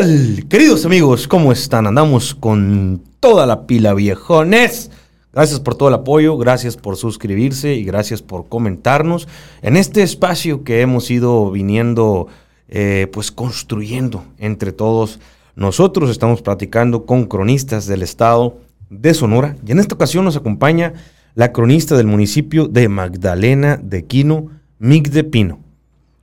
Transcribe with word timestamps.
tal, 0.00 0.44
queridos 0.48 0.84
amigos? 0.84 1.26
¿Cómo 1.26 1.50
están? 1.50 1.86
Andamos 1.86 2.32
con 2.32 3.02
toda 3.18 3.46
la 3.46 3.66
pila 3.66 3.94
viejones. 3.94 4.92
Gracias 5.32 5.58
por 5.58 5.74
todo 5.74 5.88
el 5.88 5.94
apoyo, 5.94 6.36
gracias 6.36 6.76
por 6.76 6.96
suscribirse 6.96 7.74
y 7.74 7.82
gracias 7.82 8.22
por 8.22 8.48
comentarnos 8.48 9.26
en 9.60 9.76
este 9.76 10.02
espacio 10.02 10.62
que 10.62 10.82
hemos 10.82 11.10
ido 11.10 11.50
viniendo, 11.50 12.28
eh, 12.68 13.08
pues 13.12 13.32
construyendo 13.32 14.24
entre 14.38 14.70
todos. 14.70 15.18
Nosotros 15.56 16.10
estamos 16.10 16.42
platicando 16.42 17.04
con 17.04 17.26
cronistas 17.26 17.86
del 17.86 18.02
estado 18.02 18.58
de 18.90 19.14
Sonora 19.14 19.56
y 19.66 19.72
en 19.72 19.80
esta 19.80 19.96
ocasión 19.96 20.24
nos 20.24 20.36
acompaña 20.36 20.92
la 21.34 21.52
cronista 21.52 21.96
del 21.96 22.06
municipio 22.06 22.68
de 22.68 22.88
Magdalena 22.88 23.80
de 23.82 24.04
Quino, 24.04 24.46
Migde 24.78 25.24
Pino. 25.24 25.58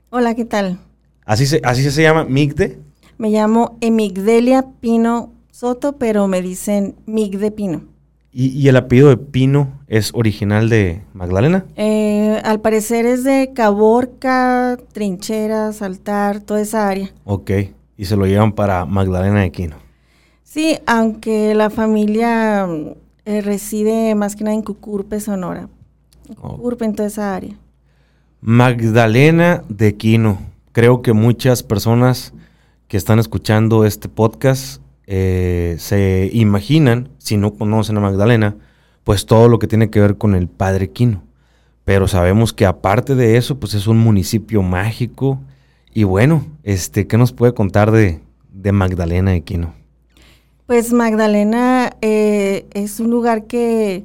Hola, 0.08 0.34
¿qué 0.34 0.46
tal? 0.46 0.78
¿Así 1.26 1.44
se, 1.46 1.60
así 1.62 1.90
se 1.90 2.02
llama 2.02 2.24
Migde? 2.24 2.85
Me 3.18 3.30
llamo 3.30 3.78
Emigdelia 3.80 4.66
Pino 4.80 5.32
Soto, 5.50 5.96
pero 5.96 6.28
me 6.28 6.42
dicen 6.42 6.96
Migde 7.06 7.50
Pino. 7.50 7.82
¿Y, 8.30 8.68
el 8.68 8.76
apellido 8.76 9.08
de 9.08 9.16
Pino 9.16 9.80
es 9.88 10.10
original 10.12 10.68
de 10.68 11.00
Magdalena? 11.14 11.64
Eh, 11.76 12.38
al 12.44 12.60
parecer 12.60 13.06
es 13.06 13.24
de 13.24 13.52
Caborca, 13.54 14.76
Trincheras, 14.92 15.80
Altar, 15.80 16.42
toda 16.42 16.60
esa 16.60 16.86
área. 16.86 17.10
Ok, 17.24 17.50
y 17.96 18.04
se 18.04 18.16
lo 18.16 18.26
llevan 18.26 18.52
para 18.52 18.84
Magdalena 18.84 19.40
de 19.40 19.50
Quino. 19.50 19.76
Sí, 20.42 20.76
aunque 20.84 21.54
la 21.54 21.70
familia 21.70 22.68
eh, 23.24 23.40
reside 23.40 24.14
más 24.14 24.36
que 24.36 24.44
nada 24.44 24.54
en 24.54 24.62
Cucurpe, 24.62 25.18
Sonora. 25.20 25.70
Cucurpe, 26.38 26.84
en 26.84 26.94
toda 26.94 27.08
esa 27.08 27.34
área. 27.34 27.56
Magdalena 28.42 29.64
de 29.70 29.96
Quino. 29.96 30.38
Creo 30.72 31.00
que 31.00 31.14
muchas 31.14 31.62
personas 31.62 32.34
que 32.88 32.96
están 32.96 33.18
escuchando 33.18 33.84
este 33.84 34.08
podcast 34.08 34.80
eh, 35.06 35.76
se 35.78 36.30
imaginan, 36.32 37.10
si 37.18 37.36
no 37.36 37.54
conocen 37.54 37.96
a 37.96 38.00
Magdalena, 38.00 38.56
pues 39.04 39.26
todo 39.26 39.48
lo 39.48 39.58
que 39.58 39.68
tiene 39.68 39.90
que 39.90 40.00
ver 40.00 40.18
con 40.18 40.34
el 40.34 40.48
Padre 40.48 40.90
Quino. 40.90 41.22
Pero 41.84 42.08
sabemos 42.08 42.52
que 42.52 42.66
aparte 42.66 43.14
de 43.14 43.36
eso, 43.36 43.60
pues 43.60 43.74
es 43.74 43.86
un 43.86 43.98
municipio 43.98 44.62
mágico. 44.62 45.40
Y 45.94 46.02
bueno, 46.02 46.44
este, 46.64 47.06
¿qué 47.06 47.16
nos 47.16 47.32
puede 47.32 47.54
contar 47.54 47.92
de, 47.92 48.20
Magdalena 48.72 49.30
de 49.30 49.42
Quino? 49.42 49.74
Pues 50.66 50.92
Magdalena 50.92 51.92
eh, 52.00 52.66
es 52.74 52.98
un 52.98 53.10
lugar 53.10 53.46
que 53.46 54.04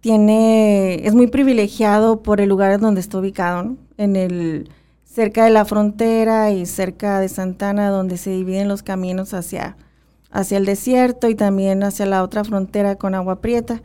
tiene, 0.00 1.06
es 1.06 1.14
muy 1.14 1.28
privilegiado 1.28 2.22
por 2.22 2.42
el 2.42 2.50
lugar 2.50 2.78
donde 2.78 3.00
está 3.00 3.18
ubicado, 3.18 3.76
en 3.96 4.16
el 4.16 4.68
cerca 5.16 5.44
de 5.44 5.50
la 5.50 5.64
frontera 5.64 6.50
y 6.50 6.66
cerca 6.66 7.20
de 7.20 7.30
Santana, 7.30 7.88
donde 7.88 8.18
se 8.18 8.28
dividen 8.28 8.68
los 8.68 8.82
caminos 8.82 9.32
hacia 9.32 9.74
hacia 10.30 10.58
el 10.58 10.66
desierto 10.66 11.30
y 11.30 11.34
también 11.34 11.82
hacia 11.82 12.04
la 12.04 12.22
otra 12.22 12.44
frontera 12.44 12.96
con 12.96 13.14
Agua 13.14 13.40
Prieta. 13.40 13.80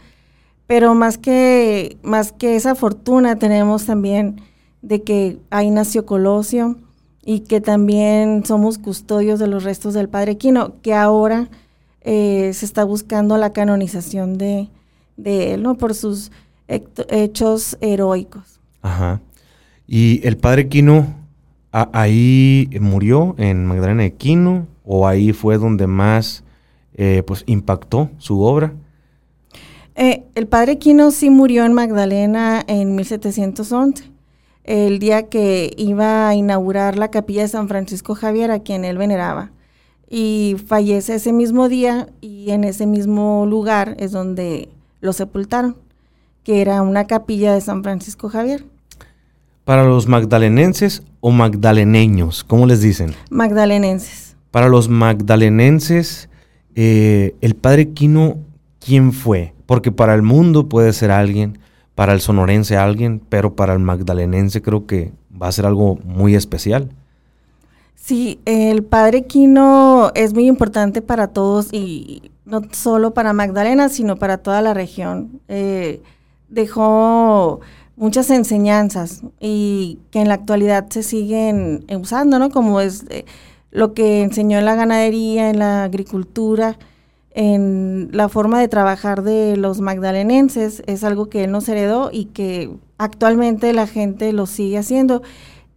Pero 0.67 0.93
más 0.93 1.17
que, 1.17 1.95
más 2.03 2.33
que 2.33 2.57
esa 2.57 2.75
fortuna 2.75 3.39
tenemos 3.39 3.85
también 3.85 4.41
de 4.81 5.01
que 5.01 5.38
ahí 5.51 5.69
nació 5.69 6.05
Colosio 6.05 6.75
y 7.23 7.39
que 7.39 7.61
también 7.61 8.45
somos 8.45 8.77
custodios 8.77 9.39
de 9.39 9.47
los 9.47 9.63
restos 9.63 9.93
del 9.93 10.09
Padre 10.09 10.35
Quino, 10.35 10.81
que 10.81 10.93
ahora 10.93 11.47
eh, 12.01 12.51
se 12.53 12.66
está 12.66 12.83
buscando 12.83 13.38
la 13.38 13.53
canonización 13.53 14.38
de, 14.38 14.67
él, 15.23 15.63
¿no? 15.63 15.77
Por 15.77 15.95
sus 15.95 16.33
hechos 16.67 17.77
heroicos. 17.79 18.59
Ajá. 18.81 19.21
¿Y 19.88 20.19
el 20.27 20.35
Padre 20.35 20.67
Quino 20.67 21.20
ahí 21.72 22.69
murió 22.80 23.36
en 23.38 23.66
Magdalena 23.66 24.03
de 24.03 24.14
Quino 24.14 24.67
o 24.86 25.08
ahí 25.08 25.31
fue 25.33 25.58
donde 25.58 25.88
más 25.88 26.44
eh, 26.95 27.23
pues 27.25 27.44
impactó 27.47 28.09
su 28.17 28.41
obra? 28.41 28.73
Eh, 29.95 30.23
el 30.36 30.47
padre 30.47 30.78
Quino 30.78 31.11
sí 31.11 31.30
murió 31.30 31.66
en 31.66 31.73
Magdalena 31.73 32.63
en 32.67 32.95
1711, 32.95 34.12
el 34.63 35.00
día 35.00 35.29
que 35.29 35.73
iba 35.78 36.29
a 36.29 36.35
inaugurar 36.35 36.97
la 36.97 37.12
capilla 37.12 37.41
de 37.41 37.47
San 37.47 37.68
Francisco 37.68 38.16
Javier, 38.16 38.51
a 38.51 38.59
quien 38.59 38.85
él 38.85 38.97
veneraba. 38.97 39.51
Y 40.09 40.57
fallece 40.66 41.16
ese 41.16 41.31
mismo 41.34 41.69
día 41.69 42.09
y 42.19 42.51
en 42.51 42.63
ese 42.63 42.85
mismo 42.85 43.45
lugar 43.45 43.95
es 44.00 44.12
donde 44.12 44.69
lo 45.00 45.13
sepultaron, 45.13 45.78
que 46.44 46.62
era 46.62 46.81
una 46.81 47.07
capilla 47.07 47.53
de 47.53 47.62
San 47.62 47.84
Francisco 47.84 48.29
Javier. 48.29 48.66
Para 49.66 49.83
los 49.83 50.07
magdalenenses 50.07 51.03
o 51.19 51.31
magdaleneños, 51.31 52.44
¿cómo 52.44 52.66
les 52.66 52.81
dicen? 52.81 53.13
Magdalenenses. 53.29 54.35
Para 54.49 54.69
los 54.69 54.89
magdalenenses, 54.89 56.29
eh, 56.75 57.35
el 57.41 57.55
padre 57.55 57.89
Quino, 57.89 58.38
¿quién 58.79 59.13
fue? 59.13 59.53
Porque 59.66 59.91
para 59.91 60.16
el 60.16 60.23
mundo 60.23 60.67
puede 60.67 60.94
ser 60.94 61.11
alguien, 61.11 61.59
para 61.95 62.13
el 62.13 62.21
sonorense 62.21 62.75
alguien, 62.75 63.21
pero 63.29 63.55
para 63.55 63.73
el 63.73 63.79
magdalenense 63.79 64.61
creo 64.61 64.88
que 64.88 65.11
va 65.41 65.47
a 65.47 65.51
ser 65.51 65.66
algo 65.66 66.00
muy 66.03 66.35
especial. 66.35 66.89
Sí, 67.95 68.39
el 68.45 68.83
padre 68.83 69.27
Quino 69.27 70.11
es 70.16 70.33
muy 70.33 70.47
importante 70.47 71.03
para 71.03 71.27
todos 71.27 71.71
y 71.71 72.31
no 72.45 72.61
solo 72.71 73.13
para 73.13 73.31
Magdalena, 73.31 73.89
sino 73.89 74.16
para 74.16 74.39
toda 74.39 74.61
la 74.63 74.73
región. 74.73 75.39
Eh, 75.47 76.01
dejó 76.50 77.61
muchas 78.01 78.31
enseñanzas 78.31 79.22
y 79.39 80.00
que 80.09 80.22
en 80.22 80.28
la 80.28 80.34
actualidad 80.34 80.89
se 80.89 81.03
siguen 81.03 81.85
usando, 82.00 82.39
¿no? 82.39 82.50
Como 82.50 82.81
es 82.81 83.06
eh, 83.09 83.25
lo 83.69 83.94
que 83.94 84.23
enseñó 84.23 84.57
en 84.57 84.66
la 84.66 84.73
ganadería, 84.73 85.51
en 85.51 85.59
la 85.59 85.84
agricultura, 85.84 86.79
en 87.29 88.09
la 88.12 88.28
forma 88.28 88.59
de 88.59 88.67
trabajar 88.67 89.22
de 89.22 89.56
los 89.56 89.81
magdalenenses, 89.81 90.81
es 90.88 91.03
algo 91.03 91.29
que 91.29 91.44
él 91.44 91.51
nos 91.51 91.69
heredó 91.69 92.09
y 92.12 92.25
que 92.25 92.72
actualmente 92.97 93.72
la 93.72 93.85
gente 93.85 94.33
lo 94.33 94.47
sigue 94.47 94.79
haciendo. 94.79 95.22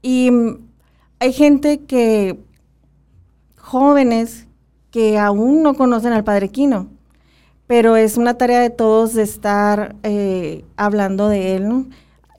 Y 0.00 0.30
mm, 0.30 0.60
hay 1.20 1.32
gente 1.34 1.80
que, 1.80 2.40
jóvenes, 3.58 4.46
que 4.90 5.18
aún 5.18 5.62
no 5.62 5.74
conocen 5.74 6.14
al 6.14 6.24
Padre 6.24 6.48
Quino, 6.48 6.88
pero 7.66 7.96
es 7.96 8.16
una 8.16 8.38
tarea 8.38 8.60
de 8.60 8.70
todos 8.70 9.12
de 9.12 9.24
estar 9.24 9.94
eh, 10.04 10.64
hablando 10.78 11.28
de 11.28 11.56
él, 11.56 11.68
¿no? 11.68 11.86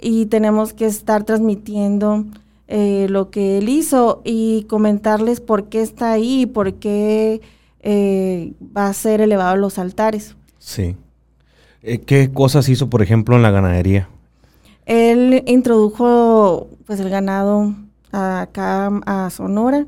Y 0.07 0.27
tenemos 0.27 0.71
que 0.71 0.85
estar 0.85 1.23
transmitiendo 1.23 2.25
eh, 2.67 3.07
lo 3.09 3.31
que 3.31 3.57
él 3.57 3.69
hizo 3.69 4.21
y 4.23 4.66
comentarles 4.69 5.41
por 5.41 5.63
qué 5.63 5.81
está 5.81 6.11
ahí 6.11 6.41
y 6.41 6.45
por 6.45 6.75
qué 6.75 7.41
eh, 7.79 8.53
va 8.61 8.85
a 8.85 8.93
ser 8.93 9.19
elevado 9.19 9.53
a 9.53 9.55
los 9.55 9.79
altares. 9.79 10.35
Sí. 10.59 10.95
Eh, 11.81 12.01
¿Qué 12.01 12.31
cosas 12.31 12.69
hizo, 12.69 12.88
por 12.88 13.01
ejemplo, 13.01 13.35
en 13.35 13.41
la 13.41 13.49
ganadería? 13.49 14.07
Él 14.85 15.43
introdujo 15.47 16.67
pues 16.85 16.99
el 16.99 17.09
ganado 17.09 17.73
acá 18.11 18.91
a 19.07 19.31
Sonora. 19.31 19.87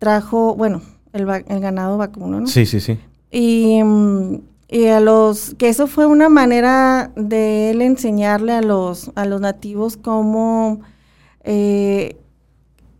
trajo, 0.00 0.56
bueno, 0.56 0.82
el, 1.12 1.24
ganado 1.24 1.98
vacuno, 1.98 2.40
¿no? 2.40 2.48
Sí, 2.48 2.66
sí, 2.66 2.80
sí. 2.80 2.98
Y, 3.30 3.80
mm, 3.80 4.40
y, 4.70 4.86
a 4.86 5.00
los, 5.00 5.54
que 5.58 5.68
eso 5.68 5.86
fue 5.86 6.06
una 6.06 6.28
manera 6.28 7.10
de 7.16 7.70
él 7.70 7.82
enseñarle 7.82 8.52
a 8.52 8.62
los, 8.62 9.10
a 9.16 9.24
los 9.26 9.40
nativos 9.40 9.96
cómo 9.96 10.80
eh, 11.42 12.16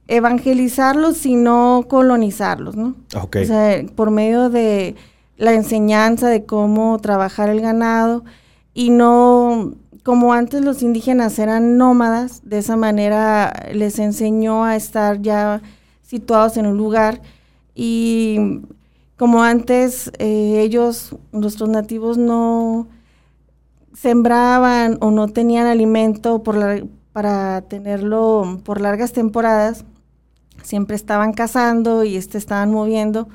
evangelizarlos, 0.09 1.17
sino 1.17 1.87
colonizarlos, 1.89 2.75
¿no? 2.77 2.97
O 3.15 3.45
sea, 3.45 3.85
por 3.95 4.11
medio 4.11 4.51
de 4.51 4.97
la 5.37 5.55
enseñanza 5.55 6.29
de 6.29 6.45
cómo 6.45 6.99
trabajar 6.99 7.49
el 7.49 7.61
ganado 7.61 8.25
y 8.75 8.91
no 8.91 9.75
como 10.03 10.33
antes 10.33 10.63
los 10.63 10.83
indígenas 10.83 11.39
eran 11.39 11.77
nómadas, 11.77 12.41
de 12.45 12.59
esa 12.59 12.77
manera 12.77 13.69
les 13.73 13.99
enseñó 13.99 14.65
a 14.65 14.75
estar 14.75 15.23
ya 15.23 15.63
situados 16.03 16.57
en 16.57 16.67
un 16.67 16.77
lugar 16.77 17.21
y 17.75 18.61
como 19.21 19.43
antes 19.43 20.11
eh, 20.19 20.63
ellos, 20.63 21.15
nuestros 21.31 21.69
nativos 21.69 22.17
no 22.17 22.89
sembraban 23.93 24.97
o 25.03 25.11
no 25.11 25.29
tenían 25.29 25.67
alimento 25.67 26.43
para 26.43 27.61
tenerlo 27.69 28.63
por 28.65 28.81
largas 28.81 29.13
temporadas, 29.13 29.85
siempre 30.63 30.97
estaban 30.97 31.35
cazando 31.35 32.03
y 32.03 32.17
este 32.17 32.39
estaban 32.39 32.71
moviendo, 32.71 33.29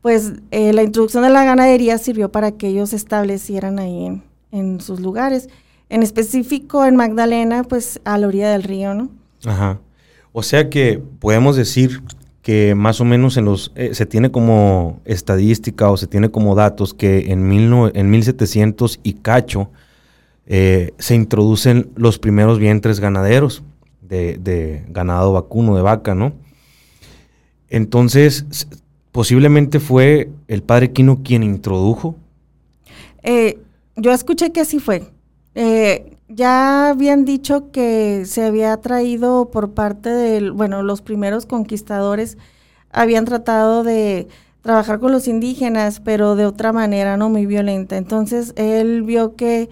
pues 0.00 0.32
eh, 0.50 0.72
la 0.72 0.82
introducción 0.82 1.22
de 1.22 1.30
la 1.30 1.44
ganadería 1.44 1.98
sirvió 1.98 2.32
para 2.32 2.50
que 2.50 2.66
ellos 2.66 2.92
establecieran 2.92 3.78
ahí 3.78 4.20
en, 4.50 4.80
sus 4.80 4.98
lugares. 4.98 5.48
En 5.88 6.02
específico 6.02 6.84
en 6.84 6.96
Magdalena, 6.96 7.62
pues 7.62 8.00
a 8.04 8.18
la 8.18 8.26
orilla 8.26 8.50
del 8.50 8.64
río, 8.64 8.92
¿no? 8.92 9.08
Ajá. 9.44 9.78
O 10.32 10.42
sea 10.42 10.68
que 10.68 11.00
podemos 11.20 11.54
decir 11.54 12.02
que 12.42 12.74
más 12.74 13.00
o 13.00 13.04
menos 13.04 13.36
en 13.36 13.44
los, 13.44 13.72
eh, 13.76 13.94
se 13.94 14.04
tiene 14.04 14.32
como 14.32 15.00
estadística 15.04 15.90
o 15.90 15.96
se 15.96 16.08
tiene 16.08 16.30
como 16.30 16.56
datos 16.56 16.92
que 16.92 17.30
en, 17.32 17.48
mil 17.48 17.72
en 17.94 18.10
1700 18.10 19.00
y 19.04 19.14
cacho, 19.14 19.70
eh, 20.46 20.92
se 20.98 21.14
introducen 21.14 21.90
los 21.94 22.18
primeros 22.18 22.58
vientres 22.58 22.98
ganaderos 22.98 23.62
de, 24.02 24.84
ganado 24.88 25.32
vacuno, 25.32 25.74
de 25.74 25.80
vaca, 25.80 26.14
¿no? 26.14 26.34
Entonces, 27.70 28.44
posiblemente 29.10 29.80
fue 29.80 30.28
el 30.48 30.62
padre 30.62 30.92
Quino 30.92 31.22
quien 31.22 31.42
introdujo. 31.42 32.16
Eh, 33.22 33.58
yo 33.96 34.12
escuché 34.12 34.52
que 34.52 34.60
así 34.60 34.80
fue. 34.80 35.04
Ya 36.34 36.90
habían 36.90 37.24
dicho 37.24 37.70
que 37.70 38.24
se 38.26 38.44
había 38.44 38.76
traído 38.78 39.50
por 39.50 39.72
parte 39.72 40.08
de, 40.08 40.50
bueno, 40.50 40.82
los 40.82 41.02
primeros 41.02 41.46
conquistadores 41.46 42.38
habían 42.90 43.24
tratado 43.24 43.82
de 43.82 44.28
trabajar 44.62 45.00
con 45.00 45.12
los 45.12 45.28
indígenas, 45.28 46.00
pero 46.00 46.36
de 46.36 46.46
otra 46.46 46.72
manera, 46.72 47.16
no 47.16 47.28
muy 47.28 47.46
violenta. 47.46 47.96
Entonces 47.96 48.52
él 48.56 49.02
vio 49.02 49.34
que 49.34 49.68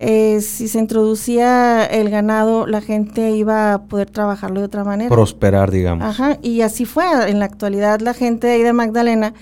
eh, 0.00 0.40
si 0.40 0.68
se 0.68 0.78
introducía 0.78 1.84
el 1.84 2.08
ganado, 2.08 2.66
la 2.66 2.80
gente 2.80 3.32
iba 3.32 3.74
a 3.74 3.82
poder 3.82 4.08
trabajarlo 4.10 4.60
de 4.60 4.66
otra 4.66 4.84
manera. 4.84 5.10
Prosperar, 5.10 5.72
digamos. 5.72 6.06
Ajá, 6.06 6.38
y 6.40 6.60
así 6.60 6.84
fue. 6.84 7.04
En 7.28 7.40
la 7.40 7.46
actualidad 7.46 8.00
la 8.00 8.14
gente 8.14 8.46
de 8.46 8.52
ahí 8.54 8.62
de 8.62 8.72
Magdalena 8.72 9.34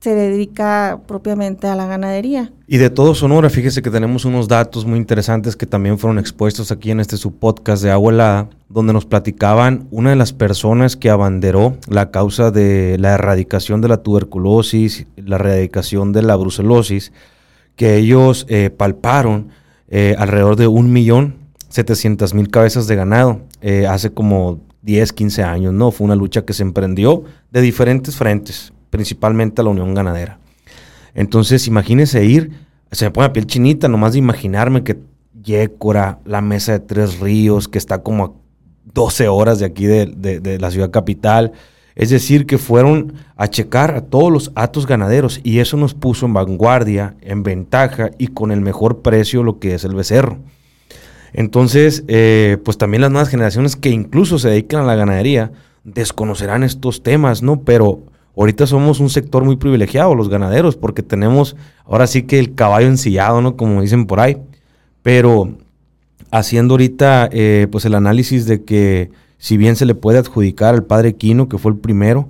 se 0.00 0.14
dedica 0.14 0.98
propiamente 1.06 1.66
a 1.66 1.76
la 1.76 1.86
ganadería. 1.86 2.50
Y 2.66 2.78
de 2.78 2.88
todo 2.88 3.14
Sonora, 3.14 3.50
fíjese 3.50 3.82
que 3.82 3.90
tenemos 3.90 4.24
unos 4.24 4.48
datos 4.48 4.86
muy 4.86 4.98
interesantes 4.98 5.56
que 5.56 5.66
también 5.66 5.98
fueron 5.98 6.18
expuestos 6.18 6.72
aquí 6.72 6.90
en 6.90 7.00
este 7.00 7.18
subpodcast 7.18 7.82
de 7.82 7.90
Agua 7.90 8.12
Helada, 8.12 8.48
donde 8.70 8.94
nos 8.94 9.04
platicaban 9.04 9.86
una 9.90 10.10
de 10.10 10.16
las 10.16 10.32
personas 10.32 10.96
que 10.96 11.10
abanderó 11.10 11.76
la 11.86 12.10
causa 12.10 12.50
de 12.50 12.96
la 12.98 13.12
erradicación 13.12 13.82
de 13.82 13.88
la 13.88 13.98
tuberculosis, 13.98 15.06
la 15.16 15.36
erradicación 15.36 16.12
de 16.12 16.22
la 16.22 16.36
brucelosis, 16.36 17.12
que 17.76 17.96
ellos 17.96 18.46
eh, 18.48 18.70
palparon 18.70 19.48
eh, 19.88 20.14
alrededor 20.18 20.56
de 20.56 20.66
un 20.66 20.92
millón 20.92 21.34
setecientas 21.68 22.32
mil 22.32 22.48
cabezas 22.48 22.86
de 22.86 22.96
ganado 22.96 23.42
eh, 23.60 23.86
hace 23.86 24.10
como 24.10 24.60
10, 24.82 25.12
15 25.12 25.42
años, 25.42 25.74
¿no? 25.74 25.90
Fue 25.90 26.06
una 26.06 26.16
lucha 26.16 26.44
que 26.44 26.54
se 26.54 26.62
emprendió 26.62 27.24
de 27.50 27.60
diferentes 27.60 28.16
frentes 28.16 28.72
principalmente 28.90 29.60
a 29.60 29.64
la 29.64 29.70
Unión 29.70 29.94
Ganadera. 29.94 30.38
Entonces, 31.14 31.66
imagínese 31.66 32.24
ir, 32.24 32.50
se 32.92 33.04
me 33.04 33.10
pone 33.10 33.28
la 33.28 33.32
piel 33.32 33.46
chinita 33.46 33.88
nomás 33.88 34.12
de 34.12 34.18
imaginarme 34.18 34.84
que 34.84 34.98
Yécora, 35.42 36.18
la 36.24 36.40
Mesa 36.40 36.72
de 36.72 36.80
Tres 36.80 37.18
Ríos, 37.20 37.68
que 37.68 37.78
está 37.78 38.02
como 38.02 38.24
a 38.24 38.32
12 38.92 39.28
horas 39.28 39.58
de 39.58 39.66
aquí 39.66 39.86
de, 39.86 40.58
la 40.60 40.70
ciudad 40.70 40.90
capital. 40.90 41.52
Es 41.94 42.10
decir, 42.10 42.46
que 42.46 42.58
fueron 42.58 43.14
a 43.36 43.48
checar 43.48 43.94
a 43.94 44.00
todos 44.02 44.32
los 44.32 44.52
atos 44.54 44.86
ganaderos 44.86 45.40
y 45.42 45.58
eso 45.58 45.76
nos 45.76 45.94
puso 45.94 46.26
en 46.26 46.32
vanguardia, 46.32 47.14
en 47.20 47.42
ventaja 47.42 48.10
y 48.18 48.28
con 48.28 48.52
el 48.52 48.60
mejor 48.60 49.02
precio 49.02 49.42
lo 49.42 49.58
que 49.58 49.74
es 49.74 49.84
el 49.84 49.94
becerro. 49.94 50.38
Entonces, 51.32 52.04
eh, 52.08 52.58
pues 52.64 52.78
también 52.78 53.02
las 53.02 53.10
nuevas 53.10 53.28
generaciones 53.28 53.76
que 53.76 53.90
incluso 53.90 54.38
se 54.38 54.48
dedican 54.48 54.80
a 54.80 54.86
la 54.86 54.94
ganadería 54.94 55.52
desconocerán 55.84 56.62
estos 56.62 57.02
temas, 57.02 57.42
¿no? 57.42 57.62
Pero 57.62 58.02
Ahorita 58.36 58.66
somos 58.66 59.00
un 59.00 59.10
sector 59.10 59.44
muy 59.44 59.56
privilegiado, 59.56 60.14
los 60.14 60.28
ganaderos, 60.28 60.76
porque 60.76 61.02
tenemos 61.02 61.56
ahora 61.84 62.06
sí 62.06 62.22
que 62.22 62.38
el 62.38 62.54
caballo 62.54 62.86
ensillado, 62.86 63.40
¿no? 63.40 63.56
Como 63.56 63.82
dicen 63.82 64.06
por 64.06 64.20
ahí. 64.20 64.36
Pero 65.02 65.56
haciendo 66.30 66.74
ahorita 66.74 67.28
eh, 67.32 67.66
pues 67.70 67.84
el 67.84 67.94
análisis 67.94 68.46
de 68.46 68.64
que 68.64 69.10
si 69.38 69.56
bien 69.56 69.76
se 69.76 69.86
le 69.86 69.94
puede 69.94 70.18
adjudicar 70.18 70.74
al 70.74 70.84
padre 70.84 71.14
Quino, 71.14 71.48
que 71.48 71.58
fue 71.58 71.72
el 71.72 71.78
primero 71.78 72.28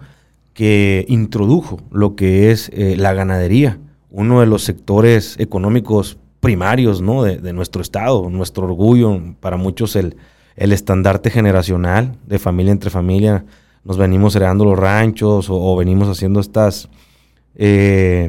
que 0.54 1.04
introdujo 1.08 1.80
lo 1.90 2.16
que 2.16 2.50
es 2.50 2.70
eh, 2.72 2.96
la 2.96 3.12
ganadería, 3.12 3.78
uno 4.10 4.40
de 4.40 4.46
los 4.46 4.62
sectores 4.62 5.36
económicos 5.38 6.18
primarios 6.40 7.02
¿no? 7.02 7.22
de, 7.22 7.52
nuestro 7.52 7.82
estado, 7.82 8.28
nuestro 8.30 8.64
orgullo, 8.64 9.20
para 9.40 9.56
muchos 9.56 9.94
el, 9.96 10.16
el 10.56 10.72
estandarte 10.72 11.30
generacional 11.30 12.16
de 12.26 12.38
familia 12.38 12.72
entre 12.72 12.90
familia 12.90 13.44
nos 13.84 13.96
venimos 13.96 14.36
heredando 14.36 14.64
los 14.64 14.78
ranchos 14.78 15.46
o, 15.48 15.76
venimos 15.76 16.08
haciendo 16.08 16.40
estas 16.40 16.88
eh, 17.54 18.28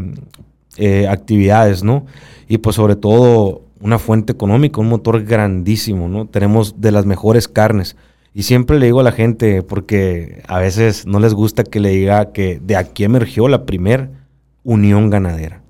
eh, 0.77 1.07
actividades, 1.07 1.83
¿no? 1.83 2.05
Y 2.47 2.59
pues 2.59 2.75
sobre 2.75 2.95
todo 2.95 3.61
una 3.81 3.99
fuente 3.99 4.31
económica, 4.31 4.79
un 4.79 4.89
motor 4.89 5.23
grandísimo, 5.23 6.07
¿no? 6.07 6.27
Tenemos 6.27 6.79
de 6.79 6.91
las 6.91 7.05
mejores 7.05 7.47
carnes. 7.47 7.95
Y 8.33 8.43
siempre 8.43 8.79
le 8.79 8.85
digo 8.85 9.01
a 9.01 9.03
la 9.03 9.11
gente, 9.11 9.61
porque 9.61 10.41
a 10.47 10.59
veces 10.59 11.05
no 11.05 11.19
les 11.19 11.33
gusta 11.33 11.63
que 11.63 11.79
le 11.79 11.89
diga 11.89 12.31
que 12.31 12.59
de 12.63 12.77
aquí 12.77 13.03
emergió 13.03 13.47
la 13.47 13.65
primer 13.65 14.09
unión 14.63 15.09
ganadera. 15.09 15.61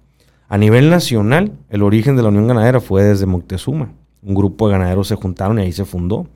A 0.48 0.57
nivel 0.57 0.89
nacional, 0.89 1.54
el 1.69 1.81
origen 1.81 2.16
de 2.16 2.24
la 2.24 2.30
unión 2.30 2.48
ganadera 2.48 2.81
fue 2.81 3.04
desde 3.04 3.25
Moctezuma. 3.25 3.94
Un 4.22 4.36
grupo 4.36 4.68
de 4.68 4.74
ganaderos 4.74 5.07
se 5.07 5.16
juntaron 5.16 5.57
y 5.57 5.63
ahí 5.63 5.72
se 5.72 5.86
fundó. 5.86 6.28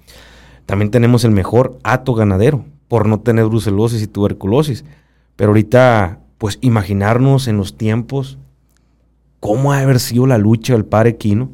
También 0.66 0.90
tenemos 0.90 1.24
el 1.26 1.32
mejor 1.32 1.78
hato 1.84 2.16
ganadero, 2.16 2.66
por 2.96 3.10
no 3.10 3.20
tener 3.20 3.44
brucelosis 3.48 4.02
y 4.02 4.08
tuberculosis. 4.08 4.86
Pero 5.36 5.50
ahorita, 5.50 6.20
pues 6.38 6.60
imaginarnos 6.62 7.50
en 7.50 7.58
los 7.58 7.76
tiempos 7.76 8.38
cómo 9.42 9.74
ha 9.74 9.80
haber 9.80 10.00
sido 10.00 10.28
la 10.28 10.38
lucha 10.38 10.72
del 10.72 10.86
padre 10.86 11.18
Quino 11.18 11.50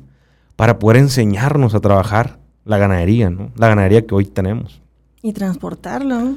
para 0.55 0.77
poder 0.77 0.97
enseñarnos 0.97 1.73
a 1.73 1.79
trabajar 1.79 2.37
la 2.63 2.77
ganadería, 2.77 3.31
¿no? 3.31 3.49
La 3.55 3.69
ganadería 3.69 4.05
que 4.05 4.13
hoy 4.13 4.25
tenemos. 4.25 4.83
Y 5.23 5.33
transportarlo, 5.33 6.19
¿no? 6.19 6.35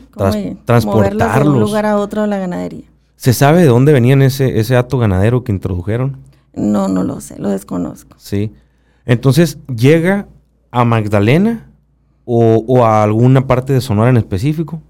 transportarlo. 0.64 1.50
de 1.50 1.58
un 1.58 1.60
lugar 1.60 1.84
a 1.84 1.98
otro 1.98 2.26
la 2.26 2.38
ganadería. 2.38 2.86
¿Se 3.16 3.34
sabe 3.34 3.60
de 3.60 3.66
dónde 3.66 3.92
venían 3.92 4.22
ese, 4.22 4.58
ese 4.58 4.74
acto 4.74 4.96
ganadero 4.96 5.44
que 5.44 5.52
introdujeron? 5.52 6.16
No, 6.54 6.88
no 6.88 7.04
lo 7.04 7.20
sé, 7.20 7.38
lo 7.38 7.50
desconozco. 7.50 8.16
Sí. 8.16 8.54
Entonces 9.04 9.58
llega 9.68 10.28
a 10.70 10.86
Magdalena 10.86 11.68
o, 12.24 12.84
a 12.84 13.02
alguna 13.02 13.46
parte 13.46 13.72
de 13.72 13.80
Sonora 13.80 14.10
en 14.10 14.16
específico? 14.16 14.82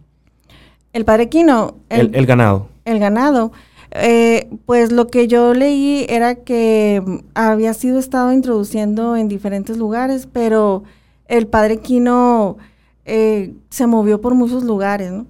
El 0.95 1.05
parequino. 1.05 1.75
El, 1.91 2.15
el, 2.15 2.25
ganado. 2.25 2.69
El 2.87 3.01
ganado. 3.01 3.53
Eh, 3.91 4.49
pues 4.65 4.91
lo 4.91 5.09
que 5.09 5.29
yo 5.29 5.55
leí 5.55 6.07
era 6.09 6.37
que 6.37 7.03
había 7.35 7.75
sido 7.75 7.99
estado 7.99 8.33
introduciendo 8.33 9.17
en 9.17 9.29
diferentes 9.29 9.77
lugares, 9.77 10.29
pero 10.33 10.85
el 11.27 11.49
padre 11.49 11.79
Quino 11.79 12.57
eh, 13.05 13.55
se 13.71 13.87
movió 13.87 14.21
por 14.21 14.35
muchos 14.35 14.65
lugares, 14.65 15.13
¿no? 15.13 15.27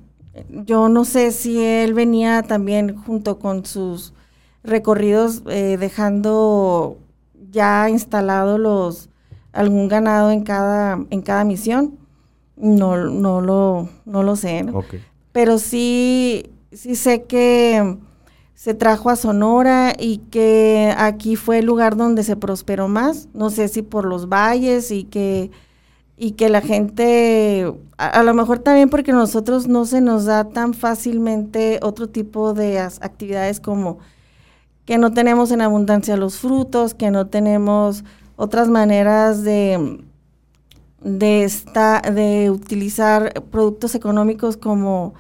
Yo 0.49 0.89
no 0.89 1.05
sé 1.05 1.31
si 1.31 1.63
él 1.63 1.95
venía 1.95 2.43
también 2.43 2.97
junto 2.97 3.39
con 3.39 3.65
sus 3.65 4.13
recorridos 4.65 5.43
eh, 5.49 5.77
dejando 5.79 6.99
ya 7.51 7.89
instalados 7.89 8.61
los, 8.61 9.09
algún 9.53 9.89
ganado 9.89 10.31
en 10.31 10.43
cada, 10.43 10.99
en 11.09 11.23
cada 11.23 11.45
misión. 11.45 11.99
No, 12.57 12.97
no, 12.97 13.41
lo, 13.41 13.89
no 14.05 14.23
lo 14.23 14.37
sé. 14.37 14.65
Pero 15.35 15.59
sí, 15.59 16.49
sí 16.71 16.95
sé 16.95 17.25
que 17.25 17.99
se 18.55 18.73
trajo 18.73 19.11
a 19.11 19.17
Sonora 19.17 19.93
y 19.99 20.19
que 20.31 20.95
aquí 20.97 21.35
fue 21.35 21.59
el 21.59 21.67
lugar 21.67 21.97
donde 21.97 22.23
se 22.23 22.37
prosperó 22.37 22.87
más. 22.87 23.27
No 23.35 23.51
sé 23.51 23.67
si 23.67 23.83
por 23.83 24.05
los 24.05 24.29
valles 24.29 24.93
y 24.93 25.03
que, 25.03 25.51
y 26.17 26.33
que 26.33 26.49
la 26.51 26.61
gente, 26.61 27.75
a, 27.99 28.07
a, 28.07 28.23
lo 28.23 28.33
mejor 28.33 28.61
también 28.61 28.89
porque 28.91 29.11
nosotros 29.11 29.67
no 29.67 29.87
se 29.87 30.01
nos 30.01 30.25
da 30.25 30.51
tan 30.51 30.73
fácilmente 30.73 31.81
otro 31.83 32.09
tipo 32.09 32.55
de 32.55 32.79
actividades 32.79 33.59
como 33.59 33.99
que 34.85 34.99
no 34.99 35.13
tenemos 35.13 35.51
en 35.51 35.63
abundancia 35.63 36.17
los 36.17 36.39
frutos, 36.39 36.95
que 36.95 37.11
no 37.11 37.27
tenemos 37.27 38.05
otras 38.37 38.69
maneras 38.69 39.43
de, 39.43 39.99
de, 41.05 41.45
esta, 41.45 42.01
de 42.01 42.51
utilizar 42.51 43.45
productos 43.51 43.95
económicos 43.95 44.57
como, 44.57 45.15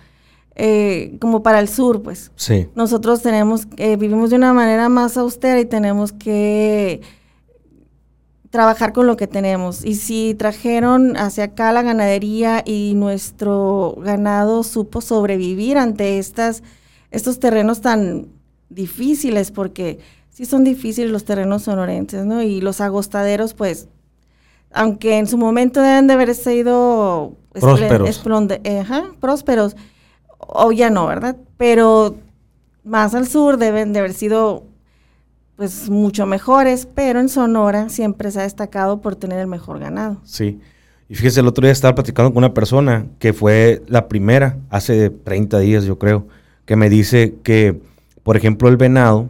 eh, 0.57 1.17
como 1.21 1.43
para 1.43 1.61
el 1.61 1.69
sur, 1.69 2.03
pues. 2.03 2.33
Sí. 2.37 2.69
Nosotros 2.75 3.23
tenemos, 3.23 3.69
eh, 3.77 3.97
vivimos 3.97 4.31
de 4.31 4.37
una 4.37 4.53
manera 4.53 4.89
más 4.89 5.17
austera 5.17 5.61
y 5.61 5.67
tenemos 5.67 6.13
que 6.13 7.03
trabajar 8.51 8.93
con 8.93 9.07
lo 9.07 9.17
que 9.17 9.27
tenemos. 9.27 9.85
Y 9.85 9.97
si 9.97 10.35
trajeron 10.35 11.17
hacia 11.17 11.45
acá 11.45 11.73
la 11.73 11.83
ganadería 11.83 12.63
y 12.65 12.95
nuestro 12.95 13.97
ganado 13.99 14.63
supo 14.63 15.01
sobrevivir 15.01 15.77
ante 15.77 16.19
estas, 16.19 16.63
estos 17.11 17.39
terrenos 17.41 17.81
tan 17.81 18.29
difíciles, 18.71 19.51
porque 19.51 19.99
sí 20.31 20.47
son 20.47 20.65
difíciles 20.65 21.11
los 21.11 21.25
terrenos 21.25 21.63
sonorenses, 21.63 22.25
¿no? 22.25 22.43
Y 22.43 22.61
los 22.61 22.81
agostaderos, 22.81 23.55
pues, 23.55 23.89
aunque 24.75 25.19
en 25.19 25.27
su 25.27 25.39
momento 25.39 25.81
deben 25.81 26.07
de 26.07 26.15
haber 26.15 26.35
sido 26.35 27.37
prósperos, 27.53 28.21
ajá, 28.81 29.05
prósperos, 29.21 29.77
o 30.39 30.73
ya 30.73 30.91
no, 30.91 31.07
¿verdad? 31.07 31.37
Pero 31.57 32.17
más 32.83 33.15
al 33.15 33.27
sur 33.29 33.57
deben 33.57 33.93
de 33.93 34.01
haber 34.01 34.13
sido 34.13 34.65
pues 35.57 35.89
mucho 35.89 36.27
mejores, 36.27 36.89
pero 36.93 37.21
en 37.21 37.29
Sonora 37.29 37.89
siempre 37.89 38.31
se 38.33 38.41
ha 38.41 38.43
destacado 38.43 39.01
por 39.01 39.15
tener 39.15 39.39
el 39.39 39.47
mejor 39.47 39.79
ganado. 39.79 40.21
Sí. 40.25 40.61
Y 41.09 41.15
fíjese, 41.15 41.41
el 41.41 41.47
otro 41.47 41.63
día 41.63 41.73
estaba 41.73 41.95
platicando 41.95 42.33
con 42.33 42.39
una 42.39 42.53
persona 42.55 43.07
que 43.21 43.33
fue 43.33 43.83
la 43.87 44.09
primera, 44.09 44.59
hace 44.71 45.11
30 45.11 45.61
días 45.61 45.85
yo 45.85 45.99
creo, 45.99 46.27
que 46.65 46.75
me 46.75 46.91
dice 46.91 47.37
que, 47.45 47.81
por 48.25 48.37
ejemplo, 48.37 48.69
el 48.69 48.77
venado 48.77 49.29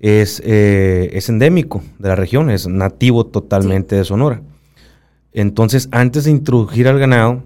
es, 0.00 0.42
eh, 0.44 1.10
es 1.12 1.28
endémico 1.28 1.82
de 2.00 2.08
la 2.08 2.16
región, 2.16 2.50
es 2.50 2.66
nativo 2.66 3.26
totalmente 3.26 3.94
de 3.94 4.04
Sonora. 4.04 4.42
Entonces, 5.32 5.88
antes 5.92 6.24
de 6.24 6.30
introducir 6.30 6.88
al 6.88 6.98
ganado, 6.98 7.42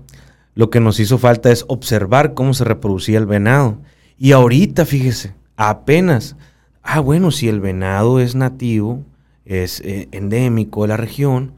lo 0.55 0.71
que 0.71 0.81
nos 0.81 0.99
hizo 1.00 1.19
falta 1.19 1.52
es 1.52 1.64
observar 1.69 2.35
cómo 2.35 2.55
se 2.55 2.64
reproducía 2.64 3.19
el 3.19 3.26
venado. 3.26 3.78
Y 4.19 4.33
ahorita, 4.33 4.87
fíjese, 4.87 5.35
apenas, 5.57 6.37
ah, 6.83 7.00
bueno, 7.00 7.31
si 7.31 7.49
el 7.49 7.61
venado 7.61 8.21
es 8.21 8.35
nativo, 8.35 9.02
es 9.45 9.81
eh, 9.81 10.09
endémico 10.12 10.83
de 10.83 10.88
la 10.88 10.97
región, 10.97 11.52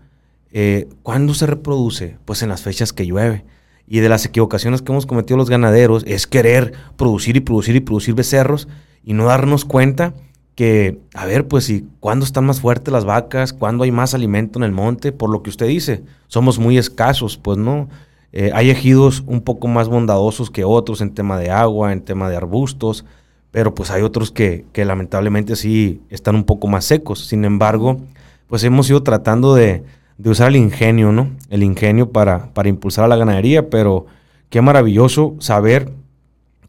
eh, 0.52 0.88
¿cuándo 1.02 1.34
se 1.34 1.46
reproduce? 1.46 2.16
Pues 2.24 2.42
en 2.42 2.48
las 2.48 2.62
fechas 2.62 2.92
que 2.92 3.06
llueve. 3.06 3.44
Y 3.86 4.00
de 4.00 4.08
las 4.08 4.26
equivocaciones 4.26 4.82
que 4.82 4.92
hemos 4.92 5.06
cometido 5.06 5.36
los 5.36 5.48
ganaderos 5.48 6.04
es 6.06 6.26
querer 6.26 6.72
producir 6.96 7.36
y 7.36 7.40
producir 7.40 7.76
y 7.76 7.80
producir 7.80 8.14
becerros 8.14 8.68
y 9.02 9.14
no 9.14 9.24
darnos 9.24 9.64
cuenta 9.64 10.12
que, 10.58 10.98
a 11.14 11.24
ver, 11.24 11.46
pues, 11.46 11.66
si 11.66 11.86
cuándo 12.00 12.24
están 12.24 12.44
más 12.44 12.60
fuertes 12.60 12.92
las 12.92 13.04
vacas, 13.04 13.52
cuándo 13.52 13.84
hay 13.84 13.92
más 13.92 14.12
alimento 14.12 14.58
en 14.58 14.64
el 14.64 14.72
monte, 14.72 15.12
por 15.12 15.30
lo 15.30 15.40
que 15.40 15.50
usted 15.50 15.68
dice, 15.68 16.02
somos 16.26 16.58
muy 16.58 16.76
escasos, 16.76 17.36
pues 17.36 17.56
no. 17.56 17.88
Eh, 18.32 18.50
hay 18.52 18.70
ejidos 18.70 19.22
un 19.28 19.42
poco 19.42 19.68
más 19.68 19.88
bondadosos 19.88 20.50
que 20.50 20.64
otros 20.64 21.00
en 21.00 21.14
tema 21.14 21.38
de 21.38 21.52
agua, 21.52 21.92
en 21.92 22.00
tema 22.00 22.28
de 22.28 22.34
arbustos, 22.34 23.04
pero 23.52 23.72
pues 23.72 23.92
hay 23.92 24.02
otros 24.02 24.32
que, 24.32 24.64
que 24.72 24.84
lamentablemente 24.84 25.54
sí 25.54 26.02
están 26.10 26.34
un 26.34 26.42
poco 26.42 26.66
más 26.66 26.86
secos. 26.86 27.28
Sin 27.28 27.44
embargo, 27.44 28.00
pues 28.48 28.64
hemos 28.64 28.90
ido 28.90 29.04
tratando 29.04 29.54
de, 29.54 29.84
de 30.16 30.28
usar 30.28 30.48
el 30.48 30.56
ingenio, 30.56 31.12
¿no? 31.12 31.30
El 31.50 31.62
ingenio 31.62 32.10
para, 32.10 32.52
para 32.52 32.68
impulsar 32.68 33.04
a 33.04 33.08
la 33.08 33.16
ganadería, 33.16 33.70
pero 33.70 34.06
qué 34.50 34.60
maravilloso 34.60 35.36
saber 35.38 35.92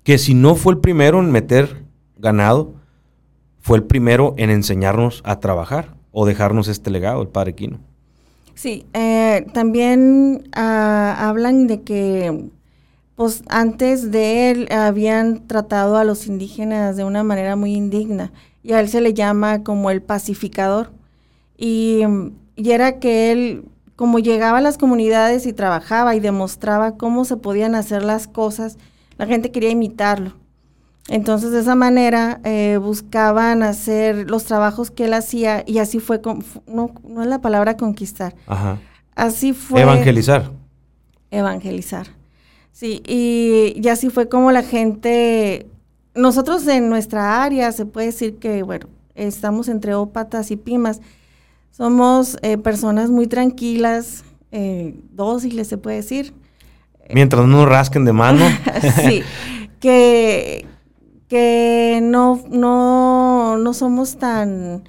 que 0.03 0.19
si 0.19 0.36
no 0.36 0.53
fue 0.53 0.74
el 0.74 0.79
primero 0.79 1.19
en 1.19 1.31
meter 1.31 1.81
ganado, 2.19 2.77
fue 3.62 3.78
el 3.78 3.84
primero 3.84 4.34
en 4.38 4.50
enseñarnos 4.50 5.22
a 5.25 5.39
trabajar 5.39 5.96
o 6.12 6.25
dejarnos 6.25 6.68
este 6.68 6.89
legado, 6.89 7.22
el 7.22 7.28
padre 7.28 7.56
Quino. 7.56 7.80
Sí, 8.56 8.86
eh, 8.94 9.46
también 9.54 10.50
ah, 10.54 11.16
hablan 11.30 11.68
de 11.68 11.82
que 11.82 12.50
pues 13.16 13.44
antes 13.50 14.12
de 14.12 14.50
él 14.50 14.72
habían 14.72 15.46
tratado 15.46 15.98
a 15.98 16.06
los 16.06 16.25
indígenas 16.25 16.96
de 16.96 17.04
una 17.04 17.22
manera 17.22 17.58
muy 17.58 17.74
indigna 17.74 18.32
y 18.63 18.72
a 18.72 18.80
él 18.80 18.88
se 18.88 19.01
le 19.01 19.13
llama 19.13 19.63
como 19.63 19.92
el 19.92 20.01
pacificador. 20.01 20.92
Y, 21.58 22.01
y 22.56 22.72
era 22.72 23.00
que 23.00 23.32
él, 23.34 23.66
como 23.98 24.20
llegaba 24.20 24.60
a 24.60 24.62
las 24.62 24.78
comunidades 24.78 25.46
y 25.46 25.54
trabajaba 25.54 26.16
y 26.16 26.22
demostraba 26.22 26.96
cómo 26.96 27.25
se 27.25 27.36
podían 27.36 27.75
hacer 27.75 28.04
las 28.04 28.28
cosas, 28.28 28.78
la 29.18 29.25
gente 29.25 29.51
quería 29.51 29.70
imitarlo. 29.70 30.38
Entonces, 31.10 31.51
de 31.51 31.60
esa 31.60 31.75
manera 31.75 32.39
eh, 32.44 32.78
buscaban 32.82 33.63
hacer 33.63 34.30
los 34.30 34.46
trabajos 34.46 34.92
que 34.92 35.06
él 35.06 35.13
hacía 35.13 35.63
y 35.66 35.80
así 35.80 36.00
fue, 36.00 36.22
no, 36.68 36.94
no 37.04 37.22
es 37.22 37.28
la 37.28 37.42
palabra 37.42 37.78
conquistar. 37.78 38.36
Ajá. 38.46 38.78
Así 39.16 39.54
fue. 39.54 39.82
Evangelizar. 39.82 40.51
Evangelizar. 41.32 42.08
Sí, 42.72 43.01
y, 43.06 43.74
y, 43.75 43.89
así 43.89 44.10
fue 44.10 44.30
como 44.30 44.51
la 44.51 44.63
gente, 44.63 45.68
nosotros 46.16 46.66
en 46.68 46.89
nuestra 46.89 47.44
área, 47.44 47.72
se 47.74 47.86
puede 47.86 48.08
decir 48.08 48.38
que, 48.38 48.63
bueno, 48.63 48.88
estamos 49.16 49.68
entre 49.68 49.96
ópatas 49.96 50.51
y 50.51 50.56
pimas, 50.56 51.01
somos 51.72 52.38
eh, 52.42 52.58
personas 52.58 53.10
muy 53.10 53.28
tranquilas, 53.28 54.24
eh, 54.51 54.96
dóciles, 55.12 55.68
se 55.68 55.78
puede 55.78 55.98
decir. 55.98 56.34
Mientras 57.10 57.46
no 57.48 57.58
nos 57.58 57.68
rasquen 57.68 58.06
de 58.06 58.13
mano. 58.13 58.46
sí, 59.01 59.24
que, 59.80 60.66
que 61.29 62.00
no, 62.01 62.41
no, 62.50 63.57
no 63.57 63.74
somos 63.74 64.17
tan, 64.17 64.83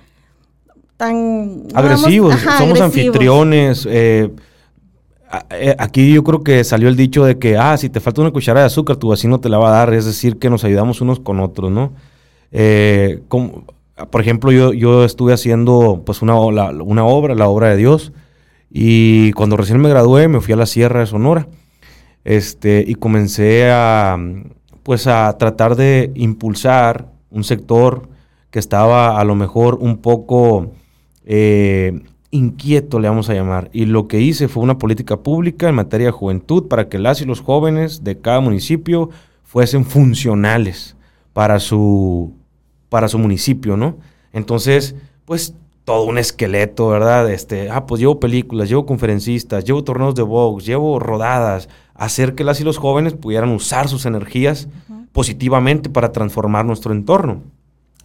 tan 0.97 1.64
agresivos, 1.75 2.35
somos 2.59 2.80
anfitriones. 2.80 3.87
Eh, 3.88 4.30
eh, 5.50 5.76
aquí 5.78 6.12
yo 6.14 6.25
creo 6.25 6.42
que 6.42 6.64
salió 6.64 6.88
el 6.88 6.97
dicho 6.97 7.25
de 7.25 7.38
que, 7.38 7.59
ah, 7.59 7.76
si 7.76 7.90
te 7.90 8.00
falta 8.00 8.23
una 8.23 8.30
cuchara 8.30 8.61
de 8.61 8.66
azúcar, 8.66 8.97
tu 8.97 9.11
vecino 9.11 9.38
te 9.38 9.50
la 9.50 9.59
va 9.59 9.68
a 9.68 9.78
dar, 9.78 9.94
es 9.94 10.06
decir, 10.06 10.38
que 10.38 10.49
nos 10.49 10.64
ayudamos 10.64 11.02
unos 11.02 11.20
con 11.20 11.40
otros, 11.40 11.70
¿no? 11.70 11.92
Eh, 12.52 13.20
como, 13.28 13.64
por 14.11 14.23
ejemplo, 14.23 14.50
yo, 14.50 14.73
yo 14.73 15.04
estuve 15.04 15.35
haciendo 15.35 16.02
pues 16.06 16.23
una, 16.23 16.35
una 16.40 17.04
obra, 17.04 17.35
la 17.35 17.49
obra 17.49 17.68
de 17.68 17.76
Dios, 17.76 18.12
y 18.70 19.32
cuando 19.32 19.59
recién 19.59 19.78
me 19.78 19.90
gradué 19.90 20.26
me 20.26 20.40
fui 20.40 20.54
a 20.54 20.56
la 20.56 20.66
Sierra 20.66 21.00
de 21.00 21.06
Sonora, 21.06 21.49
este, 22.25 22.82
y 22.87 22.94
comencé 22.94 23.70
a, 23.70 24.16
pues 24.82 25.06
a 25.06 25.37
tratar 25.38 25.76
de 25.76 26.12
impulsar 26.14 27.06
un 27.30 27.44
sector 27.44 28.08
que 28.50 28.58
estaba 28.58 29.20
a 29.20 29.25
lo 29.25 29.34
mejor 29.34 29.76
un 29.80 29.99
poco 29.99 30.72
eh, 31.25 32.00
inquieto, 32.30 32.99
le 32.99 33.08
vamos 33.08 33.28
a 33.30 33.34
llamar. 33.34 33.70
Y 33.72 33.87
lo 33.87 34.08
que 34.08 34.20
hice 34.20 34.49
fue 34.49 34.62
una 34.62 34.78
política 34.78 35.18
pública 35.18 35.68
en 35.68 35.75
materia 35.75 36.06
de 36.06 36.12
juventud 36.12 36.68
para 36.68 36.88
que 36.88 36.99
las 36.99 37.20
y 37.20 37.25
los 37.25 37.40
jóvenes 37.40 38.04
de 38.04 38.18
cada 38.18 38.40
municipio 38.40 39.10
fuesen 39.44 39.84
funcionales 39.84 40.96
para 41.32 41.60
su, 41.60 42.32
para 42.88 43.08
su 43.08 43.18
municipio, 43.18 43.76
¿no? 43.76 43.96
Entonces, 44.32 44.94
pues 45.25 45.54
todo 45.84 46.04
un 46.04 46.18
esqueleto, 46.18 46.88
¿verdad? 46.88 47.30
Este, 47.30 47.70
ah, 47.70 47.87
pues 47.87 48.00
llevo 48.00 48.20
películas, 48.20 48.68
llevo 48.68 48.87
conferencistas, 48.87 49.64
llevo 49.64 49.84
torneos 49.84 50.14
de 50.14 50.22
box, 50.22 50.64
llevo 50.64 50.99
rodadas, 50.99 51.68
hacer 51.94 52.34
que 52.34 52.44
las 52.44 52.60
y 52.60 52.64
los 52.64 52.78
jóvenes 52.78 53.14
pudieran 53.14 53.50
usar 53.50 53.88
sus 53.88 54.06
energías 54.06 54.68
positivamente 55.12 55.90
para 55.90 56.12
transformar 56.12 56.64
nuestro 56.64 56.92
entorno. 56.92 57.42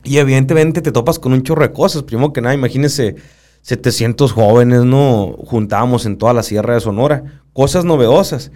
Y 0.03 0.17
evidentemente 0.17 0.82
te 0.82 0.91
topas 0.91 1.20
con 1.20 1.34
un 1.34 1.44
chorro 1.44 1.63
de 1.63 1.74
cosas. 1.74 2.03
Primero 2.03 2.32
que 2.32 2.41
nada, 2.41 2.53
imagínense 2.53 3.15
700 3.62 4.32
jóvenes, 4.32 4.84
¿no? 4.84 5.36
Juntábamos 5.46 6.05
en 6.05 6.17
toda 6.17 6.34
la 6.34 6.44
Sierra 6.44 6.75
de 6.75 6.82
Sonora. 6.82 7.41
Cosas 7.53 7.86
novedosas. 7.86 8.51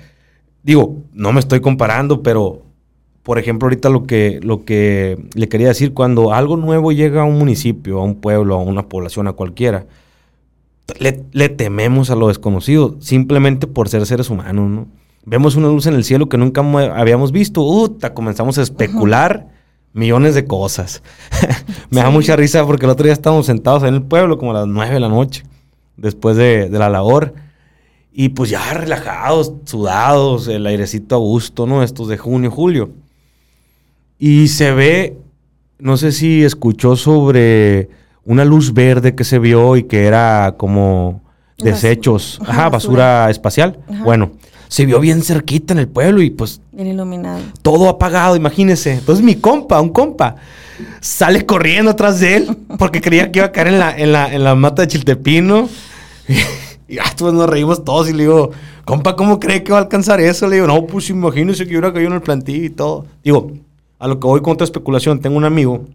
Digo, 0.62 0.98
no 1.14 1.32
me 1.32 1.40
estoy 1.40 1.62
comparando, 1.62 2.22
pero 2.22 2.69
por 3.24 3.40
ejemplo, 3.40 3.68
ahorita 3.68 3.90
lo 3.90 4.04
que, 4.04 4.40
lo 4.42 4.66
que 4.66 5.18
le 5.34 5.50
quería 5.50 5.68
decir, 5.68 5.94
cuando 5.94 6.34
algo 6.34 6.58
nuevo 6.58 6.92
llega 6.92 7.22
a 7.22 7.26
un 7.26 7.38
municipio, 7.38 8.00
a 8.00 8.04
un 8.04 8.16
pueblo, 8.16 8.56
a 8.56 8.62
una 8.62 8.88
población, 8.88 9.28
a 9.28 9.34
cualquiera, 9.34 9.86
le, 11.00 11.24
le 11.32 11.50
tememos 11.50 12.10
a 12.10 12.16
lo 12.16 12.30
desconocido, 12.30 12.98
simplemente 13.00 13.68
por 13.68 13.90
ser 13.90 14.06
seres 14.06 14.30
humanos, 14.30 14.70
¿no? 14.70 14.88
vemos 15.26 15.56
una 15.56 15.68
luz 15.68 15.86
en 15.86 15.94
el 15.94 16.04
cielo 16.04 16.28
que 16.28 16.38
nunca 16.38 16.62
habíamos 16.62 17.32
visto, 17.32 17.62
Uta, 17.62 18.14
comenzamos 18.14 18.58
a 18.58 18.64
especular 18.64 19.48
millones 19.94 20.36
de 20.36 20.46
cosas. 20.46 21.04
Me 21.90 22.02
da 22.02 22.10
mucha 22.10 22.36
risa 22.36 22.66
porque 22.66 22.86
el 22.86 22.92
otro 22.92 23.04
día 23.04 23.14
estábamos 23.14 23.46
sentados 23.46 23.84
en 23.84 23.94
el 23.94 24.02
pueblo 24.02 24.38
como 24.38 24.52
a 24.52 24.56
las 24.56 24.68
nueve 24.68 24.94
de 24.94 25.00
la 25.00 25.10
noche, 25.10 25.44
después 25.98 26.36
de, 26.36 26.70
la 26.70 26.90
labor. 26.90 27.34
Y 28.12 28.30
pues 28.30 28.50
ya 28.50 28.74
relajados, 28.74 29.54
sudados, 29.66 30.48
el 30.48 30.66
airecito 30.66 31.16
a 31.16 31.20
gusto, 31.20 31.68
¿no? 31.68 31.84
Estos 31.84 32.08
de 32.08 32.18
junio, 32.18 32.50
julio. 32.50 32.90
Y 34.20 34.50
se 34.50 34.74
ve, 34.74 35.18
no 35.80 35.96
sé 35.96 36.12
si 36.12 36.44
escuchó 36.44 36.98
sobre 36.98 37.90
una 38.26 38.44
luz 38.44 38.74
verde 38.74 39.16
que 39.16 39.24
se 39.24 39.40
vio 39.40 39.78
y 39.78 39.84
que 39.84 40.06
era 40.06 40.56
como 40.58 41.22
desechos, 41.58 42.40
ajá, 42.46 42.70
basura, 42.70 43.30
espacial. 43.30 43.80
Bueno, 44.04 44.34
se 44.68 44.86
vio 44.86 45.00
bien 45.00 45.24
cerquita 45.24 45.74
en 45.74 45.80
el 45.80 45.88
pueblo 45.88 46.22
y 46.22 46.30
pues... 46.30 46.62
Bien 46.74 46.88
iluminado. 46.88 47.40
Todo 47.62 47.90
apagado, 47.90 48.36
imagínese. 48.36 48.94
Entonces 48.94 49.24
mi 49.24 49.36
compa, 49.36 49.80
un 49.82 49.90
compa, 49.90 50.36
sale 51.00 51.46
corriendo 51.46 51.92
atrás 51.92 52.20
de 52.20 52.36
él 52.36 52.58
porque 52.78 53.02
creía 53.02 53.32
que 53.32 53.40
iba 53.40 53.48
a 53.48 53.52
caer 53.52 53.68
en 53.68 53.80
la, 53.80 53.98
en 53.98 54.12
la, 54.12 54.34
en 54.34 54.44
la 54.44 54.54
mata 54.56 54.82
de 54.82 54.90
Chiltepino. 54.90 55.70
Y, 56.28 56.34
y 56.96 57.00
ah, 57.00 57.14
pues 57.18 57.34
nos 57.34 57.50
reímos 57.50 57.84
todos 57.84 58.10
y 58.10 58.14
le 58.14 58.24
digo, 58.24 58.52
compa, 58.86 59.16
¿cómo 59.16 59.40
cree 59.40 59.64
que 59.64 59.72
va 59.72 59.80
a 59.80 59.82
alcanzar 59.82 60.20
eso? 60.20 60.48
Le 60.48 60.58
digo, 60.58 60.68
no, 60.68 60.86
pues 60.86 61.10
imagínese 61.10 61.66
que 61.66 61.72
hubiera 61.72 61.94
caído 61.94 62.10
en 62.10 62.16
el 62.16 62.22
plantillo 62.22 62.66
y 62.66 62.70
todo. 62.70 63.06
Digo, 63.24 63.52
a 64.00 64.08
lo 64.08 64.20
que 64.20 64.28
voy 64.28 64.42
con 64.42 64.54
otra 64.54 64.66
especulación, 64.66 65.20
tengo 65.20 65.38
un 65.38 65.46
amigo 65.46 65.86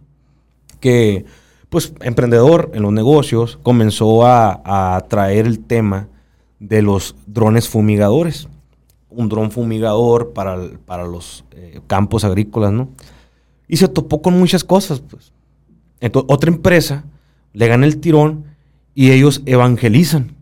que, 0.79 1.25
pues, 1.69 1.93
emprendedor 2.01 2.71
en 2.73 2.83
los 2.83 2.93
negocios, 2.93 3.59
comenzó 3.61 4.25
a, 4.25 4.61
a 4.95 5.01
traer 5.01 5.45
el 5.45 5.59
tema 5.59 6.07
de 6.59 6.81
los 6.81 7.15
drones 7.27 7.67
fumigadores 7.67 8.47
un 9.15 9.29
dron 9.29 9.51
fumigador 9.51 10.33
para, 10.33 10.57
para 10.85 11.05
los 11.05 11.45
eh, 11.51 11.79
campos 11.87 12.23
agrícolas, 12.23 12.71
¿no? 12.71 12.89
Y 13.67 13.77
se 13.77 13.87
topó 13.87 14.21
con 14.21 14.37
muchas 14.37 14.63
cosas, 14.63 14.99
pues. 14.99 15.31
Entonces, 15.99 16.29
otra 16.31 16.51
empresa 16.51 17.05
le 17.53 17.67
gana 17.67 17.85
el 17.85 17.97
tirón 17.99 18.45
y 18.93 19.11
ellos 19.11 19.41
evangelizan, 19.45 20.35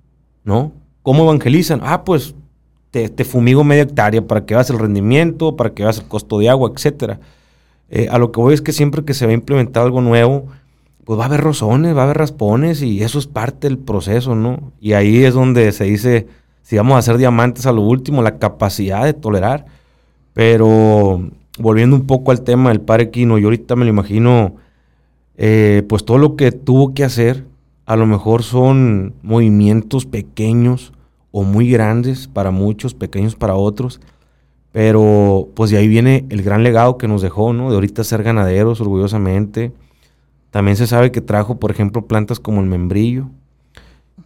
¿no? 0.44 0.74
¿Cómo 1.04 1.24
evangelizan? 1.24 1.82
Ah, 1.84 2.04
pues 2.04 2.36
te, 2.92 3.10
fumigo 3.24 3.64
media 3.64 3.84
hectárea 3.84 4.26
para 4.26 4.46
que 4.46 4.56
veas 4.56 4.70
el 4.70 4.80
rendimiento, 4.80 5.56
para 5.56 5.74
que 5.74 5.84
veas 5.84 6.00
el 6.00 6.08
costo 6.08 6.40
de 6.40 6.50
agua, 6.50 6.72
etc. 6.76 7.20
Eh, 7.90 8.08
a 8.10 8.18
lo 8.18 8.32
que 8.32 8.40
voy 8.40 8.54
es 8.54 8.62
que 8.62 8.72
siempre 8.72 9.04
que 9.06 9.14
se 9.14 9.26
va 9.26 9.32
a 9.32 9.36
implementar 9.36 9.84
algo 9.84 10.02
nuevo, 10.02 10.48
pues 11.06 11.20
va 11.20 11.24
a 11.24 11.28
haber 11.28 11.42
rozones, 11.42 11.96
va 11.96 12.02
a 12.02 12.04
haber 12.06 12.18
raspones 12.18 12.82
y 12.82 13.04
eso 13.04 13.20
es 13.20 13.28
parte 13.28 13.68
del 13.68 13.78
proceso, 13.78 14.36
¿no? 14.36 14.72
Y 14.80 14.94
ahí 14.94 15.24
es 15.24 15.34
donde 15.34 15.72
se 15.72 15.84
dice 15.86 16.28
si 16.64 16.78
vamos 16.78 16.96
a 16.96 17.00
hacer 17.00 17.18
diamantes 17.18 17.66
a 17.66 17.74
lo 17.74 17.82
último, 17.82 18.24
la 18.24 18.40
capacidad 18.40 19.04
de 19.04 19.14
tolerar. 19.14 19.66
Pero 20.34 21.30
volviendo 21.60 21.96
un 21.96 22.08
poco 22.08 22.32
al 22.32 22.42
tema 22.42 22.70
del 22.70 22.82
padre 22.82 23.12
Quino, 23.12 23.38
yo 23.38 23.48
ahorita 23.48 23.76
me 23.76 23.86
lo 23.86 23.90
imagino, 23.90 24.56
eh, 25.38 25.84
pues 25.88 26.06
todo 26.06 26.18
lo 26.18 26.36
que 26.36 26.52
tuvo 26.52 26.94
que 26.94 27.04
hacer, 27.04 27.46
a 27.86 27.96
lo 27.96 28.06
mejor 28.06 28.44
son 28.44 29.14
movimientos 29.22 30.06
pequeños 30.06 30.94
o 31.32 31.44
muy 31.44 31.70
grandes 31.70 32.28
para 32.28 32.52
muchos, 32.52 32.94
pequeños 32.94 33.36
para 33.36 33.56
otros, 33.56 34.00
Pero 34.74 35.50
pues 35.54 35.70
de 35.70 35.78
ahí 35.78 35.88
viene 35.88 36.26
el 36.30 36.42
gran 36.42 36.64
legado 36.64 36.98
que 36.98 37.08
nos 37.08 37.22
dejó, 37.22 37.54
¿no? 37.54 37.70
De 37.70 37.76
ahorita 37.76 38.04
ser 38.04 38.24
ganaderos 38.24 38.82
orgullosamente. 38.82 39.72
También 40.50 40.76
se 40.76 40.88
sabe 40.88 41.12
que 41.12 41.22
trajo, 41.22 41.60
por 41.60 41.72
ejemplo, 41.72 42.06
plantas 42.08 42.40
como 42.40 42.60
el 42.60 42.68
membrillo, 42.68 43.28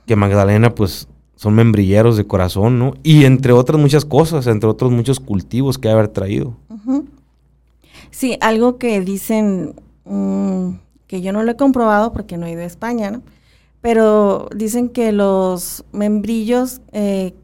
que 0.05 0.15
Magdalena 0.15 0.73
pues 0.73 1.09
son 1.35 1.53
membrilleros 1.53 2.17
de 2.17 2.25
corazón, 2.25 2.79
¿no? 2.79 2.93
Y 3.03 3.25
entre 3.25 3.51
otras 3.51 3.79
muchas 3.79 4.05
cosas, 4.05 4.47
entre 4.47 4.69
otros 4.69 4.91
muchos 4.91 5.19
cultivos 5.19 5.77
que 5.77 5.89
haber 5.89 6.07
traído. 6.07 6.55
Sí, 8.09 8.37
algo 8.39 8.77
que 8.77 9.01
dicen, 9.01 9.75
mm, 10.05 10.69
que 11.07 11.21
yo 11.21 11.33
no 11.33 11.43
lo 11.43 11.51
he 11.51 11.57
comprobado 11.57 12.13
porque 12.13 12.37
no 12.37 12.45
he 12.45 12.51
ido 12.51 12.61
a 12.61 12.65
España, 12.65 13.11
¿no? 13.11 13.21
Pero 13.81 14.47
dicen 14.55 14.89
que 14.89 15.11
los 15.11 15.83
membrillos 15.91 16.81
eh, 16.93 17.35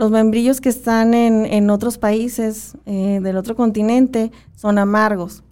los 0.00 0.10
membrillos 0.10 0.62
que 0.62 0.70
están 0.70 1.12
en, 1.12 1.68
otros 1.68 1.98
países 1.98 2.74
eh, 2.86 3.20
del 3.22 3.36
otro 3.36 3.54
continente 3.54 4.32
son 4.56 4.78
amargos 4.78 5.42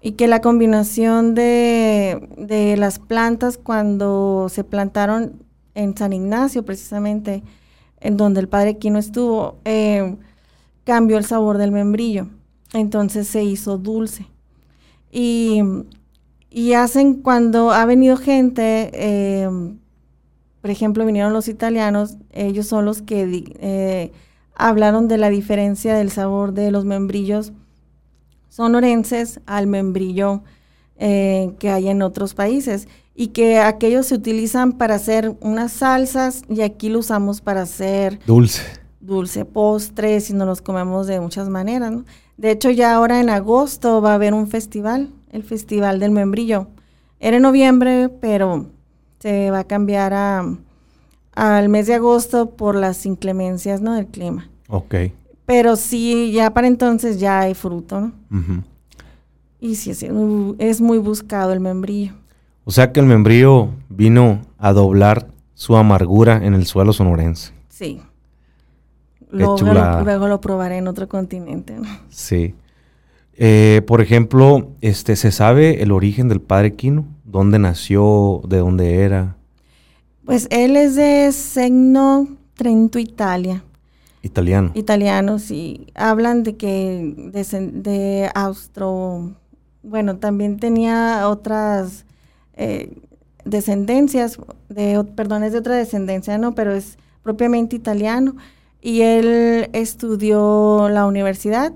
y 0.00 0.12
que 0.12 0.28
la 0.28 0.40
combinación 0.40 1.34
de, 1.34 2.76
las 2.78 3.00
plantas 3.00 3.58
cuando 3.58 4.46
se 4.50 4.62
plantaron 4.62 5.32
en 5.74 5.96
San 5.96 6.12
Ignacio, 6.12 6.64
precisamente, 6.64 7.42
en 7.98 8.16
donde 8.16 8.38
el 8.38 8.48
padre 8.48 8.78
Quino 8.78 9.00
estuvo, 9.00 9.56
eh, 9.64 10.14
cambió 10.84 11.18
el 11.18 11.24
sabor 11.24 11.58
del 11.58 11.72
membrillo. 11.72 12.28
Entonces 12.74 13.26
se 13.26 13.42
hizo 13.42 13.78
dulce. 13.78 14.28
Y, 15.10 15.60
hacen 16.76 17.14
cuando 17.14 17.72
ha 17.72 17.84
venido 17.84 18.16
gente, 18.16 18.92
eh, 18.94 19.48
por 20.62 20.70
ejemplo, 20.70 21.04
vinieron 21.04 21.32
los 21.32 21.48
italianos, 21.48 22.16
ellos 22.30 22.68
son 22.68 22.84
los 22.84 23.02
que 23.02 23.44
eh, 23.58 24.12
hablaron 24.54 25.08
de 25.08 25.18
la 25.18 25.28
diferencia 25.28 25.96
del 25.96 26.12
sabor 26.12 26.52
de 26.52 26.70
los 26.70 26.84
membrillos 26.84 27.52
sonorenses 28.48 29.40
al 29.46 29.66
membrillo 29.66 30.42
eh, 30.96 31.52
que 31.58 31.70
hay 31.70 31.88
en 31.88 32.00
otros 32.00 32.34
países 32.34 32.86
y 33.14 33.28
que 33.28 33.58
aquellos 33.58 34.06
se 34.06 34.14
utilizan 34.14 34.72
para 34.72 34.94
hacer 34.94 35.34
unas 35.40 35.72
salsas 35.72 36.42
y 36.48 36.60
aquí 36.60 36.90
lo 36.90 37.00
usamos 37.00 37.40
para 37.40 37.62
hacer 37.62 38.20
dulce. 38.24 38.62
Dulce, 39.00 39.44
postres 39.44 40.30
y 40.30 40.34
nos 40.34 40.46
los 40.46 40.62
comemos 40.62 41.08
de 41.08 41.18
muchas 41.18 41.48
maneras. 41.48 41.92
De 42.36 42.52
hecho, 42.52 42.70
ya 42.70 42.94
ahora 42.94 43.20
en 43.20 43.30
agosto 43.30 44.00
va 44.00 44.12
a 44.12 44.14
haber 44.14 44.32
un 44.32 44.46
festival, 44.46 45.08
el 45.32 45.42
Festival 45.42 45.98
del 45.98 46.12
Membrillo. 46.12 46.68
Era 47.18 47.38
en 47.38 47.42
noviembre, 47.42 48.10
pero 48.20 48.68
se 49.22 49.52
va 49.52 49.60
a 49.60 49.64
cambiar 49.64 50.12
a, 50.14 50.44
al 51.36 51.68
mes 51.68 51.86
de 51.86 51.94
agosto 51.94 52.50
por 52.50 52.74
las 52.74 53.06
inclemencias 53.06 53.80
¿no? 53.80 53.94
del 53.94 54.06
clima. 54.06 54.50
Ok. 54.66 54.96
Pero 55.46 55.76
sí, 55.76 56.32
ya 56.32 56.52
para 56.52 56.66
entonces 56.66 57.20
ya 57.20 57.38
hay 57.38 57.54
fruto, 57.54 58.00
¿no? 58.00 58.12
Y 59.60 59.76
sí, 59.76 59.92
es 60.58 60.80
muy 60.80 60.98
buscado 60.98 61.52
el 61.52 61.60
membrillo. 61.60 62.14
O 62.64 62.72
sea 62.72 62.90
que 62.90 62.98
el 62.98 63.06
membrillo 63.06 63.68
vino 63.88 64.40
a 64.58 64.72
doblar 64.72 65.28
su 65.54 65.76
amargura 65.76 66.44
en 66.44 66.54
el 66.54 66.66
suelo 66.66 66.92
sonorense. 66.92 67.52
Sí. 67.68 68.02
Luego 69.30 69.56
lo, 69.58 70.02
luego 70.02 70.26
lo 70.26 70.40
probaré 70.40 70.78
en 70.78 70.88
otro 70.88 71.08
continente. 71.08 71.74
¿no? 71.78 71.86
Sí. 72.08 72.56
Eh, 73.34 73.82
por 73.86 74.00
ejemplo, 74.00 74.70
este, 74.80 75.14
¿se 75.14 75.30
sabe 75.30 75.80
el 75.82 75.92
origen 75.92 76.28
del 76.28 76.40
padre 76.40 76.74
Quino? 76.74 77.04
¿Dónde 77.32 77.58
nació? 77.58 78.42
¿De 78.46 78.58
dónde 78.58 78.96
era? 78.96 79.36
Pues 80.26 80.46
él 80.50 80.76
es 80.76 80.96
de 80.96 81.32
Segno, 81.32 82.28
Trento, 82.52 82.98
Italia. 82.98 83.64
Italiano. 84.20 84.70
Italiano, 84.74 85.38
sí. 85.38 85.86
Hablan 85.94 86.42
de 86.42 86.58
que 86.58 87.14
de, 87.16 87.70
de 87.72 88.30
Austro, 88.34 89.32
bueno, 89.82 90.18
también 90.18 90.58
tenía 90.58 91.26
otras 91.26 92.04
eh, 92.52 92.98
descendencias, 93.46 94.38
de, 94.68 95.02
perdón, 95.16 95.42
es 95.42 95.52
de 95.52 95.58
otra 95.60 95.76
descendencia, 95.76 96.36
¿no? 96.36 96.54
Pero 96.54 96.74
es 96.74 96.98
propiamente 97.22 97.76
italiano. 97.76 98.36
Y 98.82 99.00
él 99.00 99.70
estudió 99.72 100.90
la 100.90 101.06
universidad 101.06 101.72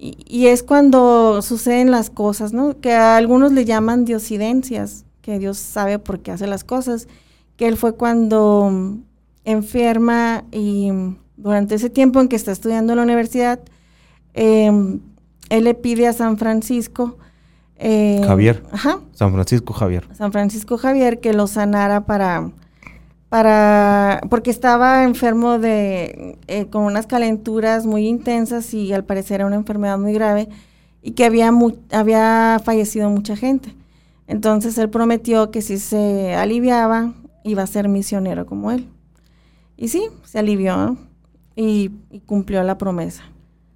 y, 0.00 0.46
es 0.46 0.62
cuando 0.62 1.42
suceden 1.42 1.90
las 1.90 2.08
cosas, 2.08 2.52
¿no? 2.52 2.78
Que 2.80 2.92
a 2.92 3.16
algunos 3.16 3.50
le 3.50 3.64
llaman 3.64 4.04
diosidencias, 4.04 5.04
que 5.22 5.38
Dios 5.40 5.58
sabe 5.58 5.98
por 5.98 6.20
qué 6.20 6.30
hace 6.30 6.46
las 6.46 6.62
cosas. 6.62 7.08
Que 7.56 7.66
él 7.66 7.76
fue 7.76 7.96
cuando 7.96 8.70
mm, 8.70 9.02
enferma 9.44 10.44
y 10.52 10.92
mm, 10.92 11.16
durante 11.36 11.74
ese 11.74 11.90
tiempo 11.90 12.20
en 12.20 12.28
que 12.28 12.36
está 12.36 12.52
estudiando 12.52 12.92
en 12.92 12.98
la 12.98 13.02
universidad, 13.02 13.58
em, 14.34 15.00
él 15.50 15.64
le 15.64 15.74
pide 15.74 16.06
a 16.06 16.12
San 16.12 16.38
Francisco. 16.38 17.18
Eh, 17.76 18.22
Javier. 18.24 18.62
Ajá. 18.70 19.00
San 19.14 19.32
Francisco 19.32 19.72
Javier. 19.72 20.08
San 20.16 20.30
Francisco 20.30 20.78
Javier 20.78 21.18
que 21.18 21.32
lo 21.32 21.48
sanara 21.48 22.06
para 22.06 22.52
para 23.28 24.20
porque 24.30 24.50
estaba 24.50 25.04
enfermo 25.04 25.58
de 25.58 26.38
eh, 26.46 26.66
con 26.66 26.84
unas 26.84 27.06
calenturas 27.06 27.84
muy 27.84 28.06
intensas 28.06 28.72
y 28.72 28.92
al 28.92 29.04
parecer 29.04 29.36
era 29.36 29.46
una 29.46 29.56
enfermedad 29.56 29.98
muy 29.98 30.12
grave 30.14 30.48
y 31.02 31.12
que 31.12 31.24
había 31.24 31.52
había 31.92 32.60
fallecido 32.64 33.10
mucha 33.10 33.36
gente. 33.36 33.74
Entonces 34.26 34.76
él 34.78 34.90
prometió 34.90 35.50
que 35.50 35.62
si 35.62 35.78
se 35.78 36.34
aliviaba 36.34 37.12
iba 37.44 37.62
a 37.62 37.66
ser 37.66 37.88
misionero 37.88 38.46
como 38.46 38.70
él. 38.70 38.86
Y 39.76 39.88
sí, 39.88 40.02
se 40.24 40.38
alivió 40.38 40.96
y, 41.54 41.90
cumplió 42.26 42.62
la 42.62 42.76
promesa. 42.76 43.22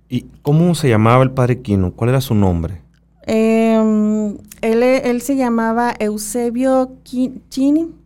¿Y 0.09 0.27
cómo 0.43 0.75
se 0.75 0.89
llamaba 0.89 1.23
el 1.23 1.31
padre 1.31 1.63
Quino? 1.63 1.93
¿Cuál 1.93 2.11
era 2.11 2.21
su 2.21 2.35
nombre? 2.35 2.83
Em, 3.25 4.37
él, 4.61 4.83
él, 4.83 5.23
se 5.23 5.37
llamaba 5.37 5.95
Eusebio 5.99 6.97
Chini 7.05 8.02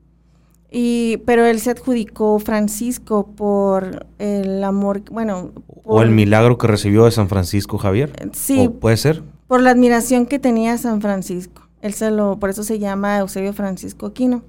y, 0.70 1.18
pero 1.18 1.46
él 1.46 1.60
se 1.60 1.70
adjudicó 1.70 2.38
Francisco 2.38 3.26
por 3.36 4.06
el 4.18 4.62
amor, 4.64 5.02
bueno. 5.10 5.52
o 5.84 6.02
el 6.02 6.10
milagro 6.10 6.58
que 6.58 6.66
recibió 6.66 7.04
de 7.04 7.12
San 7.12 7.28
Francisco 7.28 7.78
Javier. 7.78 8.12
Sí. 8.32 8.68
¿Puede 8.68 8.96
ser? 8.96 9.22
Por 9.46 9.62
la 9.62 9.70
admiración 9.70 10.26
que 10.26 10.38
tenía 10.38 10.76
San 10.76 11.00
Francisco. 11.00 11.62
Él 11.82 11.94
se 11.94 12.10
lo, 12.10 12.38
por 12.38 12.50
eso 12.50 12.64
se 12.64 12.78
llama 12.78 13.18
Eusebio 13.18 13.52
Francisco 13.52 14.12
Quino. 14.12 14.42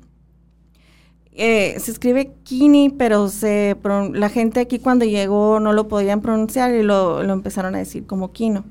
Eh, 1.40 1.76
se 1.80 1.92
escribe 1.92 2.32
Kini, 2.44 2.90
pero 2.90 3.30
se, 3.30 3.78
la 4.14 4.30
gente 4.30 4.60
aquí 4.60 4.80
cuando 4.80 5.06
llegó 5.06 5.60
no 5.60 5.72
lo 5.72 5.88
podían 5.88 6.22
pronunciar 6.22 6.74
y 6.74 6.82
lo, 6.82 7.22
empezaron 7.22 7.76
a 7.76 7.78
decir 7.78 8.08
como 8.08 8.32
Quino. 8.32 8.66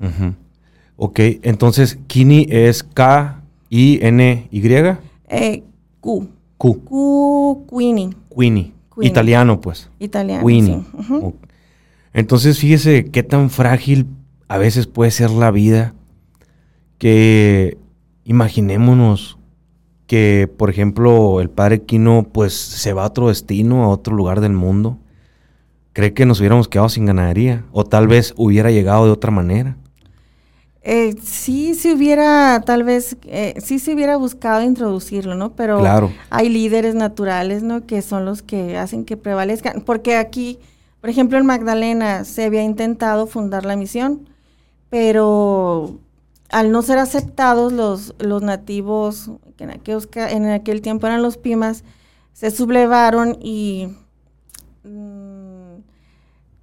Ok, 0.96 1.20
entonces 1.42 1.96
Kini 2.08 2.44
es 2.50 2.82
K-I-N-Y. 2.82 4.60
Eh, 5.28 5.62
Q. 6.00 6.28
Q. 6.58 6.84
Q. 6.84 7.66
Queenie. 7.70 8.10
Queenie. 8.34 8.72
Italiano, 9.00 9.60
pues. 9.60 9.90
Italiano. 9.98 10.46
Queenie. 10.46 10.82
Entonces, 12.12 12.58
fíjese 12.58 13.10
qué 13.10 13.22
tan 13.22 13.50
frágil 13.50 14.06
a 14.48 14.58
veces 14.58 14.86
puede 14.86 15.10
ser 15.10 15.30
la 15.30 15.50
vida 15.50 15.94
que 16.98 17.76
imaginémonos 18.24 19.38
que, 20.06 20.48
por 20.56 20.70
ejemplo, 20.70 21.40
el 21.40 21.50
padre 21.50 21.82
Quino, 21.82 22.26
pues 22.32 22.54
se 22.54 22.92
va 22.92 23.02
a 23.02 23.06
otro 23.06 23.28
destino, 23.28 23.84
a 23.84 23.88
otro 23.88 24.14
lugar 24.14 24.40
del 24.40 24.52
mundo. 24.52 24.98
¿Cree 25.92 26.14
que 26.14 26.26
nos 26.26 26.40
hubiéramos 26.40 26.68
quedado 26.68 26.88
sin 26.88 27.06
ganadería? 27.06 27.64
O 27.72 27.84
tal 27.84 28.06
vez 28.06 28.34
hubiera 28.36 28.70
llegado 28.70 29.06
de 29.06 29.10
otra 29.10 29.30
manera. 29.30 29.76
Eh, 30.88 31.16
sí 31.20 31.74
se 31.74 31.92
hubiera, 31.92 32.62
tal 32.64 32.84
vez, 32.84 33.16
eh, 33.24 33.54
sí 33.58 33.80
se 33.80 33.92
hubiera 33.92 34.16
buscado 34.16 34.62
introducirlo, 34.62 35.34
¿no? 35.34 35.50
Pero 35.50 35.82
hay 36.30 36.48
líderes 36.48 36.94
naturales, 36.94 37.64
¿no? 37.64 37.84
Que 37.86 38.02
son 38.02 38.24
los 38.24 38.40
que 38.40 38.78
hacen 38.78 39.04
que 39.04 39.16
prevalezcan. 39.16 39.80
Porque 39.80 40.14
aquí, 40.14 40.60
por 41.00 41.10
ejemplo, 41.10 41.38
en 41.38 41.46
Magdalena 41.46 42.22
se 42.24 42.44
había 42.44 42.62
intentado 42.62 43.26
fundar 43.26 43.64
la 43.64 43.74
misión, 43.74 44.28
pero 44.88 45.98
al 46.50 46.70
no 46.70 46.82
ser 46.82 46.98
aceptados 46.98 47.72
los, 47.72 48.14
los 48.20 48.42
nativos, 48.42 49.32
que 49.56 49.64
en, 49.64 50.44
en 50.44 50.50
aquel 50.50 50.82
tiempo 50.82 51.08
eran 51.08 51.20
los 51.20 51.36
Pimas, 51.36 51.82
se 52.32 52.52
sublevaron 52.52 53.36
y... 53.42 53.88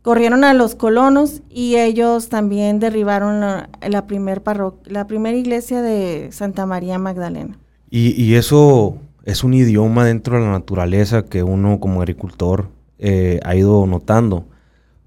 Corrieron 0.03 0.43
a 0.43 0.53
los 0.53 0.75
colonos 0.75 1.41
y 1.49 1.77
ellos 1.77 2.27
también 2.27 2.79
derribaron 2.79 3.39
la 3.39 4.05
primera 4.05 5.37
iglesia 5.37 5.81
de 5.81 6.29
Santa 6.33 6.65
María 6.65 6.99
Magdalena. 6.99 7.57
Y, 7.89 8.33
eso 8.33 8.97
es 9.23 9.45
un 9.45 9.53
idioma 9.53 10.03
dentro 10.03 10.35
de 10.35 10.45
la 10.45 10.51
naturaleza 10.51 11.23
que 11.23 11.41
uno 11.41 11.79
como 11.79 12.01
agricultor 12.01 12.69
eh, 12.99 13.39
ha 13.45 13.55
ido 13.55 13.85
notando. 13.87 14.45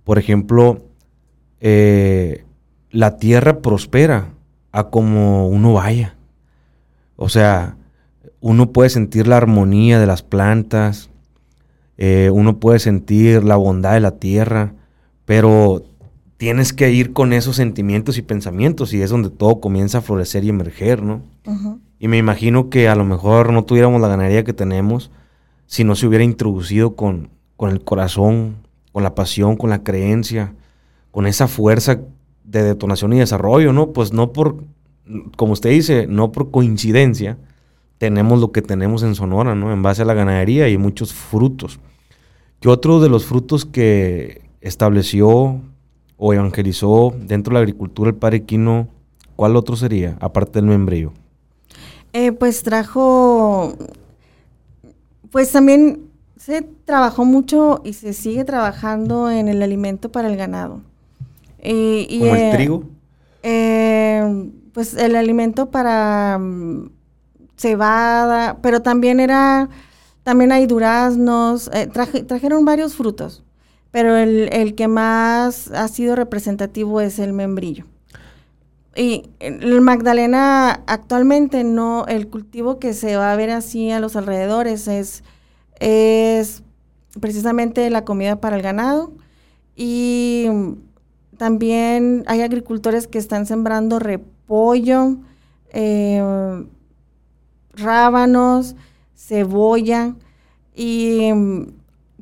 Por 0.03 0.19
ejemplo, 0.19 0.83
eh, 1.61 2.45
la 2.91 3.19
tierra 3.19 3.61
prospera 3.61 4.29
a 4.73 4.85
como 4.89 5.49
uno 5.49 5.75
vaya. 5.75 6.15
O 7.17 7.29
sea, 7.29 7.77
uno 8.41 8.73
puede 8.73 8.89
sentir 8.89 9.27
la 9.27 9.37
armonía 9.37 9.99
de 9.99 10.07
las 10.07 10.23
plantas, 10.23 11.11
eh, 11.99 12.31
uno 12.33 12.59
puede 12.61 12.79
sentir 12.79 13.45
la 13.45 13.57
bondad 13.57 13.93
de 13.93 14.01
la 14.01 14.13
tierra, 14.13 14.73
pero 15.27 15.83
tienes 16.39 16.73
que 16.73 16.91
ir 16.91 17.13
con 17.13 17.33
esos 17.35 17.57
sentimientos 17.57 18.17
y 18.17 18.23
pensamientos 18.23 18.95
y 18.95 19.03
es 19.03 19.11
donde 19.11 19.29
todo 19.29 19.61
comienza 19.61 19.99
a 19.99 20.03
florecer 20.03 20.45
y 20.45 20.49
emerger, 20.49 21.03
¿no? 21.03 21.21
Y 21.99 22.09
me 22.09 22.17
imagino 22.17 22.71
que 22.71 22.89
a 22.89 22.95
lo 22.95 23.05
mejor 23.05 23.53
no 23.53 23.65
tuviéramos 23.65 24.01
la 24.01 24.09
ganadería 24.09 24.45
que 24.45 24.53
tenemos 24.53 25.11
si 25.67 25.83
no 25.85 25.97
se 25.97 26.07
hubiera 26.07 26.25
introducido 26.25 26.95
con, 26.95 27.31
con 27.57 27.71
el 27.71 27.83
corazón, 27.83 28.57
con 28.93 29.03
la 29.03 29.15
pasión, 29.15 29.57
con 29.57 29.71
la 29.71 29.83
creencia, 29.83 30.55
con 31.11 31.27
esa 31.27 31.49
fuerza 31.49 32.01
de 32.45 32.63
detonación 32.63 33.13
y 33.13 33.19
desarrollo, 33.19 33.73
¿no? 33.73 33.93
Pues 33.93 34.13
no 34.13 34.33
por, 34.33 34.63
como 35.37 35.55
usted 35.55 35.71
dice, 35.71 36.07
no 36.07 36.31
por 36.31 36.51
coincidencia, 36.51 37.39
tenemos 37.99 38.41
lo 38.41 38.53
que 38.53 38.63
tenemos 38.63 39.03
en 39.03 39.15
Sonora, 39.15 39.55
¿no? 39.55 39.73
En 39.73 39.83
base 39.83 40.03
a 40.03 40.05
la 40.05 40.15
ganadería 40.15 40.69
y 40.69 40.79
muchos 40.79 41.13
frutos. 41.13 41.81
¿Qué 42.61 42.69
otro 42.69 43.01
de 43.01 43.09
los 43.09 43.25
frutos 43.25 43.65
que 43.65 44.46
estableció 44.67 45.61
o 46.17 46.33
evangelizó 46.33 47.15
dentro 47.19 47.53
de 47.53 47.55
la 47.55 47.61
agricultura 47.61 48.11
el 48.11 48.17
padre 48.17 48.43
Quino, 48.45 48.89
cuál 49.37 49.57
otro 49.57 49.77
sería, 49.77 50.17
aparte 50.21 50.59
del 50.61 50.69
membrillo? 50.69 51.13
Eh, 52.13 52.33
pues 52.33 52.63
trajo, 52.63 53.75
pues 55.31 55.53
también 55.53 56.09
se 56.37 56.63
trabajó 56.63 57.25
mucho 57.25 57.83
y 57.85 57.93
se 57.93 58.13
sigue 58.13 58.45
trabajando 58.45 59.31
en 59.31 59.49
el 59.49 59.63
alimento 59.63 60.11
para 60.11 60.29
el 60.29 60.37
ganado. 60.37 60.81
Y, 61.63 62.19
¿Como 62.19 62.35
el 62.35 62.43
eh, 62.43 62.51
trigo? 62.53 62.85
Eh, 63.43 64.51
pues 64.73 64.95
el 64.95 65.17
alimento 65.17 65.71
para 65.71 66.39
mm, 66.39 66.91
cebada, 67.57 68.59
pero 68.63 68.83
también 68.83 69.21
era, 69.21 69.69
también 70.23 70.53
hay 70.53 70.67
duraznos, 70.67 71.71
trajeron 72.27 72.65
varios 72.65 72.95
frutos 72.95 73.43
pero 73.91 74.17
el, 74.17 74.75
que 74.75 74.89
más 74.89 75.71
ha 75.73 75.89
sido 75.89 76.17
representativo 76.17 77.01
es 77.01 77.19
el 77.19 77.33
membrillo. 77.33 77.85
Y 78.95 79.29
el 79.41 79.81
Magdalena 79.81 80.83
actualmente 80.87 81.65
no, 81.65 82.07
el 82.07 82.29
cultivo 82.29 82.79
que 82.79 82.95
se 82.95 83.17
va 83.17 83.33
a 83.33 83.37
ver 83.37 83.51
así 83.51 83.91
a 83.91 84.01
los 84.01 84.17
alrededores 84.17 84.89
es, 84.89 85.23
es 85.81 86.63
precisamente 87.21 87.89
la 87.91 88.05
comida 88.05 88.41
para 88.41 88.57
el 88.57 88.63
ganado 88.63 89.13
y 89.75 90.47
también 91.37 92.25
hay 92.27 92.41
agricultores 92.41 93.07
que 93.07 93.19
están 93.19 93.45
sembrando 93.45 93.99
repollo, 93.99 95.19
eh, 95.71 96.67
rábanos, 97.75 98.75
cebolla 99.15 100.15
y 100.75 101.31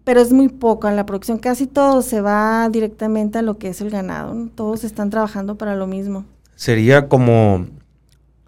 pero 0.05 0.21
es 0.21 0.33
muy 0.33 0.49
poco 0.49 0.89
en 0.89 0.97
la 0.97 1.07
producción. 1.07 1.39
Casi 1.39 1.67
todo 1.67 2.03
se 2.03 2.21
va 2.21 2.69
directamente 2.69 3.39
a 3.39 3.43
lo 3.43 3.59
que 3.59 3.69
es 3.69 3.81
el 3.81 3.91
ganado. 3.91 4.49
Todos 4.55 4.85
están 4.85 5.11
trabajando 5.11 5.57
para 5.57 5.75
lo 5.75 5.87
mismo. 5.87 6.25
Sería 6.55 7.09
como 7.09 7.67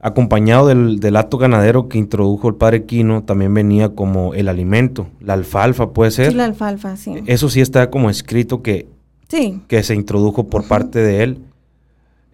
acompañado 0.01 0.69
del, 0.69 1.01
del 1.01 1.17
acto 1.17 1.39
ganadero 1.39 1.89
que 1.89 1.99
introdujo 1.99 2.49
el 2.49 2.55
padre 2.55 2.85
Quino, 2.85 3.25
también 3.25 3.53
venía 3.55 3.89
como 3.89 4.35
el 4.35 4.49
alimento, 4.49 5.09
la 5.21 5.33
alfalfa, 5.33 5.91
¿puede 5.91 6.13
ser? 6.13 6.31
Sí, 6.31 6.37
la 6.37 6.45
alfalfa, 6.45 6.97
sí. 6.97 7.15
Eso 7.27 7.49
sí 7.49 7.61
está 7.61 7.91
como 7.91 8.11
escrito 8.11 8.63
que, 8.63 8.87
sí. 9.29 9.63
que 9.67 9.83
se 9.83 9.95
introdujo 9.95 10.47
por 10.47 10.69
parte 10.69 11.01
de 11.01 11.23
él. 11.25 11.39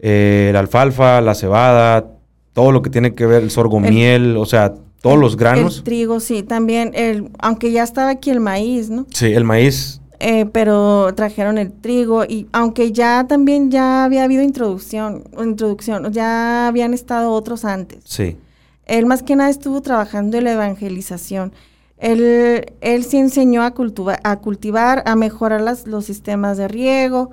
Eh, 0.00 0.50
la 0.52 0.58
alfalfa, 0.58 1.20
la 1.20 1.34
cebada, 1.34 2.10
todo 2.52 2.72
lo 2.72 2.82
que 2.82 2.90
tiene 2.90 3.14
que 3.14 3.24
ver, 3.24 3.42
el 3.42 3.50
sorgo 3.50 3.80
miel, 3.80 4.36
o 4.36 4.44
sea, 4.44 4.74
todos 5.02 5.18
los 5.18 5.36
granos. 5.36 5.78
El 5.78 5.84
trigo, 5.84 6.20
sí, 6.20 6.42
también, 6.42 6.92
el, 6.94 7.30
aunque 7.40 7.72
ya 7.72 7.82
estaba 7.82 8.10
aquí 8.10 8.30
el 8.30 8.40
maíz, 8.40 8.88
¿no? 8.88 9.06
Sí, 9.12 9.26
el 9.26 9.44
maíz. 9.44 10.00
Eh, 10.20 10.46
pero 10.46 11.12
trajeron 11.16 11.58
el 11.58 11.72
trigo 11.72 12.24
y 12.24 12.46
aunque 12.52 12.92
ya 12.92 13.26
también 13.26 13.72
ya 13.72 14.04
había 14.04 14.22
habido 14.22 14.42
introducción, 14.42 15.24
introducción, 15.36 16.12
ya 16.12 16.68
habían 16.68 16.94
estado 16.94 17.32
otros 17.32 17.64
antes. 17.64 18.04
Sí. 18.04 18.38
Él 18.86 19.06
más 19.06 19.24
que 19.24 19.34
nada 19.34 19.50
estuvo 19.50 19.82
trabajando 19.82 20.38
en 20.38 20.44
la 20.44 20.52
evangelización. 20.52 21.52
Él, 21.98 22.72
él 22.80 23.04
sí 23.04 23.16
enseñó 23.16 23.64
a, 23.64 23.72
cultivar, 23.72 24.20
a 24.22 24.36
cultivar, 24.38 25.02
a 25.06 25.16
mejorar 25.16 25.60
las, 25.60 25.88
los 25.88 26.04
sistemas 26.04 26.56
de 26.56 26.68
riego, 26.68 27.32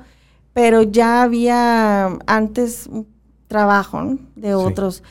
pero 0.54 0.82
ya 0.82 1.22
había 1.22 2.18
antes 2.26 2.90
trabajo 3.48 4.18
de 4.36 4.56
otros 4.56 5.04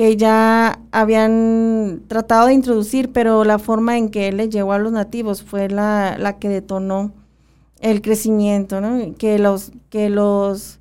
que 0.00 0.16
ya 0.16 0.80
habían 0.92 2.04
tratado 2.08 2.46
de 2.46 2.54
introducir, 2.54 3.12
pero 3.12 3.44
la 3.44 3.58
forma 3.58 3.98
en 3.98 4.08
que 4.08 4.28
él 4.28 4.38
les 4.38 4.48
llegó 4.48 4.72
a 4.72 4.78
los 4.78 4.92
nativos 4.92 5.42
fue 5.42 5.68
la, 5.68 6.16
la 6.18 6.38
que 6.38 6.48
detonó 6.48 7.12
el 7.80 8.00
crecimiento, 8.00 8.80
¿no? 8.80 9.14
Que 9.18 9.38
los, 9.38 9.72
que 9.90 10.08
los, 10.08 10.78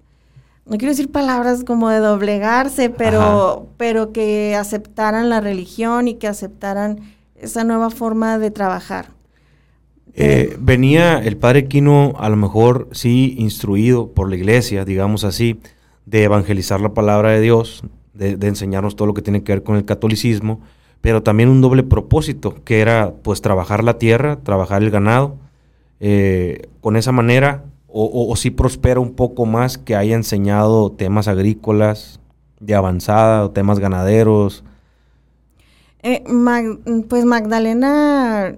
no 0.66 0.78
quiero 0.78 0.94
decir 0.94 1.12
palabras 1.12 1.66
como 1.66 1.90
de 1.90 1.98
doblegarse, 1.98 2.90
pero, 2.90 3.68
pero 3.76 4.14
que 4.14 4.56
aceptaran 4.56 5.30
la 5.30 5.42
religión 5.42 6.08
y 6.08 6.14
que 6.14 6.28
aceptaran 6.30 7.02
esa 7.36 7.66
nueva 7.66 7.90
forma 7.90 8.40
de 8.40 8.52
trabajar. 8.52 9.08
Eh, 10.14 10.56
venía 10.62 11.20
el 11.20 11.36
padre 11.36 11.68
Quino 11.68 12.14
a 12.18 12.30
lo 12.30 12.38
mejor 12.38 12.88
sí 12.94 13.36
instruido 13.38 14.14
por 14.14 14.30
la 14.30 14.38
iglesia, 14.38 14.86
digamos 14.86 15.26
así, 15.26 15.60
de 16.06 16.24
evangelizar 16.24 16.80
la 16.80 16.94
palabra 16.94 17.32
de 17.32 17.42
Dios, 17.42 17.84
de, 18.20 18.48
enseñarnos 18.48 18.96
todo 18.96 19.08
lo 19.08 19.14
que 19.14 19.22
tiene 19.22 19.44
que 19.44 19.54
ver 19.54 19.64
con 19.64 19.78
el 19.78 19.86
catolicismo, 19.86 20.60
pero 21.02 21.24
también 21.24 21.50
un 21.50 21.62
doble 21.62 21.84
propósito, 21.84 22.56
que 22.66 22.82
era 22.82 23.14
pues 23.24 23.42
trabajar 23.42 23.84
la 23.84 23.98
tierra, 23.98 24.38
trabajar 24.44 24.84
el 24.84 24.92
ganado, 24.92 25.38
eh, 26.02 26.68
con 26.82 26.98
esa 26.98 27.12
manera, 27.12 27.64
o, 27.92 28.36
si 28.36 28.52
prospera 28.52 29.00
un 29.00 29.16
poco 29.16 29.48
más 29.48 29.80
que 29.80 29.96
haya 29.96 30.16
enseñado 30.16 30.92
temas 30.92 31.28
agrícolas 31.28 32.20
de 32.60 32.76
avanzada, 32.76 33.46
o 33.46 33.50
temas 33.50 33.80
ganaderos. 33.80 34.64
Eh, 36.04 36.24
pues 37.10 37.26
Magdalena 37.26 38.56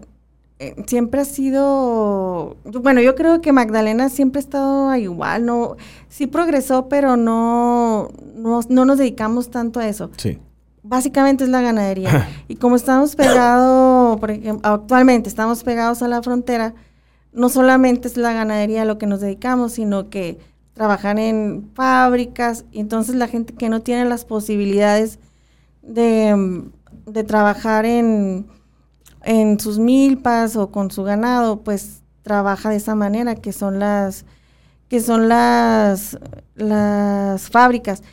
eh, 0.64 0.76
siempre 0.86 1.22
ha 1.22 1.26
sido, 1.26 2.56
bueno, 2.66 3.02
yo 3.02 3.16
creo 3.16 3.42
que 3.42 3.52
Magdalena 3.52 4.10
siempre 4.10 4.38
ha 4.38 4.44
estado 4.44 4.96
igual, 4.96 5.44
no, 5.44 5.76
sí 6.08 6.28
progresó, 6.28 6.88
pero 6.88 7.18
no, 7.18 8.10
no, 8.36 8.62
nos 8.70 8.98
dedicamos 9.00 9.50
tanto 9.50 9.80
a 9.80 9.88
eso. 9.88 10.12
Sí. 10.18 10.38
Básicamente 10.84 11.46
es 11.46 11.50
la 11.50 11.62
ganadería. 11.62 12.30
y 12.48 12.58
como 12.58 12.76
estamos 12.76 13.16
pegados, 13.16 14.20
por 14.20 14.30
ejemplo, 14.30 14.70
actualmente 14.72 15.30
estamos 15.30 15.64
pegados 15.64 16.04
a 16.04 16.08
la 16.08 16.22
frontera, 16.22 16.76
no 17.34 17.50
solamente 17.50 18.08
es 18.08 18.16
la 18.16 18.32
ganadería 18.32 18.84
a 18.84 18.86
lo 18.86 19.00
que 19.00 19.08
nos 19.08 19.20
dedicamos, 19.20 19.72
sino 19.72 20.12
que 20.12 20.38
trabajan 20.74 21.18
en 21.18 21.72
fábricas, 21.74 22.66
y 22.72 22.82
entonces 22.82 23.16
la 23.16 23.28
gente 23.28 23.56
que 23.56 23.70
no 23.70 23.82
tiene 23.82 24.06
las 24.06 24.26
posibilidades 24.26 25.18
de, 25.82 26.70
de 27.08 27.24
trabajar 27.24 27.86
en 27.86 28.46
en 29.24 29.60
sus 29.60 29.80
milpas 29.80 30.56
o 30.56 30.72
con 30.72 30.92
su 30.92 31.04
ganado, 31.04 31.62
pues 31.62 32.02
trabaja 32.24 32.70
de 32.70 32.78
esa 32.78 32.96
manera, 32.96 33.36
que 33.36 33.52
son 33.52 33.80
las 33.80 34.26
que 34.88 35.00
son 35.00 35.30
las 35.30 36.18
las 36.56 37.50
fábricas. 37.50 38.04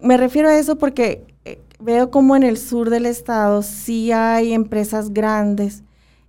Me 0.00 0.16
refiero 0.16 0.48
a 0.48 0.58
eso 0.58 0.76
porque 0.76 1.24
eh, 1.44 1.60
veo 1.80 2.10
como 2.10 2.36
en 2.36 2.42
el 2.42 2.56
sur 2.56 2.90
del 2.90 3.06
estado 3.06 3.62
sí 3.62 4.12
hay 4.12 4.52
empresas 4.52 5.12
grandes 5.12 5.82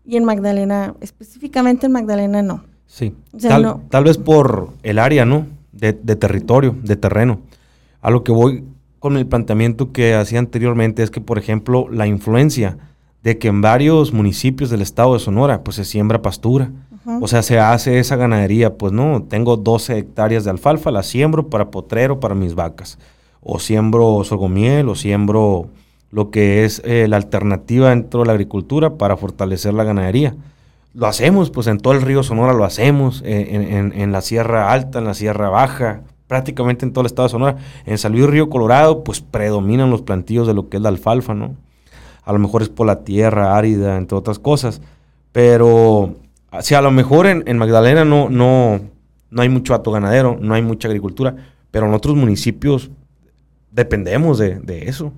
y 0.05 0.17
en 0.17 0.25
Magdalena, 0.25 0.95
específicamente 1.01 1.86
en 1.86 1.91
Magdalena 1.91 2.41
no. 2.41 2.63
Sí, 2.88 3.15
tal, 3.39 3.82
tal, 3.89 4.03
vez 4.03 4.17
por 4.17 4.73
el 4.82 4.97
área, 4.97 5.23
¿no? 5.23 5.45
De, 5.71 5.93
de, 5.93 6.15
territorio, 6.15 6.75
de 6.82 6.95
terreno. 6.95 7.41
A 8.01 8.10
lo 8.10 8.23
que 8.23 8.32
voy 8.32 8.63
con 8.97 9.15
el 9.15 9.27
planteamiento 9.27 9.91
que 9.91 10.15
hacía 10.15 10.39
anteriormente 10.39 11.03
es 11.03 11.12
que, 11.12 11.21
por 11.21 11.38
ejemplo, 11.38 11.88
la 11.89 12.08
influencia 12.08 12.77
de 13.23 13.38
que 13.38 13.49
en 13.49 13.62
varios 13.62 14.13
municipios 14.13 14.69
del 14.69 14.82
estado 14.82 15.13
de 15.13 15.19
Sonora 15.19 15.63
pues 15.63 15.75
se 15.75 15.86
siembra 15.86 16.21
pastura. 16.21 16.71
O 17.21 17.27
sea, 17.27 17.41
se 17.41 17.60
hace 17.60 17.97
esa 17.97 18.17
ganadería, 18.17 18.75
pues 18.75 18.93
no, 18.93 19.23
tengo 19.23 19.58
12 19.58 19.97
hectáreas 19.97 20.43
de 20.43 20.51
alfalfa, 20.51 20.91
la 20.91 21.01
siembro 21.01 21.47
para 21.47 21.71
potrero, 21.71 22.19
para 22.19 22.36
mis 22.36 22.53
vacas. 22.53 22.99
O 23.41 23.58
siembro 23.58 24.23
sorgomiel, 24.23 24.88
o 24.89 24.95
siembro 24.95 25.69
lo 26.12 26.29
que 26.29 26.65
es 26.65 26.84
eh, 26.86 27.08
la 27.08 27.17
alternativa 27.17 27.89
dentro 27.89 28.19
de 28.19 28.27
la 28.27 28.34
agricultura 28.34 28.95
para 28.95 29.17
fortalecer 29.17 29.73
la 29.73 29.86
ganadería. 29.86 30.36
Lo 30.93 31.08
hacemos, 31.08 31.49
pues 31.49 31.65
en 31.67 31.79
todo 31.79 31.93
el 31.93 32.01
río 32.01 32.21
Sonora 32.21 32.53
lo 32.53 32.63
hacemos, 32.63 33.23
en, 33.25 33.93
en, 33.95 34.12
la 34.12 34.21
Sierra 34.21 34.71
Alta, 34.71 34.99
en 34.99 35.05
la 35.05 35.13
Sierra 35.13 35.49
Baja, 35.49 36.01
prácticamente 36.27 36.86
en 36.86 36.93
todo 36.93 37.01
el 37.01 37.08
estado 37.08 37.27
de 37.27 37.32
Sonora. 37.32 37.58
En 37.86 37.97
San 37.97 38.12
Luis 38.12 38.27
Río 38.27 38.49
Colorado, 38.49 39.03
pues 39.03 39.21
predominan 39.21 39.89
los 39.89 40.01
plantíos 40.01 40.47
de 40.47 40.53
lo 40.53 40.69
que 40.69 40.77
es 40.77 40.84
la 40.84 40.89
alfalfa, 40.89 41.34
¿no? 41.34 41.55
A 42.30 42.32
lo 42.32 42.38
mejor 42.38 42.62
es 42.62 42.70
por 42.70 42.86
la 42.86 43.04
tierra 43.04 43.58
árida, 43.58 43.98
entre 43.98 44.15
otras 44.15 44.38
cosas, 44.38 44.82
pero 45.32 46.13
si 46.62 46.76
a 46.76 46.82
lo 46.82 46.92
mejor 46.92 47.26
en, 47.26 47.58
Magdalena 47.58 48.06
no, 48.06 48.30
no, 48.30 48.80
no 49.32 49.42
hay 49.42 49.50
mucho 49.50 49.74
ato 49.74 49.89
ganadero, 49.89 50.38
no 50.39 50.54
hay 50.54 50.62
mucha 50.62 50.88
agricultura, 50.88 51.36
pero 51.72 51.88
en 51.88 51.94
otros 51.96 52.15
municipios 52.15 52.92
dependemos 53.72 54.38
de, 54.38 54.84
eso. 54.86 55.12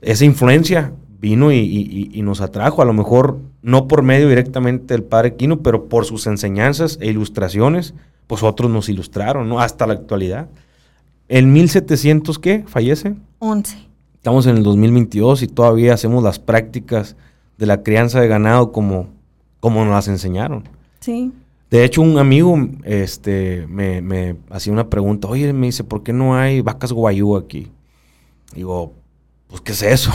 Esa 0.00 0.24
influencia 0.24 0.92
vino 1.20 1.52
y, 1.52 2.20
nos 2.24 2.40
atrajo, 2.40 2.82
a 2.82 2.86
lo 2.86 2.92
mejor 2.92 3.38
no 3.62 3.86
por 3.86 4.02
medio 4.02 4.28
directamente 4.28 4.94
del 4.94 5.04
padre 5.04 5.36
Quino, 5.36 5.60
pero 5.60 5.84
por 5.84 6.06
sus 6.06 6.26
enseñanzas 6.26 6.98
e 7.00 7.06
ilustraciones, 7.06 7.94
pues 8.26 8.42
otros 8.42 8.68
nos 8.68 8.88
ilustraron, 8.88 9.48
¿no? 9.48 9.60
Hasta 9.60 9.86
la 9.86 9.92
actualidad. 9.92 10.48
¿En 11.28 11.52
1700 11.52 12.36
qué? 12.40 12.64
¿Fallece? 12.66 13.14
11. 13.38 13.85
Estamos 14.26 14.48
en 14.48 14.56
el 14.56 14.64
2022 14.64 15.42
y 15.42 15.46
todavía 15.46 15.94
hacemos 15.94 16.20
las 16.20 16.40
prácticas 16.40 17.14
de 17.58 17.66
la 17.66 17.84
crianza 17.84 18.20
de 18.20 18.26
ganado 18.26 18.72
como, 18.72 19.06
como 19.60 19.84
nos 19.84 19.94
las 19.94 20.08
enseñaron. 20.08 20.64
Sí. 20.98 21.32
De 21.70 21.84
hecho, 21.84 22.02
un 22.02 22.18
amigo 22.18 22.58
este, 22.82 23.68
me, 23.68 24.02
me 24.02 24.34
hacía 24.50 24.72
una 24.72 24.90
pregunta. 24.90 25.28
Oye, 25.28 25.52
me 25.52 25.66
dice, 25.66 25.84
¿por 25.84 26.02
qué 26.02 26.12
no 26.12 26.34
hay 26.34 26.60
vacas 26.60 26.90
guayú 26.90 27.36
aquí? 27.36 27.70
Digo, 28.52 28.94
pues, 29.46 29.60
¿qué 29.60 29.70
es 29.70 29.82
eso? 29.82 30.10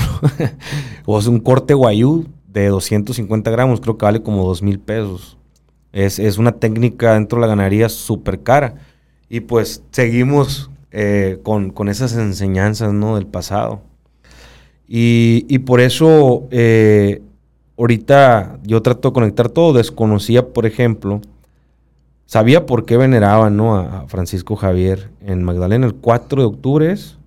o 1.05 1.17
es 1.17 1.27
un 1.27 1.39
corte 1.39 1.73
guayú 1.73 2.25
de 2.49 2.67
250 2.67 3.49
gramos, 3.49 3.79
creo 3.79 3.97
que 3.97 4.03
vale 4.03 4.21
como 4.21 4.43
2 4.45 4.61
mil 4.61 4.77
pesos. 4.77 5.37
Es, 5.93 6.19
es, 6.19 6.37
una 6.37 6.51
técnica 6.51 7.13
dentro 7.13 7.37
de 7.37 7.43
la 7.43 7.47
ganadería 7.47 7.87
súper 7.87 8.43
cara. 8.43 8.75
Y 9.29 9.39
pues 9.39 9.85
seguimos 9.91 10.69
eh, 10.91 11.39
con, 11.43 11.69
con, 11.69 11.87
esas 11.87 12.13
enseñanzas 12.17 12.91
¿no? 12.91 13.15
del 13.15 13.25
pasado. 13.25 13.83
Y, 14.93 15.45
y 15.47 15.59
por 15.59 15.79
eso 15.79 16.49
eh, 16.51 17.21
ahorita 17.77 18.59
yo 18.63 18.81
trato 18.81 19.07
de 19.07 19.13
conectar 19.13 19.47
todo. 19.47 19.71
Desconocía, 19.71 20.49
por 20.49 20.65
ejemplo, 20.65 21.21
sabía 22.25 22.65
por 22.65 22.83
qué 22.83 22.97
veneraban 22.97 23.55
¿no? 23.55 23.77
a 23.77 24.05
Francisco 24.09 24.57
Javier 24.57 25.09
en 25.21 25.43
Magdalena. 25.43 25.85
El 25.85 25.95
4 25.95 26.41
de 26.41 26.45
octubre 26.45 26.91
es. 26.91 27.17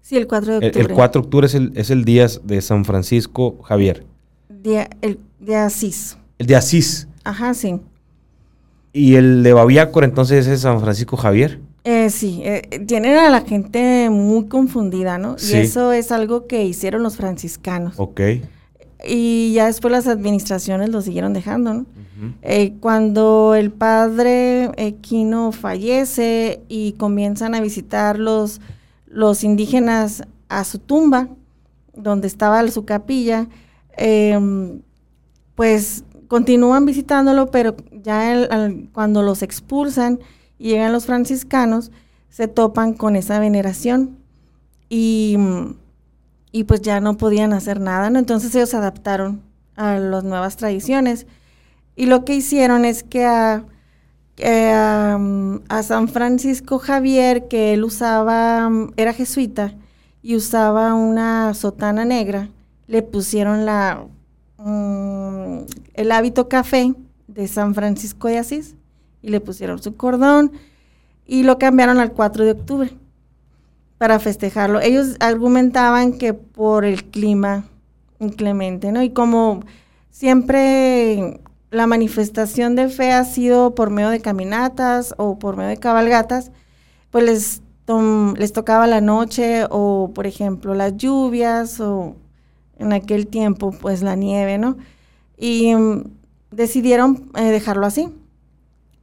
Sí, 0.00 0.16
el 0.16 0.26
4 0.26 0.58
de 0.58 0.68
octubre. 0.68 0.88
El, 0.88 0.94
4 0.94 1.20
de 1.20 1.26
octubre 1.26 1.46
es 1.48 1.54
el, 1.54 1.72
es 1.74 1.90
el 1.90 2.06
día 2.06 2.26
de 2.44 2.62
San 2.62 2.86
Francisco 2.86 3.60
Javier. 3.60 4.06
Día, 4.48 4.88
el 5.02 5.18
de 5.38 5.56
Asís. 5.56 6.16
El 6.38 6.46
de 6.46 6.56
Asís. 6.56 7.08
Ajá, 7.24 7.52
sí. 7.52 7.78
¿Y 8.94 9.16
el 9.16 9.42
de 9.42 9.52
Babiácor 9.52 10.04
entonces 10.04 10.46
es 10.46 10.62
San 10.62 10.80
Francisco 10.80 11.18
Javier? 11.18 11.60
Eh, 11.84 12.10
sí, 12.10 12.42
eh, 12.44 12.84
tienen 12.86 13.16
a 13.16 13.30
la 13.30 13.40
gente 13.40 14.10
muy 14.10 14.46
confundida, 14.46 15.18
¿no? 15.18 15.36
Y 15.40 15.54
eso 15.54 15.92
es 15.92 16.12
algo 16.12 16.46
que 16.46 16.64
hicieron 16.64 17.02
los 17.02 17.16
franciscanos. 17.16 17.94
Ok. 17.96 18.20
Y 19.06 19.52
ya 19.54 19.66
después 19.66 19.90
las 19.90 20.06
administraciones 20.06 20.90
lo 20.90 21.00
siguieron 21.00 21.32
dejando, 21.32 21.74
¿no? 21.74 21.86
Eh, 22.42 22.74
cuando 22.80 23.54
el 23.54 23.70
padre 23.70 24.70
Equino 24.76 25.52
fallece 25.52 26.60
y 26.68 26.92
comienzan 26.92 27.54
a 27.54 27.62
visitar 27.62 28.18
los, 28.18 28.60
los 29.06 29.42
indígenas 29.42 30.24
a 30.50 30.64
su 30.64 30.80
tumba, 30.80 31.28
donde 31.94 32.26
estaba 32.26 32.66
su 32.68 32.84
capilla, 32.84 33.48
em, 33.96 34.82
pues 35.54 36.04
continúan 36.28 36.84
visitándolo, 36.84 37.50
pero 37.50 37.74
ya 38.02 38.48
cuando 38.92 39.22
los 39.22 39.42
expulsan 39.42 40.20
y 40.60 40.68
llegan 40.68 40.92
los 40.92 41.06
franciscanos, 41.06 41.90
se 42.28 42.46
topan 42.46 42.92
con 42.92 43.16
esa 43.16 43.40
veneración 43.40 44.18
y, 44.90 45.38
y 46.52 46.64
pues 46.64 46.82
ya 46.82 47.00
no 47.00 47.16
podían 47.16 47.54
hacer 47.54 47.80
nada, 47.80 48.10
¿no? 48.10 48.18
Entonces 48.18 48.54
ellos 48.54 48.68
se 48.68 48.76
adaptaron 48.76 49.40
a 49.74 49.96
las 49.98 50.22
nuevas 50.22 50.58
tradiciones 50.58 51.26
y 51.96 52.04
lo 52.06 52.26
que 52.26 52.34
hicieron 52.34 52.84
es 52.84 53.02
que 53.02 53.24
a, 53.24 53.64
a 54.42 55.82
San 55.82 56.08
Francisco 56.08 56.78
Javier, 56.78 57.48
que 57.48 57.72
él 57.72 57.82
usaba, 57.82 58.70
era 58.98 59.14
jesuita 59.14 59.74
y 60.22 60.36
usaba 60.36 60.92
una 60.92 61.54
sotana 61.54 62.04
negra, 62.04 62.50
le 62.86 63.02
pusieron 63.02 63.64
la, 63.64 64.04
mm, 64.58 65.60
el 65.94 66.12
hábito 66.12 66.50
café 66.50 66.94
de 67.28 67.48
San 67.48 67.74
Francisco 67.74 68.28
de 68.28 68.36
Asís 68.38 68.76
y 69.22 69.30
le 69.30 69.40
pusieron 69.40 69.82
su 69.82 69.96
cordón 69.96 70.52
y 71.26 71.44
lo 71.44 71.58
cambiaron 71.58 71.98
al 71.98 72.12
4 72.12 72.44
de 72.44 72.50
octubre 72.52 72.90
para 73.98 74.18
festejarlo. 74.18 74.80
Ellos 74.80 75.16
argumentaban 75.20 76.14
que 76.14 76.34
por 76.34 76.84
el 76.84 77.04
clima 77.04 77.64
inclemente, 78.18 78.92
¿no? 78.92 79.02
Y 79.02 79.10
como 79.10 79.62
siempre 80.10 81.40
la 81.70 81.86
manifestación 81.86 82.74
de 82.74 82.88
fe 82.88 83.12
ha 83.12 83.24
sido 83.24 83.74
por 83.74 83.90
medio 83.90 84.10
de 84.10 84.20
caminatas 84.20 85.14
o 85.18 85.38
por 85.38 85.56
medio 85.56 85.70
de 85.70 85.76
cabalgatas, 85.76 86.50
pues 87.10 87.24
les, 87.24 87.62
les 88.36 88.52
tocaba 88.52 88.86
la 88.86 89.00
noche 89.00 89.64
o, 89.70 90.10
por 90.14 90.26
ejemplo, 90.26 90.74
las 90.74 90.96
lluvias 90.96 91.80
o 91.80 92.16
en 92.78 92.92
aquel 92.92 93.26
tiempo, 93.26 93.70
pues 93.70 94.02
la 94.02 94.16
nieve, 94.16 94.58
¿no? 94.58 94.78
Y 95.36 95.74
mm, 95.74 96.04
decidieron 96.50 97.30
eh, 97.36 97.44
dejarlo 97.44 97.86
así 97.86 98.08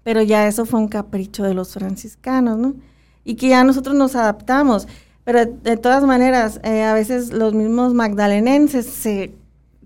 pero 0.08 0.22
ya 0.22 0.48
eso 0.48 0.66
fue 0.66 0.80
un 0.80 0.88
capricho 0.88 1.44
de 1.44 1.54
los 1.54 1.74
franciscanos, 1.74 2.58
¿no? 2.58 2.76
Y 3.26 3.36
que 3.36 3.50
ya 3.50 3.66
nosotros 3.66 3.94
nos 3.94 4.16
adaptamos. 4.16 4.88
Pero 5.26 5.46
de 5.46 5.76
todas 5.76 6.06
maneras, 6.06 6.62
eh, 6.64 6.84
a 6.84 6.94
veces 6.94 7.34
los 7.34 7.54
mismos 7.54 7.94
magdalenenses 7.94 8.86
se, 8.86 9.34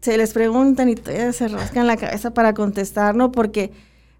les 0.05 0.33
preguntan 0.33 0.89
y 0.89 0.95
todavía 0.95 1.33
se 1.33 1.47
rascan 1.47 1.87
la 1.87 1.97
cabeza 1.97 2.35
para 2.35 2.53
contestar, 2.53 3.15
¿no? 3.15 3.31
Porque 3.31 3.71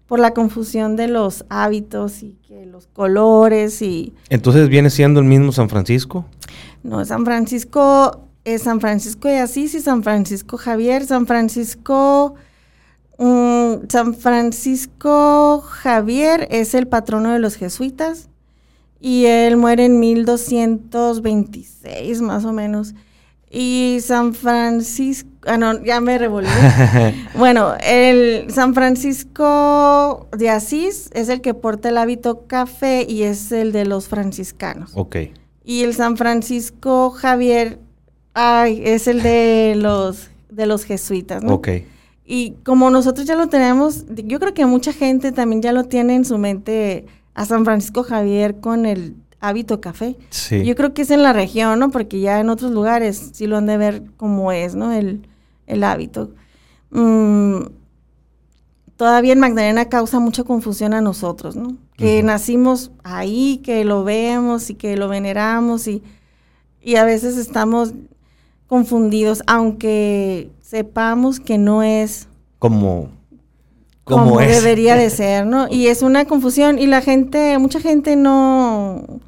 por 0.08 0.18
la 0.18 0.34
confusión 0.34 0.96
de 0.96 1.06
los 1.06 1.44
hábitos 1.48 2.24
y 2.24 2.36
que 2.48 2.66
los 2.66 2.88
colores 2.88 3.80
y... 3.80 4.12
Entonces 4.28 4.68
viene 4.68 4.90
siendo 4.90 5.20
el 5.20 5.26
mismo 5.26 5.52
San 5.52 5.68
Francisco. 5.68 6.24
No, 6.82 7.04
San 7.04 7.24
Francisco 7.24 8.26
es 8.44 8.62
San 8.62 8.80
Francisco 8.80 9.28
de 9.28 9.38
Asís 9.38 9.72
y 9.76 9.80
San 9.80 10.02
Francisco 10.02 10.56
Javier. 10.56 11.06
San 11.06 11.28
Francisco 11.28 12.34
Mm, 13.22 13.88
San 13.88 14.14
Francisco 14.14 15.60
Javier 15.60 16.48
es 16.50 16.74
el 16.74 16.88
patrono 16.88 17.30
de 17.30 17.38
los 17.38 17.54
jesuitas 17.54 18.28
y 18.98 19.26
él 19.26 19.56
muere 19.56 19.84
en 19.84 20.00
1226 20.00 22.20
más 22.20 22.44
o 22.44 22.52
menos. 22.52 22.96
Y 23.48 23.98
San 24.00 24.34
Francisco, 24.34 25.30
ah 25.46 25.56
no, 25.56 25.80
ya 25.84 26.00
me 26.00 26.18
revolví. 26.18 26.48
bueno, 27.36 27.74
el 27.84 28.50
San 28.50 28.74
Francisco 28.74 30.26
de 30.36 30.50
Asís 30.50 31.08
es 31.12 31.28
el 31.28 31.40
que 31.42 31.54
porta 31.54 31.90
el 31.90 31.98
hábito 31.98 32.48
café 32.48 33.06
y 33.08 33.22
es 33.22 33.52
el 33.52 33.70
de 33.70 33.84
los 33.84 34.08
franciscanos. 34.08 34.90
Ok. 34.94 35.16
Y 35.62 35.84
el 35.84 35.94
San 35.94 36.16
Francisco 36.16 37.10
Javier, 37.10 37.78
ay, 38.34 38.82
es 38.84 39.06
el 39.06 39.22
de 39.22 39.74
los 39.76 40.28
de 40.50 40.66
los 40.66 40.84
jesuitas, 40.84 41.44
¿no? 41.44 41.54
Ok. 41.54 41.68
Y 42.34 42.52
como 42.64 42.88
nosotros 42.88 43.26
ya 43.26 43.36
lo 43.36 43.48
tenemos, 43.48 44.06
yo 44.08 44.40
creo 44.40 44.54
que 44.54 44.64
mucha 44.64 44.94
gente 44.94 45.32
también 45.32 45.60
ya 45.60 45.70
lo 45.74 45.84
tiene 45.84 46.14
en 46.14 46.24
su 46.24 46.38
mente 46.38 47.04
a 47.34 47.44
San 47.44 47.66
Francisco 47.66 48.04
Javier 48.04 48.58
con 48.58 48.86
el 48.86 49.16
hábito 49.40 49.82
café. 49.82 50.16
Sí. 50.30 50.64
Yo 50.64 50.74
creo 50.74 50.94
que 50.94 51.02
es 51.02 51.10
en 51.10 51.22
la 51.22 51.34
región, 51.34 51.78
¿no? 51.78 51.90
Porque 51.90 52.20
ya 52.20 52.40
en 52.40 52.48
otros 52.48 52.70
lugares 52.70 53.32
sí 53.34 53.46
lo 53.46 53.58
han 53.58 53.66
de 53.66 53.76
ver 53.76 54.04
como 54.16 54.50
es, 54.50 54.74
¿no? 54.74 54.92
El, 54.92 55.84
hábito. 55.84 56.30
Mm, 56.88 57.64
todavía 58.96 59.34
en 59.34 59.40
Magdalena 59.40 59.90
causa 59.90 60.18
mucha 60.18 60.42
confusión 60.42 60.94
a 60.94 61.02
nosotros, 61.02 61.54
¿no? 61.54 61.76
Que 61.98 62.22
nacimos 62.22 62.92
ahí, 63.04 63.60
que 63.62 63.84
lo 63.84 64.04
vemos 64.04 64.70
y 64.70 64.74
que 64.74 64.96
lo 64.96 65.06
veneramos 65.06 65.86
y, 65.86 66.02
y 66.80 66.96
a 66.96 67.04
veces 67.04 67.36
estamos 67.36 67.92
confundidos, 68.68 69.42
aunque 69.46 70.50
sepamos 70.72 71.38
que 71.38 71.58
no 71.58 71.82
es 71.82 72.28
como 72.58 73.10
como, 74.04 74.38
debería 74.38 74.96
de 74.96 75.10
ser, 75.20 75.44
¿no? 75.44 75.68
Y 75.70 75.88
es 75.88 76.00
una 76.00 76.24
confusión 76.24 76.78
y 76.78 76.86
la 76.86 77.02
gente, 77.02 77.58
mucha 77.58 77.78
gente 77.78 78.16
no 78.16 79.20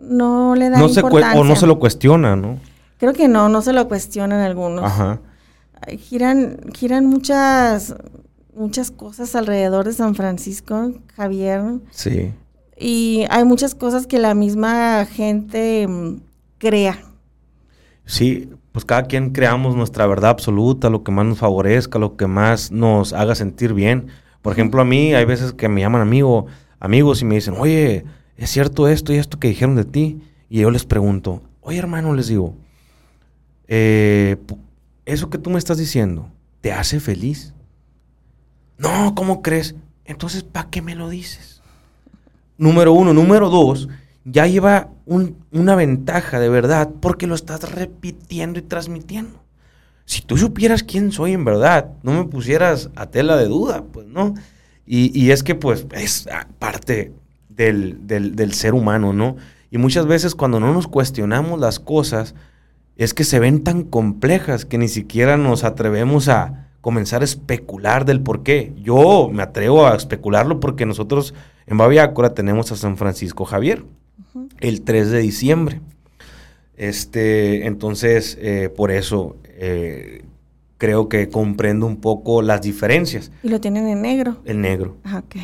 no 0.00 0.56
le 0.56 0.70
da 0.70 0.80
no 0.80 0.88
importancia. 0.88 1.32
Se 1.32 1.38
o 1.38 1.44
no 1.44 1.54
se 1.54 1.68
lo 1.68 1.78
cuestiona, 1.78 2.34
¿no? 2.34 2.58
Creo 2.98 3.12
que 3.12 3.28
no, 3.28 3.48
no 3.48 3.62
se 3.62 3.72
lo 3.72 3.86
cuestionan 3.86 4.40
algunos. 4.40 4.84
Ajá. 4.84 5.20
Giran 5.96 6.58
giran 6.74 7.06
muchas 7.06 7.94
muchas 8.56 8.90
cosas 8.90 9.36
alrededor 9.36 9.84
de 9.84 9.92
San 9.92 10.16
Francisco, 10.16 10.90
Javier. 11.14 11.62
Sí. 11.92 12.32
Y 12.76 13.26
hay 13.30 13.44
muchas 13.44 13.76
cosas 13.76 14.08
que 14.08 14.18
la 14.18 14.34
misma 14.34 15.06
gente 15.06 15.86
mm, 15.86 16.16
crea. 16.58 16.98
Sí, 18.06 18.50
pues 18.74 18.84
cada 18.84 19.04
quien 19.04 19.30
creamos 19.30 19.76
nuestra 19.76 20.04
verdad 20.08 20.30
absoluta, 20.30 20.90
lo 20.90 21.04
que 21.04 21.12
más 21.12 21.24
nos 21.24 21.38
favorezca, 21.38 22.00
lo 22.00 22.16
que 22.16 22.26
más 22.26 22.72
nos 22.72 23.12
haga 23.12 23.36
sentir 23.36 23.72
bien. 23.72 24.08
Por 24.42 24.52
ejemplo, 24.52 24.80
a 24.80 24.84
mí 24.84 25.14
hay 25.14 25.24
veces 25.24 25.52
que 25.52 25.68
me 25.68 25.80
llaman 25.80 26.02
amigo, 26.02 26.46
amigos 26.80 27.22
y 27.22 27.24
me 27.24 27.36
dicen, 27.36 27.54
oye, 27.56 28.04
¿es 28.36 28.50
cierto 28.50 28.88
esto 28.88 29.12
y 29.12 29.18
esto 29.18 29.38
que 29.38 29.46
dijeron 29.46 29.76
de 29.76 29.84
ti? 29.84 30.22
Y 30.50 30.58
yo 30.62 30.72
les 30.72 30.84
pregunto, 30.84 31.40
oye 31.60 31.78
hermano, 31.78 32.14
les 32.14 32.26
digo, 32.26 32.56
eh, 33.68 34.38
¿eso 35.04 35.30
que 35.30 35.38
tú 35.38 35.50
me 35.50 35.58
estás 35.60 35.78
diciendo 35.78 36.28
te 36.60 36.72
hace 36.72 36.98
feliz? 36.98 37.54
No, 38.76 39.14
¿cómo 39.14 39.40
crees? 39.40 39.76
Entonces, 40.04 40.42
¿para 40.42 40.68
qué 40.70 40.82
me 40.82 40.96
lo 40.96 41.08
dices? 41.08 41.62
Número 42.58 42.92
uno. 42.92 43.14
Número 43.14 43.50
dos, 43.50 43.88
ya 44.24 44.46
lleva 44.46 44.90
una 45.06 45.76
ventaja 45.76 46.40
de 46.40 46.48
verdad 46.48 46.90
porque 47.00 47.26
lo 47.26 47.34
estás 47.34 47.70
repitiendo 47.70 48.58
y 48.58 48.62
transmitiendo. 48.62 49.44
Si 50.06 50.22
tú 50.22 50.36
supieras 50.36 50.82
quién 50.82 51.12
soy 51.12 51.32
en 51.32 51.44
verdad, 51.44 51.92
no 52.02 52.12
me 52.12 52.24
pusieras 52.24 52.90
a 52.94 53.06
tela 53.06 53.36
de 53.36 53.46
duda, 53.46 53.84
pues 53.92 54.06
no. 54.06 54.34
Y, 54.86 55.30
es 55.30 55.42
que 55.42 55.54
pues 55.54 55.86
es 55.92 56.28
parte 56.58 57.12
del, 57.48 58.06
del, 58.06 58.52
ser 58.52 58.74
humano, 58.74 59.14
¿no? 59.14 59.36
Y 59.70 59.78
muchas 59.78 60.06
veces 60.06 60.34
cuando 60.34 60.60
no 60.60 60.74
nos 60.74 60.86
cuestionamos 60.86 61.58
las 61.58 61.80
cosas, 61.80 62.34
es 62.96 63.14
que 63.14 63.24
se 63.24 63.40
ven 63.40 63.64
tan 63.64 63.82
complejas 63.82 64.66
que 64.66 64.76
ni 64.76 64.88
siquiera 64.88 65.38
nos 65.38 65.64
atrevemos 65.64 66.28
a 66.28 66.68
comenzar 66.82 67.22
a 67.22 67.24
especular 67.24 68.04
del 68.04 68.20
por 68.20 68.42
qué. 68.42 68.74
Yo 68.76 69.30
me 69.32 69.42
atrevo 69.42 69.86
a 69.86 69.96
especularlo 69.96 70.60
porque 70.60 70.84
nosotros 70.84 71.32
en 71.66 71.78
Baviácora 71.78 72.34
tenemos 72.34 72.70
a 72.70 72.76
San 72.76 72.98
Francisco 72.98 73.46
Javier, 73.46 73.84
el 74.60 74.82
3 74.82 75.10
de 75.10 75.18
diciembre. 75.20 75.80
Este, 76.76 77.66
entonces, 77.66 78.36
eh, 78.40 78.68
por 78.74 78.90
eso 78.90 79.36
eh, 79.44 80.24
creo 80.78 81.08
que 81.08 81.28
comprendo 81.28 81.86
un 81.86 81.96
poco 81.96 82.42
las 82.42 82.62
diferencias. 82.62 83.30
¿Y 83.42 83.48
lo 83.48 83.60
tienen 83.60 83.88
en 83.88 84.02
negro? 84.02 84.38
El 84.44 84.60
negro. 84.60 84.96
Ah, 85.04 85.22
ok. 85.24 85.36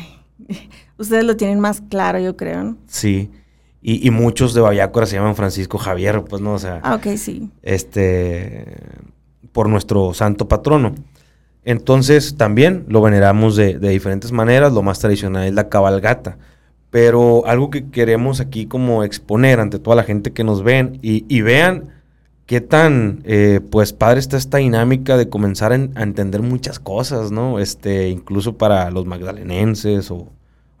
Ustedes 0.97 1.23
lo 1.23 1.37
tienen 1.37 1.59
más 1.59 1.81
claro, 1.81 2.19
yo 2.19 2.35
creo, 2.37 2.63
¿no? 2.63 2.77
Sí. 2.87 3.31
Y, 3.83 4.11
muchos 4.11 4.53
de 4.53 4.61
Baviácora 4.61 5.07
se 5.07 5.15
llaman 5.15 5.35
Francisco 5.35 5.79
Javier, 5.79 6.23
pues 6.23 6.39
no, 6.39 6.53
o 6.53 6.59
sea. 6.59 6.81
Ah, 6.83 6.93
ok, 6.93 7.15
sí. 7.17 7.49
Este, 7.63 8.77
por 9.51 9.67
nuestro 9.69 10.13
santo 10.13 10.47
patrono. 10.47 10.93
Entonces 11.63 12.37
también 12.37 12.85
lo 12.87 13.01
veneramos 13.01 13.55
de, 13.55 13.79
diferentes 13.79 14.31
maneras. 14.31 14.71
Lo 14.73 14.83
más 14.83 14.99
tradicional 14.99 15.47
es 15.47 15.53
la 15.53 15.69
cabalgata. 15.69 16.37
Pero 16.91 17.47
algo 17.47 17.71
que 17.71 17.89
queremos 17.89 18.39
aquí 18.39 18.67
como 18.67 19.03
exponer 19.03 19.59
ante 19.59 19.79
toda 19.79 19.95
la 19.95 20.03
gente 20.03 20.31
que 20.31 20.43
nos 20.43 20.61
ven 20.61 20.99
y, 21.01 21.41
vean 21.41 21.89
qué 22.45 22.61
tan 22.61 23.21
eh, 23.23 23.61
pues 23.71 23.93
padre 23.93 24.19
está 24.19 24.37
esta 24.37 24.57
dinámica 24.57 25.17
de 25.17 25.29
comenzar 25.29 25.71
a, 25.71 25.75
entender 25.75 26.41
muchas 26.41 26.79
cosas, 26.79 27.31
¿no? 27.31 27.59
Este, 27.59 28.09
incluso 28.09 28.57
para 28.57 28.91
los 28.91 29.05
magdalenenses 29.05 30.11
o, 30.11 30.27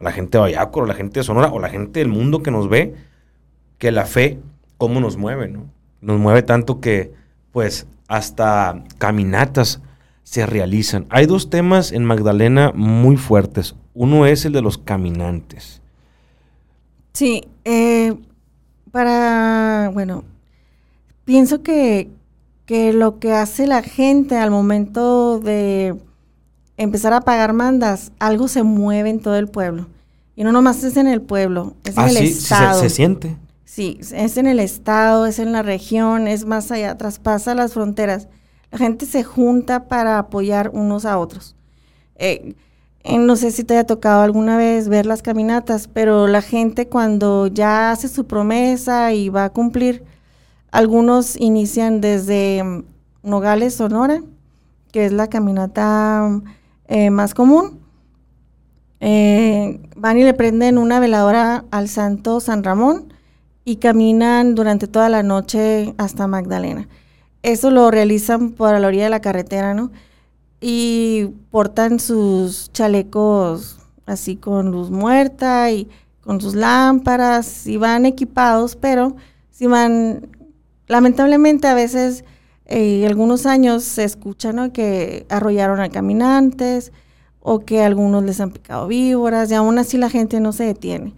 la 0.01 0.11
gente 0.11 0.37
de 0.37 0.41
Vallacor, 0.41 0.83
o 0.83 0.87
la 0.87 0.95
gente 0.95 1.19
de 1.19 1.23
Sonora 1.23 1.51
o 1.51 1.59
la 1.59 1.69
gente 1.69 1.99
del 1.99 2.09
mundo 2.09 2.43
que 2.43 2.51
nos 2.51 2.69
ve, 2.69 2.95
que 3.77 3.91
la 3.91 4.05
fe, 4.05 4.39
cómo 4.77 4.99
nos 4.99 5.15
mueve, 5.15 5.47
¿no? 5.47 5.65
Nos 6.01 6.19
mueve 6.19 6.43
tanto 6.43 6.81
que 6.81 7.13
pues 7.51 7.87
hasta 8.07 8.83
caminatas 8.97 9.81
se 10.23 10.45
realizan. 10.45 11.05
Hay 11.09 11.25
dos 11.25 11.49
temas 11.49 11.91
en 11.91 12.03
Magdalena 12.03 12.71
muy 12.73 13.17
fuertes. 13.17 13.75
Uno 13.93 14.25
es 14.25 14.45
el 14.45 14.53
de 14.53 14.61
los 14.61 14.77
caminantes. 14.77 15.80
Sí, 17.13 17.47
eh, 17.65 18.15
para, 18.91 19.91
bueno, 19.93 20.23
pienso 21.25 21.61
que, 21.61 22.09
que 22.65 22.93
lo 22.93 23.19
que 23.19 23.33
hace 23.33 23.67
la 23.67 23.83
gente 23.83 24.37
al 24.37 24.51
momento 24.51 25.39
de 25.39 25.95
empezar 26.77 27.13
a 27.13 27.21
pagar 27.21 27.53
mandas, 27.53 28.11
algo 28.19 28.47
se 28.47 28.63
mueve 28.63 29.09
en 29.09 29.19
todo 29.19 29.35
el 29.35 29.47
pueblo. 29.47 29.87
Y 30.35 30.43
no 30.43 30.51
nomás 30.51 30.83
es 30.83 30.97
en 30.97 31.07
el 31.07 31.21
pueblo, 31.21 31.75
es 31.83 31.97
en 31.97 32.03
ah, 32.03 32.09
el 32.09 32.17
estado. 32.17 32.81
se, 32.81 32.89
se, 32.89 32.95
siente. 32.95 33.37
Sí, 33.65 33.99
es 34.01 34.37
en 34.37 34.47
el 34.47 34.59
estado, 34.59 35.25
es 35.25 35.39
en 35.39 35.51
la 35.51 35.63
región, 35.63 36.27
es 36.27 36.45
más 36.45 36.71
allá, 36.71 36.97
traspasa 36.97 37.55
las 37.55 37.73
fronteras. 37.73 38.27
La 38.71 38.77
gente 38.77 39.05
se 39.05 39.23
junta 39.23 39.87
para 39.87 40.17
apoyar 40.17 40.71
unos 40.73 41.05
a 41.05 41.17
otros. 41.17 41.55
Eh, 42.15 42.41
eh, 42.43 42.55
no 43.05 43.35
sé 43.35 43.51
si 43.51 43.63
te 43.63 43.73
haya 43.75 43.85
tocado 43.85 44.21
alguna 44.21 44.57
vez 44.57 44.87
ver 44.87 45.05
las 45.05 45.21
caminatas, 45.21 45.87
pero 45.87 46.27
la 46.27 46.41
gente 46.41 46.87
cuando 46.87 47.47
ya 47.47 47.91
hace 47.91 48.07
su 48.07 48.27
promesa 48.27 49.13
y 49.13 49.29
va 49.29 49.45
a 49.45 49.49
cumplir, 49.49 50.03
algunos 50.71 51.35
inician 51.39 52.01
desde 52.01 52.63
mm, 52.63 52.83
Nogales, 53.23 53.75
Sonora, 53.75 54.21
que 54.91 55.05
es 55.05 55.11
la 55.11 55.27
caminata 55.27 56.41
eh, 56.87 57.09
más 57.09 57.33
común. 57.33 57.79
van 58.99 60.17
y 60.17 60.23
le 60.23 60.33
prenden 60.33 60.77
una 60.77 60.99
veladora 60.99 61.65
al 61.71 61.87
santo 61.89 62.39
San 62.39 62.63
Ramón 62.63 63.13
y 63.65 63.77
caminan 63.77 64.55
durante 64.55 64.87
toda 64.87 65.09
la 65.09 65.23
noche 65.23 65.93
hasta 65.97 66.27
Magdalena. 66.27 66.87
Eso 67.43 67.71
lo 67.71 67.89
realizan 67.89 68.51
por 68.51 68.79
la 68.79 68.87
orilla 68.87 69.05
de 69.05 69.09
la 69.09 69.21
carretera, 69.21 69.73
¿no? 69.73 69.91
Y 70.61 71.25
portan 71.49 71.99
sus 71.99 72.71
chalecos 72.71 73.79
así 74.05 74.35
con 74.35 74.71
luz 74.71 74.91
muerta 74.91 75.71
y 75.71 75.89
con 76.23 76.39
sus 76.39 76.53
lámparas 76.53 77.65
y 77.65 77.77
van 77.77 78.05
equipados, 78.05 78.75
pero 78.75 79.15
si 79.49 79.67
van, 79.67 80.27
lamentablemente 80.87 81.67
a 81.67 81.73
veces, 81.73 82.23
eh, 82.65 83.05
algunos 83.07 83.45
años 83.45 83.83
se 83.83 84.03
escucha. 84.03 84.51
Que 84.71 85.25
arrollaron 85.29 85.79
a 85.79 85.89
caminantes 85.89 86.91
o 87.41 87.59
que 87.59 87.83
algunos 87.83 88.23
les 88.23 88.39
han 88.39 88.51
picado 88.51 88.87
víboras 88.87 89.51
y 89.51 89.55
aún 89.55 89.77
así 89.79 89.97
la 89.97 90.09
gente 90.09 90.39
no 90.39 90.53
se 90.53 90.65
detiene. 90.65 91.13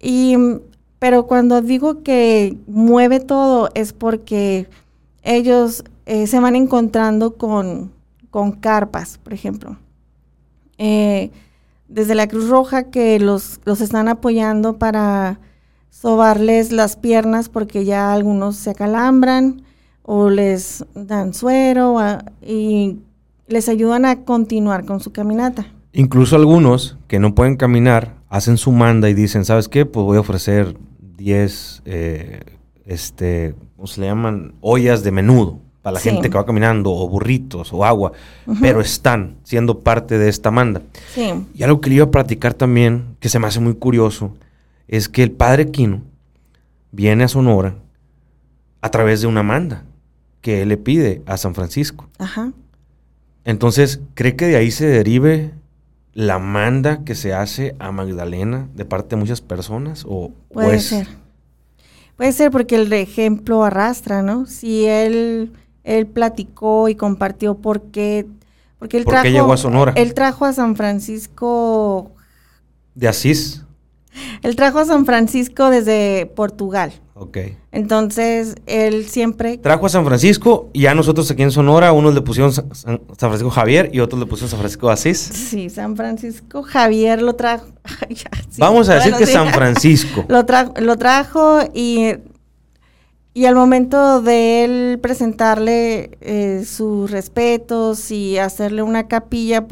Y, 0.00 0.36
pero 0.98 1.26
cuando 1.26 1.62
digo 1.62 2.02
que 2.02 2.58
mueve 2.66 3.20
todo 3.20 3.70
es 3.74 3.92
porque 3.92 4.68
ellos 5.22 5.84
eh, 6.06 6.26
se 6.26 6.38
van 6.40 6.54
encontrando 6.54 7.36
con, 7.36 7.92
carpas, 8.52 9.18
por 9.18 9.32
ejemplo. 9.32 9.76
Eh, 10.78 11.30
desde 11.88 12.14
la 12.14 12.26
Cruz 12.26 12.48
Roja 12.48 12.90
que 12.90 13.20
los, 13.20 13.60
los 13.64 13.80
están 13.80 14.08
apoyando 14.08 14.78
para 14.78 15.38
sobarles 15.90 16.72
las 16.72 16.96
piernas 16.96 17.48
porque 17.48 17.84
ya 17.84 18.12
algunos 18.12 18.56
se 18.56 18.70
acalambran 18.70 19.62
o 20.02 20.28
les 20.30 20.84
dan 20.94 21.32
suero 21.32 21.98
y 22.42 22.98
les 23.46 23.68
ayudan 23.68 24.04
a 24.04 24.24
continuar 24.24 24.84
con 24.84 25.00
su 25.00 25.12
caminata. 25.12 25.66
Incluso 25.92 26.34
algunos 26.34 26.96
que 27.06 27.20
no 27.20 27.34
pueden 27.34 27.56
caminar 27.56 28.16
hacen 28.28 28.56
su 28.58 28.72
manda 28.72 29.08
y 29.08 29.14
dicen, 29.14 29.44
¿sabes 29.44 29.68
qué? 29.68 29.86
Pues 29.86 30.04
voy 30.04 30.16
a 30.16 30.20
ofrecer 30.20 30.76
10 31.16 31.82
eh, 31.84 32.40
este, 32.84 33.54
¿cómo 33.76 33.86
se 33.86 34.00
le 34.00 34.08
llaman? 34.08 34.54
Ollas 34.60 35.04
de 35.04 35.12
menudo 35.12 35.60
para 35.84 35.94
la 35.94 36.00
gente 36.00 36.30
que 36.30 36.38
va 36.38 36.46
caminando, 36.46 36.90
o 36.90 37.06
burritos, 37.10 37.70
o 37.70 37.84
agua, 37.84 38.12
pero 38.62 38.80
están 38.80 39.36
siendo 39.42 39.80
parte 39.80 40.16
de 40.16 40.30
esta 40.30 40.50
manda. 40.50 40.80
Y 41.54 41.62
algo 41.62 41.82
que 41.82 41.90
le 41.90 41.96
iba 41.96 42.06
a 42.06 42.10
platicar 42.10 42.54
también, 42.54 43.16
que 43.20 43.28
se 43.28 43.38
me 43.38 43.48
hace 43.48 43.60
muy 43.60 43.74
curioso, 43.74 44.34
es 44.88 45.10
que 45.10 45.22
el 45.22 45.30
padre 45.30 45.70
Quino 45.70 46.00
viene 46.90 47.24
a 47.24 47.28
Sonora 47.28 47.74
a 48.80 48.90
través 48.90 49.20
de 49.20 49.26
una 49.26 49.42
manda 49.42 49.84
que 50.40 50.62
él 50.62 50.70
le 50.70 50.78
pide 50.78 51.20
a 51.26 51.36
San 51.36 51.54
Francisco. 51.54 52.08
Ajá. 52.18 52.54
Entonces, 53.44 54.00
¿cree 54.14 54.36
que 54.36 54.46
de 54.46 54.56
ahí 54.56 54.70
se 54.70 54.86
derive 54.86 55.52
la 56.14 56.38
manda 56.38 57.04
que 57.04 57.14
se 57.14 57.34
hace 57.34 57.76
a 57.78 57.92
Magdalena 57.92 58.70
de 58.74 58.86
parte 58.86 59.16
de 59.16 59.20
muchas 59.20 59.42
personas? 59.42 60.06
¿O, 60.08 60.32
Puede 60.50 60.80
ser. 60.80 61.08
Puede 62.16 62.32
ser 62.32 62.50
porque 62.50 62.76
el 62.76 62.90
ejemplo 62.94 63.64
arrastra, 63.64 64.22
¿no? 64.22 64.46
Si 64.46 64.86
él, 64.86 65.52
él 65.84 66.06
platicó 66.06 66.88
y 66.88 66.96
compartió 66.96 67.56
por 67.56 67.82
qué, 67.90 68.26
porque 68.78 68.96
él 68.96 69.04
trajo, 69.04 69.28
llegó 69.28 69.52
a 69.52 69.56
Sonora? 69.56 69.92
Él 69.96 70.14
trajo 70.14 70.44
a 70.44 70.52
San 70.52 70.76
Francisco 70.76 72.10
de 72.94 73.08
Asís. 73.08 73.64
Él 74.42 74.56
trajo 74.56 74.78
a 74.78 74.84
San 74.84 75.06
Francisco 75.06 75.70
desde 75.70 76.30
Portugal. 76.34 76.92
Ok. 77.14 77.38
Entonces, 77.72 78.54
él 78.66 79.06
siempre... 79.06 79.58
Trajo 79.58 79.86
a 79.86 79.88
San 79.88 80.04
Francisco 80.04 80.70
y 80.72 80.86
a 80.86 80.94
nosotros 80.94 81.30
aquí 81.30 81.42
en 81.42 81.50
Sonora, 81.50 81.92
unos 81.92 82.14
le 82.14 82.22
pusieron 82.22 82.52
San, 82.52 83.00
Francisco 83.16 83.50
Javier 83.50 83.90
y 83.92 84.00
otros 84.00 84.20
le 84.20 84.26
pusieron 84.26 84.50
San 84.50 84.58
Francisco 84.58 84.90
Asís. 84.90 85.18
Sí, 85.18 85.70
San 85.70 85.96
Francisco 85.96 86.62
Javier 86.62 87.22
lo 87.22 87.34
trajo. 87.34 87.66
Vamos 88.58 88.88
a 88.88 88.94
decir 88.96 89.14
que 89.14 89.26
San 89.26 89.48
Francisco. 89.52 90.24
lo, 90.28 90.44
lo 90.80 90.96
trajo 90.96 91.60
y, 91.72 92.14
y 93.34 93.46
al 93.46 93.56
momento 93.56 94.22
de 94.22 94.64
él 94.64 94.98
presentarle 95.00 96.16
eh, 96.20 96.64
sus 96.64 97.10
respetos 97.10 98.12
y 98.12 98.38
hacerle 98.38 98.82
una 98.82 99.08
capilla 99.08 99.66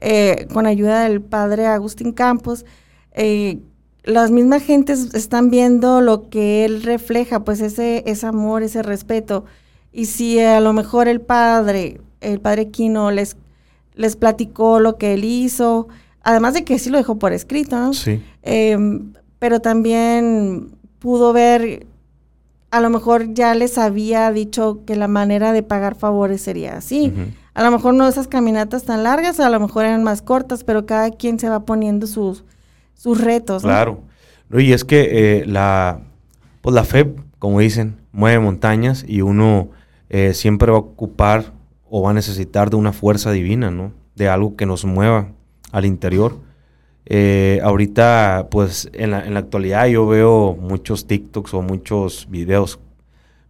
eh, 0.00 0.46
con 0.52 0.66
ayuda 0.66 1.02
del 1.02 1.20
padre 1.20 1.66
Agustín 1.66 2.12
Campos, 2.12 2.64
eh, 3.12 3.58
las 4.04 4.30
mismas 4.30 4.62
gentes 4.62 5.14
están 5.14 5.50
viendo 5.50 6.00
lo 6.00 6.28
que 6.28 6.64
él 6.64 6.82
refleja, 6.82 7.44
pues 7.44 7.60
ese, 7.60 8.04
ese 8.06 8.26
amor, 8.26 8.62
ese 8.62 8.82
respeto. 8.82 9.44
Y 9.92 10.06
si 10.06 10.38
a 10.40 10.60
lo 10.60 10.72
mejor 10.72 11.08
el 11.08 11.20
padre, 11.20 12.00
el 12.20 12.40
padre 12.40 12.70
Quino 12.70 13.10
les, 13.10 13.36
les 13.94 14.16
platicó 14.16 14.80
lo 14.80 14.96
que 14.96 15.14
él 15.14 15.24
hizo, 15.24 15.88
además 16.22 16.54
de 16.54 16.64
que 16.64 16.78
sí 16.78 16.88
lo 16.88 16.98
dejó 16.98 17.18
por 17.18 17.32
escrito, 17.32 17.76
¿no? 17.76 17.94
Sí. 17.94 18.22
Em, 18.42 19.12
pero 19.38 19.60
también 19.60 20.70
pudo 20.98 21.32
ver, 21.32 21.86
a 22.72 22.80
lo 22.80 22.88
mejor 22.88 23.34
ya 23.34 23.54
les 23.54 23.76
había 23.76 24.32
dicho 24.32 24.80
que 24.86 24.96
la 24.96 25.06
manera 25.06 25.52
de 25.52 25.62
pagar 25.62 25.94
favores 25.94 26.40
sería 26.40 26.78
así. 26.78 27.12
A 27.52 27.62
lo 27.62 27.70
mejor 27.70 27.92
no 27.92 28.08
esas 28.08 28.28
caminatas 28.28 28.84
tan 28.84 29.04
largas, 29.04 29.40
a 29.40 29.50
lo 29.50 29.60
mejor 29.60 29.84
eran 29.84 30.02
más 30.02 30.22
cortas, 30.22 30.64
pero 30.64 30.86
cada 30.86 31.10
quien 31.10 31.38
se 31.38 31.50
va 31.50 31.66
poniendo 31.66 32.06
sus 32.06 32.44
sus 32.94 33.20
retos. 33.20 33.62
Claro. 33.62 34.00
Y 34.50 34.72
es 34.72 34.84
que 34.84 35.40
eh, 35.40 35.46
la, 35.46 36.00
pues 36.62 36.74
la 36.74 36.84
fe, 36.84 37.14
como 37.38 37.60
dicen, 37.60 37.96
mueve 38.10 38.38
montañas 38.38 39.04
y 39.06 39.20
uno 39.20 39.68
eh, 40.08 40.32
siempre 40.32 40.70
va 40.70 40.78
a 40.78 40.80
ocupar 40.80 41.52
o 41.90 42.02
va 42.02 42.12
a 42.12 42.14
necesitar 42.14 42.70
de 42.70 42.76
una 42.76 42.92
fuerza 42.92 43.32
divina, 43.32 43.70
¿no? 43.70 43.92
De 44.14 44.30
algo 44.30 44.56
que 44.56 44.64
nos 44.64 44.86
mueva 44.86 45.28
al 45.72 45.84
interior. 45.84 46.38
Eh, 47.06 47.60
ahorita, 47.62 48.48
pues 48.50 48.88
en 48.92 49.10
la, 49.10 49.26
en 49.26 49.34
la 49.34 49.40
actualidad 49.40 49.86
yo 49.86 50.06
veo 50.06 50.56
muchos 50.58 51.06
TikToks 51.06 51.54
o 51.54 51.62
muchos 51.62 52.28
videos 52.30 52.78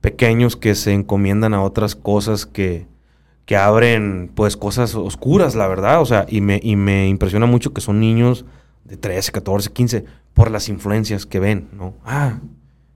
pequeños 0.01 0.57
que 0.57 0.75
se 0.75 0.93
encomiendan 0.93 1.55
a 1.55 1.63
otras 1.63 1.95
cosas 1.95 2.45
que, 2.47 2.87
que 3.47 3.57
abren 3.57 4.31
pues 4.35 4.57
cosas 4.57 4.95
oscuras, 4.95 5.55
la 5.55 5.69
verdad. 5.69 6.01
O 6.01 6.07
sea, 6.07 6.27
y 6.29 6.41
me, 6.41 6.61
y 6.63 6.77
me 6.77 7.09
impresiona 7.09 7.47
mucho 7.47 7.73
que 7.73 7.81
son 7.81 8.01
niños 8.01 8.45
de 8.85 8.97
13, 8.97 9.33
14, 9.33 9.71
15 9.71 10.05
por 10.35 10.51
las 10.51 10.69
influencias 10.69 11.27
que 11.27 11.41
ven, 11.41 11.69
¿no? 11.73 11.95
Ah, 12.05 12.41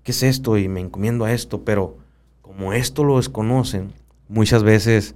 ¿qué 0.03 0.13
es 0.13 0.23
esto? 0.23 0.59
Y 0.59 0.69
me 0.69 0.81
encomiendo 0.81 1.25
a 1.25 1.33
esto, 1.33 1.65
pero 1.65 1.99
como 2.43 2.73
esto 2.73 3.05
lo 3.05 3.19
desconocen, 3.19 3.93
muchas 4.29 4.63
veces 4.63 5.15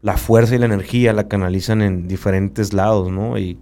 la 0.00 0.16
fuerza 0.16 0.54
y 0.54 0.58
la 0.58 0.66
energía 0.66 1.12
la 1.12 1.28
canalizan 1.28 1.82
en 1.82 2.08
diferentes 2.08 2.72
lados, 2.72 3.10
¿no? 3.10 3.38
Y 3.38 3.58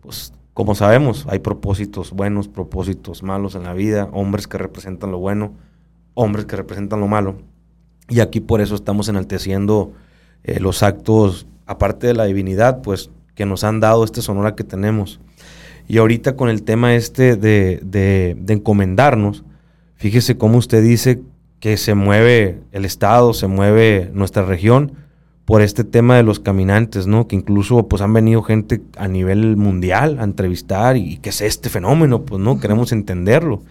pues 0.00 0.32
como 0.54 0.74
sabemos, 0.74 1.26
hay 1.30 1.38
propósitos 1.38 2.12
buenos, 2.12 2.48
propósitos 2.48 3.22
malos 3.22 3.54
en 3.54 3.62
la 3.62 3.72
vida, 3.72 4.08
hombres 4.12 4.46
que 4.46 4.58
representan 4.58 5.10
lo 5.10 5.18
bueno, 5.18 5.54
hombres 6.14 6.44
que 6.44 6.56
representan 6.56 7.00
lo 7.00 7.08
malo. 7.08 7.36
Y 8.08 8.20
aquí 8.20 8.40
por 8.40 8.60
eso 8.60 8.74
estamos 8.74 9.08
enalteciendo 9.08 9.92
eh, 10.44 10.60
los 10.60 10.82
actos, 10.82 11.46
aparte 11.66 12.06
de 12.06 12.14
la 12.14 12.24
divinidad, 12.24 12.82
pues 12.82 13.10
que 13.34 13.46
nos 13.46 13.64
han 13.64 13.80
dado 13.80 14.04
este 14.04 14.20
sonora 14.20 14.54
que 14.54 14.64
tenemos. 14.64 15.20
Y 15.88 15.98
ahorita 15.98 16.36
con 16.36 16.50
el 16.50 16.64
tema 16.64 16.94
este 16.94 17.36
de, 17.36 17.80
de, 17.82 18.36
de 18.38 18.52
encomendarnos, 18.52 19.44
fíjese 19.94 20.36
cómo 20.36 20.58
usted 20.58 20.82
dice 20.82 21.22
que 21.60 21.78
se 21.78 21.94
mueve 21.94 22.60
el 22.72 22.84
Estado, 22.84 23.32
se 23.32 23.46
mueve 23.46 24.10
nuestra 24.12 24.44
región 24.44 25.01
por 25.44 25.62
este 25.62 25.84
tema 25.84 26.16
de 26.16 26.22
los 26.22 26.40
caminantes, 26.40 27.06
¿no? 27.06 27.26
Que 27.26 27.36
incluso 27.36 27.88
pues 27.88 28.02
han 28.02 28.12
venido 28.12 28.42
gente 28.42 28.80
a 28.96 29.08
nivel 29.08 29.56
mundial 29.56 30.18
a 30.20 30.24
entrevistar 30.24 30.96
y, 30.96 31.18
qué 31.18 31.30
es 31.30 31.40
este 31.40 31.68
fenómeno, 31.68 32.22
pues 32.22 32.40
no, 32.40 32.60
queremos 32.60 32.92
entenderlo, 32.92 33.62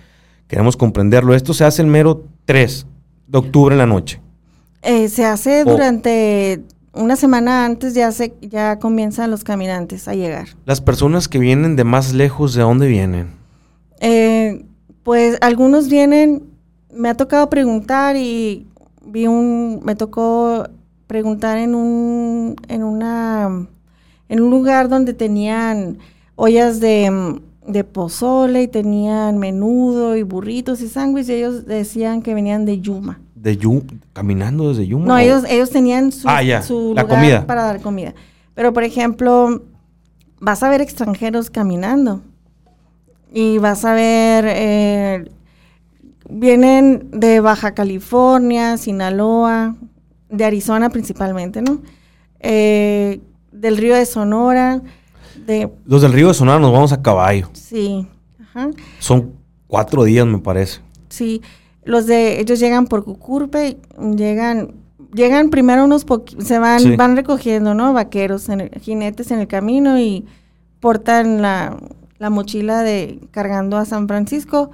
queremos 0.48 0.78
comprenderlo. 0.78 1.34
Esto 1.34 1.54
se 1.54 1.64
hace 1.64 1.82
el 1.82 1.88
mero 1.88 2.26
3 2.46 2.86
de 3.28 3.38
octubre 3.38 3.74
en 3.74 3.80
la 3.80 3.86
noche. 3.86 4.20
Eh, 4.82 5.08
se 5.10 5.26
hace 5.26 5.64
durante 5.64 6.62
una 6.94 7.16
semana 7.16 7.66
antes, 7.66 7.94
ya, 7.94 8.12
se, 8.12 8.34
ya 8.42 8.80
comienzan 8.80 9.32
los 9.32 9.44
caminantes 9.44 10.08
a 10.08 10.16
llegar. 10.16 10.50
Las 10.66 10.82
personas 10.82 11.28
que 11.28 11.40
vienen 11.40 11.76
de 11.76 11.84
más 11.84 12.14
lejos, 12.14 12.54
¿de 12.54 12.64
dónde 12.64 12.88
vienen? 12.88 13.30
Eh, 14.02 14.66
pues 15.04 15.38
algunos 15.42 15.88
vienen 15.88 16.52
me 16.94 17.10
ha 17.10 17.16
tocado 17.16 17.50
preguntar 17.50 18.16
y 18.16 18.68
vi 19.06 19.28
un, 19.28 19.82
me 19.84 19.96
tocó 19.96 20.68
preguntar 21.12 21.58
en 21.58 21.76
un, 21.76 22.56
en 22.70 22.84
una, 22.84 23.68
en 24.30 24.40
un 24.40 24.50
lugar 24.50 24.88
donde 24.88 25.14
tenían 25.14 25.98
ollas 26.38 26.80
de, 26.80 27.42
de 27.68 27.84
pozole 27.84 28.64
y 28.64 28.70
tenían 28.70 29.38
menudo 29.38 30.16
y 30.16 30.24
burritos 30.24 30.80
y 30.80 30.88
sándwiches 30.88 31.30
y 31.30 31.34
ellos 31.34 31.66
decían 31.66 32.22
que 32.22 32.34
venían 32.34 32.64
de 32.64 32.80
Yuma. 32.80 33.20
¿De 33.36 33.58
Yuma? 33.58 33.82
¿Caminando 34.14 34.70
desde 34.70 34.88
Yuma? 34.88 35.06
No, 35.06 35.18
ellos, 35.18 35.44
ellos 35.50 35.70
tenían 35.70 36.14
su, 36.14 36.30
ah, 36.30 36.62
su 36.62 36.94
lugar 36.96 37.08
comida. 37.08 37.46
para 37.46 37.64
dar 37.64 37.82
comida. 37.82 38.14
Pero, 38.54 38.72
por 38.72 38.86
ejemplo, 38.86 39.64
vas 40.40 40.64
a 40.64 40.70
ver 40.70 40.80
extranjeros 40.80 41.50
caminando 41.50 42.22
y 43.34 43.58
vas 43.58 43.84
a 43.84 43.94
ver 43.94 44.46
eh, 44.48 45.30
vienen 46.30 47.10
de 47.12 47.42
Baja 47.42 47.74
California, 47.74 48.78
Sinaloa, 48.78 49.76
de 50.32 50.46
Arizona 50.46 50.90
principalmente, 50.90 51.62
¿no? 51.62 51.82
Eh, 52.40 53.22
del 53.52 53.78
río 53.78 53.96
de 53.96 54.06
Sonora. 54.06 54.82
De, 55.46 55.70
Los 55.86 56.02
del 56.02 56.14
río 56.14 56.30
de 56.30 56.34
Sonora 56.34 56.60
nos 56.60 56.72
vamos 56.72 56.92
a 56.94 57.02
caballo. 57.02 57.50
Sí. 57.54 58.08
Ajá. 58.40 58.70
Son 59.00 59.34
cuatro 59.68 60.04
días, 60.04 60.26
me 60.26 60.40
parece. 60.40 60.80
Sí. 61.10 61.42
Los 61.84 62.06
de 62.06 62.40
ellos 62.40 62.60
llegan 62.60 62.88
por 62.88 63.04
Cucurpe, 63.04 63.78
llegan 64.16 64.76
llegan 65.14 65.50
primero 65.50 65.84
unos 65.84 66.06
se 66.40 66.58
van 66.60 66.80
Sí. 66.80 66.96
van 66.96 67.18
recogiendo, 67.18 67.74
¿no? 67.74 67.92
Vaqueros, 67.92 68.48
en 68.48 68.62
el- 68.62 68.70
jinetes 68.80 69.30
en 69.32 69.40
el 69.40 69.48
camino 69.48 70.00
y 70.00 70.26
portan 70.80 71.42
la, 71.42 71.76
la 72.18 72.30
mochila 72.30 72.82
de 72.82 73.20
cargando 73.32 73.76
a 73.78 73.84
San 73.86 74.08
Francisco. 74.08 74.72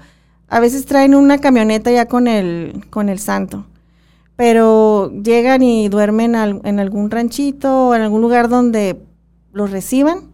A 0.48 0.60
veces 0.60 0.86
traen 0.86 1.16
una 1.16 1.40
camioneta 1.40 1.90
ya 1.92 2.06
con 2.06 2.28
el 2.28 2.86
con 2.92 3.10
el 3.10 3.18
santo. 3.20 3.66
Pero 4.38 5.12
llegan 5.12 5.62
y 5.62 5.90
duermen 5.90 6.36
en 6.36 6.80
algún 6.80 7.12
ranchito 7.12 7.90
o 7.90 7.96
en 7.96 8.04
algún 8.04 8.22
lugar 8.22 8.48
donde 8.48 9.02
los 9.52 9.72
reciban. 9.72 10.32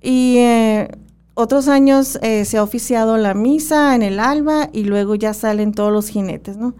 Y 0.00 0.38
eh, 0.38 0.88
otros 1.34 1.68
años 1.68 2.18
eh, 2.22 2.44
se 2.44 2.58
ha 2.58 2.62
oficiado 2.62 3.16
la 3.16 3.34
misa 3.34 3.94
en 3.94 4.02
el 4.02 4.18
alba 4.18 4.70
y 4.72 4.84
luego 4.84 5.14
ya 5.14 5.34
salen 5.34 5.72
todos 5.72 5.92
los 5.92 6.08
jinetes, 6.08 6.56
¿no? 6.56 6.74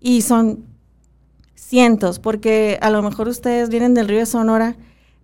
Y 0.00 0.22
son 0.22 0.64
cientos, 1.54 2.18
porque 2.18 2.78
a 2.80 2.90
lo 2.90 3.02
mejor 3.02 3.28
ustedes 3.28 3.68
vienen 3.68 3.94
del 3.94 4.08
río 4.08 4.20
de 4.20 4.26
Sonora, 4.26 4.76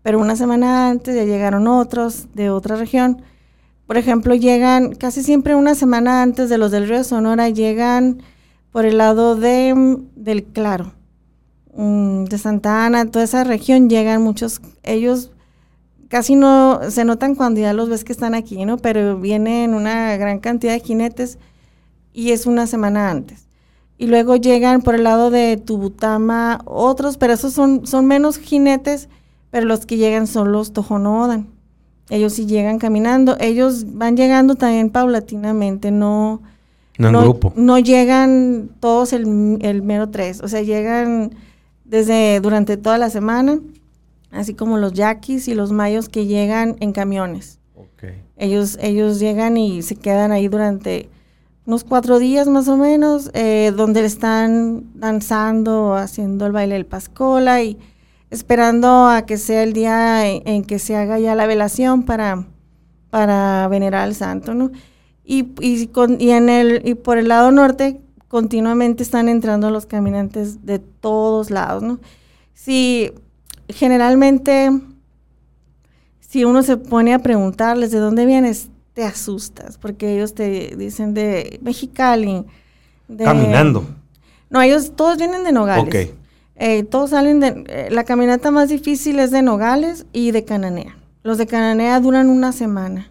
pero 0.03 0.19
una 0.19 0.37
semana 0.37 0.91
antes 0.91 1.15
ya 1.15 1.25
llegaron 1.25 1.67
otros 1.67 2.27
de 2.35 2.51
otra 2.51 2.77
región. 2.77 3.23
Por 3.87 3.97
ejemplo, 3.97 4.35
llegan 4.35 4.95
casi 4.95 5.23
siempre 5.23 5.55
una 5.55 5.75
semana 5.75 6.23
antes 6.23 6.51
de 6.51 6.59
los 6.59 6.71
del 6.71 6.89
río 6.89 6.99
de 6.99 7.05
Sonora, 7.05 7.49
llegan 7.49 8.23
por 8.75 8.87
el 8.87 8.99
lado 8.99 9.37
de, 9.37 10.01
del 10.17 10.43
Claro, 10.47 10.95
mm, 11.77 12.25
de 12.25 12.39
Santa 12.39 12.85
Ana, 12.85 13.09
toda 13.09 13.25
esa 13.25 13.45
región 13.45 13.89
llegan 13.89 14.21
muchos, 14.21 14.61
ellos 14.83 15.31
casi 16.09 16.35
no 16.35 16.81
se 16.91 17.05
notan 17.05 17.37
cuando 17.37 17.61
ya 17.61 17.73
los 17.73 17.89
ves 17.89 18.03
que 18.03 18.11
están 18.11 18.35
aquí, 18.35 18.65
¿no? 18.65 18.77
Pero 18.79 19.17
vienen 19.21 19.75
una 19.75 20.17
gran 20.17 20.41
cantidad 20.41 20.73
de 20.73 20.81
jinetes 20.81 21.39
y 22.13 22.33
es 22.33 22.47
una 22.47 22.67
semana 22.67 23.13
antes. 23.13 23.47
Y 23.97 24.09
luego 24.09 24.35
llegan 24.35 24.83
por 24.83 24.97
el 24.97 25.05
lado 25.05 25.31
de 25.31 25.57
Tubutama 25.57 26.61
otros, 26.65 27.17
pero 27.17 27.35
esos 27.35 27.53
son, 27.53 27.87
son 27.87 28.07
menos 28.07 28.39
jinetes, 28.39 29.09
pero 29.53 29.67
los 29.67 29.87
que 29.87 29.99
llegan 29.99 30.27
son 30.27 30.51
los 30.51 30.73
Tojonodan. 30.73 31.47
Ellos 32.11 32.33
sí 32.33 32.47
llegan 32.47 32.81
caminando, 32.81 33.37
ellos 33.39 33.95
van 33.95 34.17
llegando 34.17 34.57
también 34.57 34.91
paulatinamente, 34.91 35.93
no, 35.93 36.43
No 36.99 37.09
en 37.09 37.15
grupo. 37.25 37.53
no 37.57 37.79
llegan 37.79 38.71
todos 38.81 39.13
el, 39.13 39.59
el 39.63 39.83
mero 39.83 40.11
tres, 40.11 40.41
o 40.43 40.49
sea, 40.49 40.63
llegan 40.63 41.35
desde 41.85 42.41
durante 42.41 42.77
toda 42.77 42.99
la 42.99 43.11
semana, 43.11 43.61
así 44.31 44.55
como 44.55 44.79
los 44.79 44.93
yaquis 44.93 45.49
y 45.49 45.55
los 45.55 45.73
mayos 45.73 46.09
que 46.09 46.27
llegan 46.27 46.77
en 46.81 46.93
camiones. 46.93 47.59
Ok. 47.75 48.05
Ellos, 48.37 48.79
ellos 48.81 49.19
llegan 49.19 49.57
y 49.57 49.83
se 49.83 49.97
quedan 49.97 50.33
ahí 50.33 50.49
durante 50.49 51.09
unos 51.67 51.83
cuatro 51.83 52.19
días 52.19 52.47
más 52.47 52.69
o 52.69 52.77
menos, 52.77 53.31
eh, 53.33 53.73
donde 53.75 54.05
están 54.05 54.85
danzando, 54.95 55.95
haciendo 55.95 56.47
el 56.47 56.53
baile 56.53 56.75
del 56.75 56.87
Pascola 56.87 57.63
y 57.63 57.79
esperando 58.31 59.07
a 59.07 59.23
que 59.23 59.39
sea 59.39 59.63
el 59.63 59.73
día 59.73 60.29
en, 60.29 60.47
en 60.47 60.65
que 60.65 60.79
se 60.79 60.95
haga 60.97 61.19
ya 61.19 61.35
la 61.35 61.47
velación 61.47 62.05
para, 62.05 62.47
para 63.11 63.67
venerar 63.69 64.03
al 64.03 64.15
santo, 64.15 64.55
¿no? 64.55 64.71
Y, 65.25 65.47
y, 65.61 65.87
con- 65.89 66.21
y 66.21 66.31
en 66.31 66.49
el, 66.51 66.83
y 66.87 66.95
por 66.95 67.17
el 67.19 67.29
lado 67.29 67.51
norte 67.51 68.01
continuamente 68.29 69.03
están 69.03 69.29
entrando 69.29 69.71
los 69.71 69.87
caminantes 69.87 70.65
de 70.67 70.79
todos 70.79 71.51
lados, 71.51 71.83
¿no? 71.83 71.99
Si 72.53 73.11
generalmente 73.69 74.71
si 76.21 76.45
uno 76.45 76.63
se 76.63 76.77
pone 76.77 77.15
a 77.15 77.21
preguntarles 77.21 77.91
de 77.91 77.99
dónde 77.99 78.27
vienes, 78.27 78.69
te 78.93 79.05
asustas, 79.05 79.79
porque 79.79 80.15
ellos 80.15 80.35
te 80.35 80.75
dicen 80.77 81.15
de 81.15 81.59
Mexicali. 81.63 82.45
de- 83.09 83.25
Caminando. 83.25 83.85
No, 84.51 84.61
ellos 84.63 84.93
todos 84.97 85.17
vienen 85.19 85.45
de 85.45 85.53
Nogales. 85.53 85.87
Ok. 86.07 86.15
Eh, 86.57 86.85
todos 86.85 87.11
salen 87.11 87.41
de... 87.41 87.65
eh, 87.69 87.89
la 87.91 88.05
caminata 88.05 88.51
más 88.53 88.69
difícil 88.69 89.19
es 89.19 89.31
de 89.33 89.43
Nogales 89.43 90.07
y 90.13 90.31
de 90.31 90.45
Cananea. 90.45 90.97
Los 91.25 91.39
de 91.39 91.47
Cananea 91.47 91.99
duran 92.01 92.29
una 92.29 92.53
semana 92.53 93.11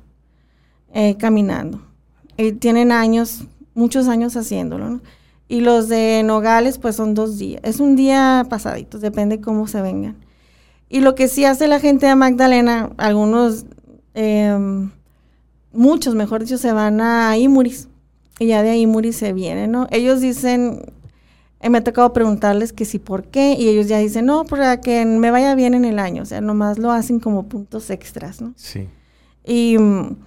eh, 0.94 1.18
caminando. 1.18 1.82
Eh, 2.38 2.52
tienen 2.54 2.92
años, 2.92 3.46
muchos 3.74 4.08
años 4.08 4.36
haciéndolo, 4.36 4.90
¿no? 4.90 5.02
Y 5.48 5.62
los 5.62 5.88
de 5.88 6.24
Nogales, 6.24 6.80
pues 6.80 6.96
son 6.96 7.14
dos 7.14 7.38
días. 7.38 7.62
Es 7.64 7.80
un 7.80 7.96
día 7.96 8.46
pasadito, 8.50 8.98
depende 9.00 9.42
cómo 9.42 9.68
se 9.68 9.82
vengan. 9.82 10.16
Y 10.90 11.02
lo 11.02 11.16
que 11.16 11.28
sí 11.28 11.46
hace 11.46 11.68
la 11.68 11.80
gente 11.80 12.06
de 12.06 12.16
Magdalena, 12.16 12.92
algunos, 12.98 13.66
em, 14.14 14.92
muchos, 15.72 16.16
mejor 16.16 16.42
dicho, 16.42 16.58
se 16.58 16.72
van 16.72 17.02
a 17.02 17.38
Imuris. 17.38 17.88
Y 18.40 18.48
ya 18.48 18.64
de 18.64 18.78
Imuris 18.78 19.18
se 19.18 19.34
vienen, 19.34 19.72
¿no? 19.72 19.88
Ellos 19.92 20.22
dicen, 20.22 20.82
eh, 21.60 21.70
me 21.70 21.78
ha 21.78 21.84
tocado 21.84 22.14
preguntarles 22.14 22.74
que 22.74 22.86
sí, 22.86 23.00
por 23.00 23.26
qué, 23.26 23.56
y 23.58 23.70
ellos 23.70 23.88
ya 23.88 23.98
dicen, 24.00 24.26
no, 24.26 24.44
para 24.46 24.82
que 24.82 25.06
me 25.06 25.32
vaya 25.32 25.56
bien 25.56 25.74
en 25.74 25.86
el 25.86 25.98
año, 26.00 26.24
o 26.24 26.26
sea, 26.26 26.42
nomás 26.42 26.78
lo 26.78 26.92
hacen 26.92 27.20
como 27.20 27.48
puntos 27.48 27.90
extras, 27.90 28.42
¿no? 28.42 28.54
Sí. 28.56 28.90
Y, 29.46 29.78
mm, 29.78 30.18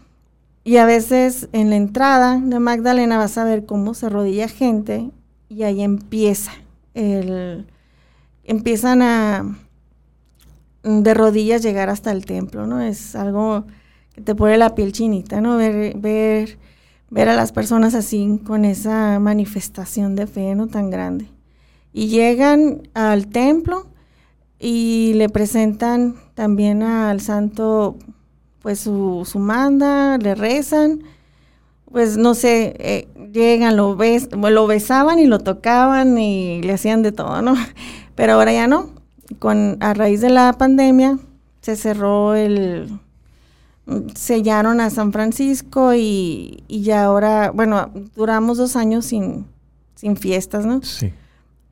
y 0.66 0.78
a 0.78 0.84
veces 0.84 1.48
en 1.52 1.70
la 1.70 1.76
entrada 1.76 2.40
de 2.42 2.58
Magdalena 2.58 3.18
vas 3.18 3.38
a 3.38 3.44
ver 3.44 3.66
cómo 3.66 3.94
se 3.94 4.08
rodilla 4.08 4.48
gente 4.48 5.12
y 5.48 5.62
ahí 5.62 5.80
empieza 5.80 6.50
el, 6.92 7.68
empiezan 8.42 9.00
a 9.00 9.44
mm, 10.82 11.02
de 11.02 11.14
rodillas 11.14 11.62
llegar 11.62 11.88
hasta 11.88 12.10
el 12.10 12.26
templo, 12.26 12.66
¿no? 12.66 12.80
Es 12.80 13.14
algo 13.14 13.64
te 14.24 14.34
pone 14.34 14.58
la 14.58 14.74
piel 14.74 14.90
chinita, 14.90 15.40
¿no? 15.40 15.56
Ver, 15.56 15.96
ver, 15.98 16.58
ver 17.10 17.28
a 17.28 17.36
las 17.36 17.52
personas 17.52 17.94
así, 17.94 18.40
con 18.44 18.64
esa 18.64 19.20
manifestación 19.20 20.16
de 20.16 20.26
fe, 20.26 20.56
¿no? 20.56 20.66
Tan 20.66 20.90
grande. 20.90 21.28
Y 21.92 22.08
llegan 22.08 22.88
al 22.92 23.28
templo 23.28 23.86
y 24.58 25.12
le 25.14 25.28
presentan 25.28 26.16
también 26.34 26.82
al 26.82 27.20
santo, 27.20 27.98
pues 28.66 28.80
su, 28.80 29.22
su 29.24 29.38
manda, 29.38 30.18
le 30.18 30.34
rezan, 30.34 31.04
pues 31.88 32.16
no 32.16 32.34
sé, 32.34 32.74
eh, 32.80 33.06
llegan, 33.32 33.76
lo, 33.76 33.94
bes, 33.94 34.28
lo 34.32 34.66
besaban 34.66 35.20
y 35.20 35.26
lo 35.26 35.38
tocaban 35.38 36.18
y 36.18 36.62
le 36.62 36.72
hacían 36.72 37.04
de 37.04 37.12
todo, 37.12 37.42
¿no? 37.42 37.54
Pero 38.16 38.32
ahora 38.32 38.52
ya 38.52 38.66
no. 38.66 38.90
Con, 39.38 39.76
a 39.78 39.94
raíz 39.94 40.20
de 40.20 40.30
la 40.30 40.52
pandemia 40.54 41.16
se 41.60 41.76
cerró 41.76 42.34
el, 42.34 42.98
sellaron 44.16 44.80
a 44.80 44.90
San 44.90 45.12
Francisco 45.12 45.94
y, 45.94 46.64
y 46.66 46.82
ya 46.82 47.04
ahora, 47.04 47.52
bueno, 47.52 47.92
duramos 48.16 48.58
dos 48.58 48.74
años 48.74 49.04
sin, 49.04 49.46
sin 49.94 50.16
fiestas, 50.16 50.66
¿no? 50.66 50.82
Sí. 50.82 51.12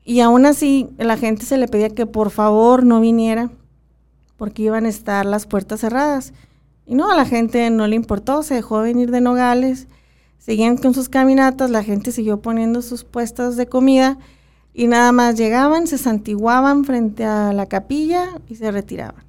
Y 0.05 0.21
aún 0.21 0.45
así 0.45 0.87
la 0.97 1.17
gente 1.17 1.45
se 1.45 1.57
le 1.57 1.67
pedía 1.67 1.89
que 1.89 2.05
por 2.05 2.29
favor 2.29 2.85
no 2.85 3.01
viniera 3.01 3.49
porque 4.37 4.63
iban 4.63 4.85
a 4.85 4.89
estar 4.89 5.25
las 5.25 5.45
puertas 5.45 5.81
cerradas. 5.81 6.31
Y 6.85 6.95
no, 6.95 7.11
a 7.11 7.15
la 7.15 7.25
gente 7.25 7.69
no 7.69 7.87
le 7.87 7.95
importó, 7.95 8.43
se 8.43 8.55
dejó 8.55 8.81
venir 8.81 9.11
de 9.11 9.21
Nogales, 9.21 9.87
seguían 10.37 10.77
con 10.77 10.93
sus 10.93 11.09
caminatas, 11.09 11.69
la 11.69 11.83
gente 11.83 12.11
siguió 12.11 12.41
poniendo 12.41 12.81
sus 12.81 13.03
puestos 13.03 13.55
de 13.55 13.67
comida 13.67 14.17
y 14.73 14.87
nada 14.87 15.11
más 15.11 15.35
llegaban, 15.35 15.87
se 15.87 15.97
santiguaban 15.97 16.83
frente 16.83 17.23
a 17.25 17.53
la 17.53 17.65
capilla 17.65 18.27
y 18.47 18.55
se 18.55 18.69
retiraban. 18.71 19.23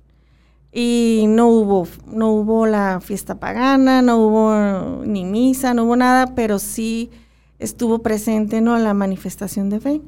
Y 0.72 1.24
no 1.28 1.48
hubo, 1.48 1.88
no 2.06 2.32
hubo 2.32 2.66
la 2.66 3.00
fiesta 3.00 3.36
pagana, 3.40 4.02
no 4.02 4.18
hubo 4.18 5.04
ni 5.06 5.24
misa, 5.24 5.72
no 5.72 5.84
hubo 5.84 5.96
nada, 5.96 6.34
pero 6.34 6.58
sí 6.58 7.10
estuvo 7.58 8.00
presente 8.00 8.60
¿no? 8.60 8.76
la 8.76 8.92
manifestación 8.92 9.70
de 9.70 9.80
fe. 9.80 10.02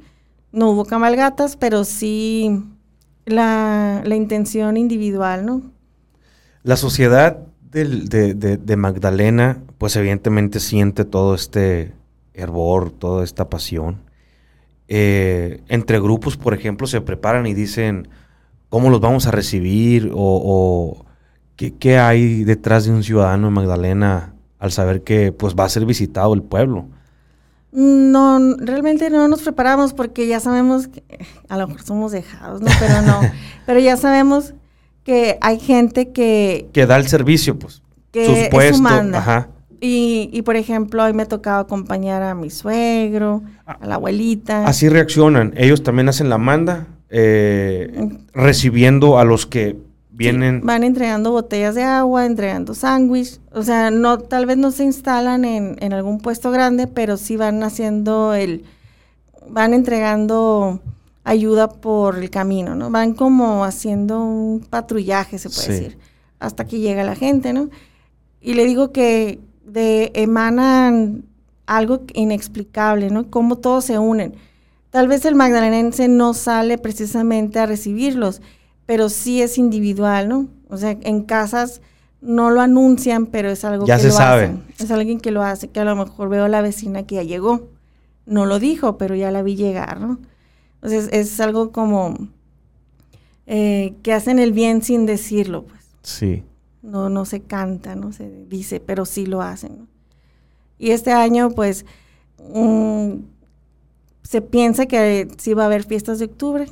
No 0.52 0.70
hubo 0.70 0.84
cabalgatas, 0.84 1.56
pero 1.56 1.84
sí 1.84 2.64
la, 3.24 4.02
la 4.04 4.16
intención 4.16 4.76
individual, 4.76 5.46
¿no? 5.46 5.62
La 6.68 6.76
sociedad 6.76 7.38
del- 7.70 8.08
de, 8.08 8.34
de- 8.34 8.58
de 8.58 8.76
Magdalena, 8.76 9.62
pues 9.78 9.96
evidentemente 9.96 10.60
siente 10.60 11.04
todo 11.06 11.34
este 11.34 11.94
hervor, 12.34 12.90
toda 12.90 13.24
esta 13.24 13.48
pasión. 13.48 14.02
Eh, 14.86 15.62
entre 15.68 15.98
grupos, 15.98 16.36
por 16.36 16.52
ejemplo, 16.52 16.86
se 16.86 17.00
preparan 17.00 17.46
y 17.46 17.54
dicen 17.54 18.08
cómo 18.68 18.90
los 18.90 19.00
vamos 19.00 19.26
a 19.26 19.30
recibir 19.30 20.10
o, 20.14 20.18
o 20.18 21.06
qué, 21.56 21.72
qué 21.74 21.98
hay 21.98 22.44
detrás 22.44 22.84
de 22.84 22.90
un 22.92 23.02
ciudadano 23.02 23.46
de 23.48 23.54
Magdalena 23.54 24.34
al 24.58 24.70
saber 24.72 25.02
que 25.02 25.32
pues 25.32 25.54
va 25.54 25.64
a 25.64 25.68
ser 25.70 25.86
visitado 25.86 26.34
el 26.34 26.42
pueblo. 26.42 26.86
No, 27.72 28.38
realmente 28.58 29.08
no 29.10 29.26
nos 29.28 29.42
preparamos 29.42 29.92
porque 29.94 30.26
ya 30.26 30.40
sabemos 30.40 30.88
que 30.88 31.02
a 31.48 31.56
lo 31.58 31.66
mejor 31.68 31.82
somos 31.82 32.12
dejados, 32.12 32.60
¿no? 32.60 32.68
Pero 32.78 33.02
no. 33.02 33.20
pero 33.66 33.80
ya 33.80 33.96
sabemos 33.96 34.54
que 35.08 35.38
hay 35.40 35.58
gente 35.58 36.10
que, 36.10 36.68
Que 36.74 36.84
da 36.84 36.98
el 36.98 37.08
servicio, 37.08 37.58
pues. 37.58 37.80
que 38.12 38.26
sus 38.26 38.36
es 38.36 38.44
su 38.44 38.50
puestos. 38.50 38.80
manda. 38.82 39.18
Ajá. 39.20 39.48
Y, 39.80 40.28
y 40.34 40.42
por 40.42 40.56
ejemplo, 40.56 41.02
hoy 41.02 41.14
me 41.14 41.24
tocaba 41.24 41.60
acompañar 41.60 42.22
a 42.22 42.34
mi 42.34 42.50
suegro, 42.50 43.42
a 43.64 43.86
la 43.86 43.94
abuelita. 43.94 44.66
Así 44.66 44.86
reaccionan. 44.90 45.54
Ellos 45.56 45.82
también 45.82 46.10
hacen 46.10 46.28
la 46.28 46.36
manda, 46.36 46.88
eh, 47.08 48.18
recibiendo 48.34 49.18
a 49.18 49.24
los 49.24 49.46
que 49.46 49.76
vienen. 50.10 50.60
Van 50.62 50.84
entregando 50.84 51.30
botellas 51.30 51.74
de 51.74 51.84
agua, 51.84 52.26
entregando 52.26 52.74
sándwich. 52.74 53.40
O 53.52 53.62
sea, 53.62 53.90
no, 53.90 54.18
tal 54.18 54.44
vez 54.44 54.58
no 54.58 54.72
se 54.72 54.84
instalan 54.84 55.46
en, 55.46 55.76
en 55.80 55.94
algún 55.94 56.18
puesto 56.18 56.50
grande, 56.50 56.86
pero 56.86 57.16
sí 57.16 57.38
van 57.38 57.62
haciendo 57.62 58.34
el, 58.34 58.64
van 59.48 59.72
entregando 59.72 60.80
ayuda 61.28 61.68
por 61.68 62.16
el 62.18 62.30
camino, 62.30 62.74
¿no? 62.74 62.90
Van 62.90 63.12
como 63.14 63.64
haciendo 63.64 64.20
un 64.22 64.60
patrullaje, 64.68 65.38
se 65.38 65.50
puede 65.50 65.62
Sí. 65.62 65.72
decir, 65.72 65.98
hasta 66.40 66.64
que 66.64 66.78
llega 66.78 67.04
la 67.04 67.14
gente, 67.16 67.52
¿no? 67.52 67.68
Y 68.40 68.54
le 68.54 68.64
digo 68.64 68.92
que 68.92 69.40
de 69.64 70.10
emanan 70.14 71.24
algo 71.66 72.00
inexplicable, 72.14 73.10
¿no? 73.10 73.28
Cómo 73.30 73.56
todos 73.56 73.84
se 73.84 73.98
unen. 73.98 74.34
Tal 74.90 75.06
vez 75.06 75.24
el 75.26 75.34
magdalenense 75.34 76.08
no 76.08 76.32
sale 76.32 76.78
precisamente 76.78 77.58
a 77.58 77.66
recibirlos, 77.66 78.40
pero 78.86 79.10
sí 79.10 79.42
es 79.42 79.58
individual, 79.58 80.28
¿no? 80.28 80.48
O 80.70 80.78
sea, 80.78 80.96
en 81.02 81.22
casas 81.24 81.82
no 82.22 82.50
lo 82.50 82.62
anuncian, 82.62 83.26
pero 83.26 83.50
es 83.50 83.64
algo 83.64 83.84
Ya 83.86 83.96
que 83.96 84.02
se 84.02 84.08
lo 84.08 84.14
sabe. 84.14 84.44
hacen. 84.44 84.62
Es 84.78 84.90
alguien 84.90 85.20
que 85.20 85.30
lo 85.30 85.42
hace, 85.42 85.68
que 85.68 85.80
a 85.80 85.84
lo 85.84 85.94
mejor 85.94 86.30
veo 86.30 86.44
a 86.44 86.48
la 86.48 86.62
vecina 86.62 87.02
que 87.02 87.16
ya 87.16 87.22
llegó. 87.22 87.68
No 88.24 88.46
lo 88.46 88.58
dijo, 88.58 88.96
pero 88.96 89.14
ya 89.14 89.30
la 89.30 89.42
vi 89.42 89.56
llegar, 89.56 90.00
¿no? 90.00 90.18
Es 90.82 91.40
algo 91.40 91.72
como 91.72 92.16
eh, 93.46 93.94
que 94.02 94.12
hacen 94.12 94.38
el 94.38 94.52
bien 94.52 94.82
sin 94.82 95.06
decirlo, 95.06 95.64
pues. 95.64 95.80
Sí. 96.02 96.44
No, 96.82 97.08
no 97.08 97.24
se 97.24 97.40
canta, 97.40 97.94
no 97.94 98.12
se 98.12 98.44
dice, 98.46 98.78
pero 98.78 99.04
sí 99.04 99.26
lo 99.26 99.42
hacen. 99.42 99.78
¿no? 99.78 99.86
Y 100.78 100.90
este 100.90 101.12
año, 101.12 101.50
pues, 101.50 101.84
se 104.22 104.42
piensa 104.42 104.86
que 104.86 105.28
sí 105.38 105.54
va 105.54 105.64
a 105.64 105.66
haber 105.66 105.84
fiestas 105.84 106.18
de 106.18 106.26
octubre, 106.26 106.66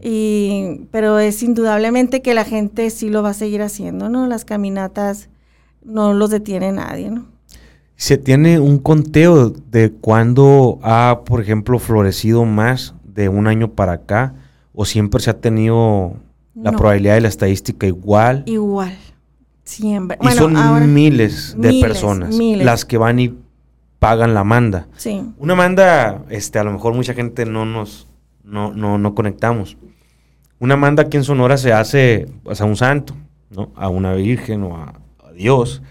y, 0.00 0.86
pero 0.90 1.18
es 1.18 1.42
indudablemente 1.42 2.22
que 2.22 2.34
la 2.34 2.44
gente 2.44 2.88
sí 2.90 3.10
lo 3.10 3.22
va 3.22 3.30
a 3.30 3.34
seguir 3.34 3.62
haciendo, 3.62 4.08
¿no? 4.08 4.26
Las 4.26 4.44
caminatas 4.44 5.28
no 5.84 6.14
los 6.14 6.30
detiene 6.30 6.72
nadie, 6.72 7.10
¿no? 7.10 7.26
¿Se 7.96 8.16
tiene 8.16 8.60
un 8.60 8.78
conteo 8.78 9.50
de 9.50 9.90
cuándo 9.90 10.78
ha, 10.82 11.22
por 11.24 11.40
ejemplo, 11.40 11.78
florecido 11.78 12.44
más 12.44 12.94
de 13.18 13.28
un 13.28 13.46
año 13.46 13.72
para 13.72 13.92
acá? 13.92 14.34
¿O 14.74 14.84
siempre 14.84 15.20
se 15.20 15.30
ha 15.30 15.40
tenido 15.40 16.14
la 16.54 16.70
No. 16.72 16.78
probabilidad 16.78 17.14
de 17.14 17.20
la 17.22 17.28
estadística 17.28 17.86
igual? 17.86 18.44
Igual, 18.46 18.96
siempre. 19.64 20.18
Y 20.20 20.28
son 20.28 20.56
ahora- 20.56 20.86
miles 20.86 21.54
de 21.58 21.68
miles, 21.68 21.82
personas 21.82 22.36
miles. 22.36 22.64
las 22.64 22.84
que 22.84 22.96
van 22.98 23.18
y 23.18 23.34
pagan 23.98 24.34
la 24.34 24.44
manda. 24.44 24.86
Sí, 24.96 25.22
Una 25.38 25.54
manda, 25.56 26.22
este, 26.30 26.58
a 26.58 26.64
lo 26.64 26.72
mejor 26.72 26.94
mucha 26.94 27.14
gente 27.14 27.44
no 27.44 27.64
nos, 27.66 28.06
no, 28.44 28.72
no, 28.72 28.96
no 28.98 29.14
conectamos. 29.14 29.76
Una 30.60 30.76
manda 30.76 31.02
aquí 31.04 31.16
en 31.16 31.24
Sonora 31.24 31.56
se 31.56 31.72
hace 31.72 32.28
pues, 32.44 32.60
a 32.60 32.64
un 32.64 32.76
santo, 32.76 33.14
¿no? 33.50 33.70
A 33.76 33.88
una 33.88 34.14
virgen 34.14 34.62
o 34.62 34.76
a, 34.76 34.94
a 35.26 35.32
Dios. 35.32 35.82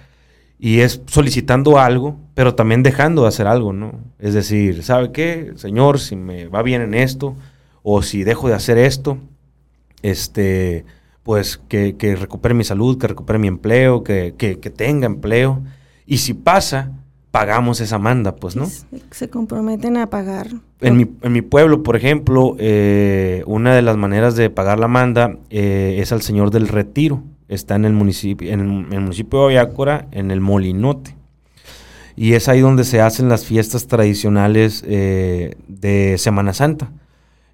Y 0.59 0.79
es 0.79 1.01
solicitando 1.05 1.77
algo, 1.79 2.17
pero 2.33 2.55
también 2.55 2.81
dejando 2.83 3.21
de 3.23 3.27
hacer 3.27 3.45
algo, 3.47 3.73
¿no? 3.73 3.93
Es 4.19 4.33
decir, 4.33 4.83
¿sabe 4.83 5.11
qué? 5.11 5.53
Señor, 5.55 5.99
si 5.99 6.15
me 6.15 6.47
va 6.47 6.63
bien 6.63 6.81
en 6.81 6.93
esto, 6.95 7.35
o 7.83 8.01
si 8.01 8.23
dejo 8.23 8.47
de 8.47 8.55
hacer 8.55 8.77
esto, 8.79 9.17
este, 10.01 10.85
pues 11.23 11.59
que, 11.67 11.95
que 11.95 12.15
recupere 12.15 12.53
mi 12.53 12.63
salud, 12.63 12.97
que 12.97 13.07
recupere 13.07 13.39
mi 13.39 13.47
empleo, 13.47 14.03
que, 14.03 14.33
que- 14.37 14.59
que 14.59 14.69
tenga 14.69 15.05
empleo. 15.05 15.61
Y 16.05 16.17
si 16.19 16.33
pasa, 16.33 16.91
pagamos 17.31 17.81
esa 17.81 17.99
manda, 17.99 18.35
pues, 18.35 18.55
¿no? 18.55 18.65
se, 18.65 18.85
se 19.11 19.29
comprometen 19.29 19.97
a 19.97 20.09
pagar. 20.09 20.47
En 20.79 20.95
mi, 20.97 21.07
en 21.21 21.31
mi 21.33 21.41
pueblo, 21.41 21.83
por 21.83 21.95
ejemplo, 21.95 22.55
eh, 22.59 23.43
una 23.45 23.75
de 23.75 23.81
las 23.81 23.97
maneras 23.97 24.35
de 24.35 24.49
pagar 24.49 24.79
la 24.79 24.87
manda 24.87 25.37
eh, 25.49 25.97
es 25.99 26.11
al 26.11 26.21
Señor 26.21 26.51
del 26.51 26.67
Retiro. 26.67 27.23
Está 27.47 27.75
en 27.75 27.85
el 27.85 27.93
municipio, 27.93 28.51
en 28.51 28.59
el, 28.59 28.67
en 28.67 28.93
el 28.93 29.01
municipio 29.01 29.39
de 29.39 29.45
Aviácora, 29.45 30.07
en 30.11 30.31
el 30.31 30.41
Molinote. 30.41 31.15
Y 32.15 32.33
es 32.33 32.49
ahí 32.49 32.61
donde 32.61 32.83
se 32.83 32.99
hacen 32.99 33.29
las 33.29 33.45
fiestas 33.45 33.87
tradicionales 33.87 34.83
eh, 34.87 35.55
de 35.67 36.17
Semana 36.17 36.53
Santa. 36.53 36.91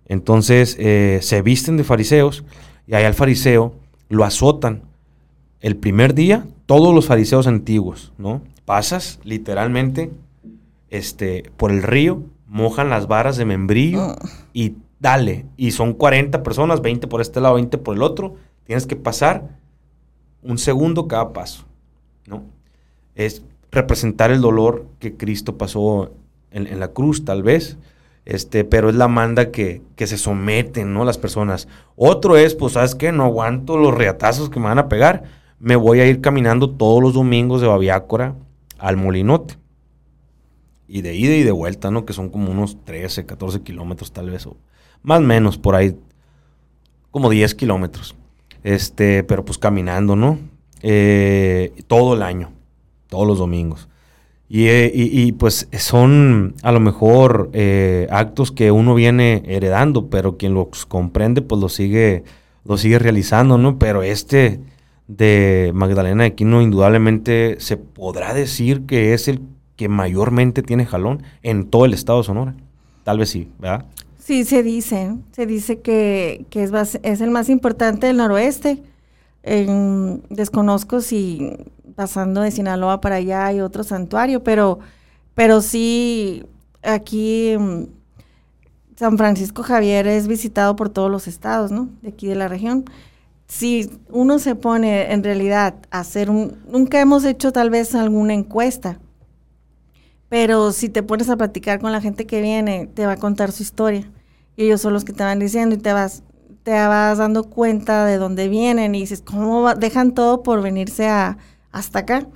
Entonces 0.06 0.78
eh, 0.80 1.20
se 1.22 1.42
visten 1.42 1.78
de 1.78 1.84
fariseos 1.84 2.44
y 2.88 2.96
ahí 2.96 3.04
al 3.04 3.14
fariseo 3.14 3.76
lo 4.10 4.24
azotan. 4.24 4.84
El 5.60 5.76
primer 5.76 6.14
día, 6.14 6.46
todos 6.66 6.94
los 6.94 7.08
fariseos 7.08 7.48
antiguos, 7.48 8.14
¿no? 8.18 8.42
Pasas 8.66 9.20
literalmente 9.24 10.12
este, 10.90 11.52
por 11.58 11.72
el 11.72 11.84
río, 11.84 12.24
mojan 12.48 12.90
las 12.90 13.08
varas 13.08 13.36
de 13.38 13.46
membrillo 13.46 14.16
y 14.54 14.76
dale. 15.00 15.46
Y 15.58 15.72
son 15.72 15.94
40 15.94 16.44
personas, 16.44 16.82
20 16.82 17.08
por 17.08 17.20
este 17.20 17.42
lado, 17.42 17.56
20 17.56 17.78
por 17.80 17.96
el 17.96 18.04
otro. 18.04 18.36
Tienes 18.66 18.86
que 18.86 18.96
pasar 18.96 19.58
un 20.44 20.58
segundo 20.58 21.08
cada 21.08 21.34
paso, 21.34 21.66
¿no? 22.28 22.44
Es 23.16 23.44
representar 23.72 24.32
el 24.32 24.42
dolor 24.42 24.86
que 25.00 25.16
Cristo 25.16 25.58
pasó 25.58 26.12
en, 26.52 26.80
la 26.80 26.90
cruz, 26.90 27.26
tal 27.26 27.44
vez. 27.44 27.78
Este, 28.26 28.64
pero 28.64 28.90
es 28.90 28.96
la 28.96 29.08
manda 29.08 29.52
que, 29.52 29.82
que 29.96 30.08
se 30.08 30.18
someten, 30.18 30.94
¿no? 30.94 31.04
Las 31.04 31.18
personas. 31.18 31.68
Otro 31.96 32.38
es, 32.38 32.56
pues, 32.56 32.74
¿sabes 32.74 32.96
qué? 32.96 33.12
No 33.12 33.26
aguanto 33.26 33.78
los 33.78 33.94
reatazos 33.94 34.50
que 34.50 34.60
me 34.60 34.68
van 34.68 34.80
a 34.80 34.88
pegar. 34.88 35.24
Me 35.60 35.76
voy 35.76 36.00
a 36.00 36.06
ir 36.06 36.22
caminando 36.22 36.70
todos 36.70 37.02
los 37.02 37.14
domingos 37.14 37.62
de 37.62 37.68
Babiácora 37.68 38.36
al 38.78 38.98
Molinote. 38.98 39.58
Y 40.88 41.02
de 41.02 41.16
ida 41.16 41.36
y 41.36 41.44
de 41.44 41.52
vuelta, 41.52 41.92
¿no? 41.92 42.06
Que 42.06 42.14
son 42.14 42.30
como 42.30 42.52
unos 42.52 42.84
13, 42.86 43.26
14 43.26 43.62
kilómetros 43.62 44.12
tal 44.12 44.30
vez. 44.30 44.46
O 44.46 44.58
más 45.02 45.20
o 45.20 45.24
menos, 45.24 45.58
por 45.58 45.76
ahí. 45.76 45.98
Como 47.12 47.30
10 47.30 47.56
kilómetros. 47.56 48.16
Este, 48.64 49.24
pero 49.24 49.44
pues 49.46 49.58
caminando, 49.58 50.16
¿no? 50.16 50.40
eh, 50.84 51.72
todo 51.88 52.14
el 52.14 52.22
año, 52.22 52.52
todos 53.08 53.26
los 53.28 53.38
domingos. 53.40 53.88
Y, 54.50 54.68
eh, 54.68 54.92
y- 54.94 55.32
pues 55.32 55.68
son 55.80 56.54
a 56.62 56.72
lo 56.72 56.80
mejor 56.80 57.50
eh, 57.54 58.08
actos 58.12 58.52
que 58.52 58.70
uno 58.72 58.94
viene 58.94 59.42
heredando, 59.48 60.10
pero 60.10 60.38
quien 60.38 60.54
los 60.54 60.86
comprende 60.86 61.42
pues 61.42 61.60
lo 61.60 61.70
sigue, 61.70 62.24
lo 62.66 62.78
sigue 62.78 63.00
realizando, 63.00 63.58
¿no? 63.58 63.80
Pero 63.80 64.04
este 64.04 64.60
de 65.08 65.72
Magdalena 65.74 66.24
de 66.24 66.30
Aquino 66.30 66.62
indudablemente 66.62 67.56
se 67.60 67.78
podrá 67.78 68.34
decir 68.34 68.86
que 68.86 69.14
es 69.14 69.28
el 69.28 69.42
que 69.76 69.90
mayormente 69.90 70.62
tiene 70.62 70.86
jalón 70.86 71.24
en 71.42 71.66
todo 71.70 71.86
el 71.86 71.94
estado 71.94 72.20
de 72.20 72.26
Sonora. 72.26 72.56
Tal 73.04 73.18
vez 73.18 73.30
sí, 73.30 73.50
¿verdad? 73.60 73.86
Sí, 74.26 74.46
se 74.46 74.64
dice, 74.64 75.18
se 75.34 75.46
dice 75.46 75.82
que, 75.82 76.46
que 76.50 76.64
es, 76.64 76.72
es 77.04 77.20
el 77.22 77.30
más 77.30 77.50
importante 77.50 78.08
del 78.08 78.18
noroeste. 78.18 78.82
En- 79.44 80.24
desconozco 80.30 81.02
si 81.02 81.52
pasando 81.96 82.42
de 82.42 82.52
Sinaloa 82.52 83.02
para 83.02 83.16
allá 83.18 83.46
hay 83.48 83.60
otro 83.60 83.84
santuario, 83.84 84.42
pero, 84.44 84.80
pero 85.36 85.62
sí, 85.62 86.46
aquí 86.84 87.56
mm, 87.60 87.84
San 88.96 89.18
Francisco 89.18 89.64
Javier 89.64 90.08
es 90.08 90.28
visitado 90.28 90.76
por 90.76 90.90
todos 90.90 91.10
los 91.12 91.28
estados, 91.28 91.72
¿no? 91.72 91.90
De 92.02 92.10
aquí 92.10 92.28
de 92.28 92.36
la 92.36 92.48
región. 92.48 92.86
Si 93.48 93.90
uno 94.10 94.40
se 94.40 94.56
pone 94.56 95.12
en 95.12 95.24
realidad 95.24 95.76
a 95.92 96.00
hacer 96.00 96.30
un... 96.30 96.58
Nunca 96.70 97.02
hemos 97.02 97.26
hecho 97.26 97.52
tal 97.52 97.70
vez 97.70 97.94
alguna 97.96 98.34
encuesta, 98.34 99.00
pero 100.34 100.72
si 100.72 100.90
te 100.90 101.04
pones 101.04 101.30
a 101.30 101.38
platicar 101.38 101.80
con 101.80 101.92
la 101.92 102.02
gente 102.02 102.26
que 102.26 102.42
viene, 102.42 102.88
te 102.88 103.06
va 103.06 103.12
a 103.14 103.18
contar 103.18 103.52
su 103.52 103.62
historia. 103.62 104.10
Y 104.58 104.64
ellos 104.66 104.82
son 104.82 104.94
los 104.94 105.06
que 105.06 105.14
te 105.14 105.24
van 105.24 105.38
diciendo 105.38 105.76
y 105.76 105.78
te 105.78 105.94
vas, 105.94 106.24
te 106.64 106.72
vas 106.72 107.20
dando 107.20 107.44
cuenta 107.52 108.04
de 108.06 108.18
dónde 108.18 108.48
vienen 108.50 108.96
y 108.96 109.02
dices, 109.02 109.22
¿cómo 109.22 109.62
va- 109.62 109.76
dejan 109.76 110.14
todo 110.16 110.42
por 110.42 110.64
venirse 110.64 111.08
a, 111.08 111.38
hasta 111.72 112.00
acá? 112.00 112.28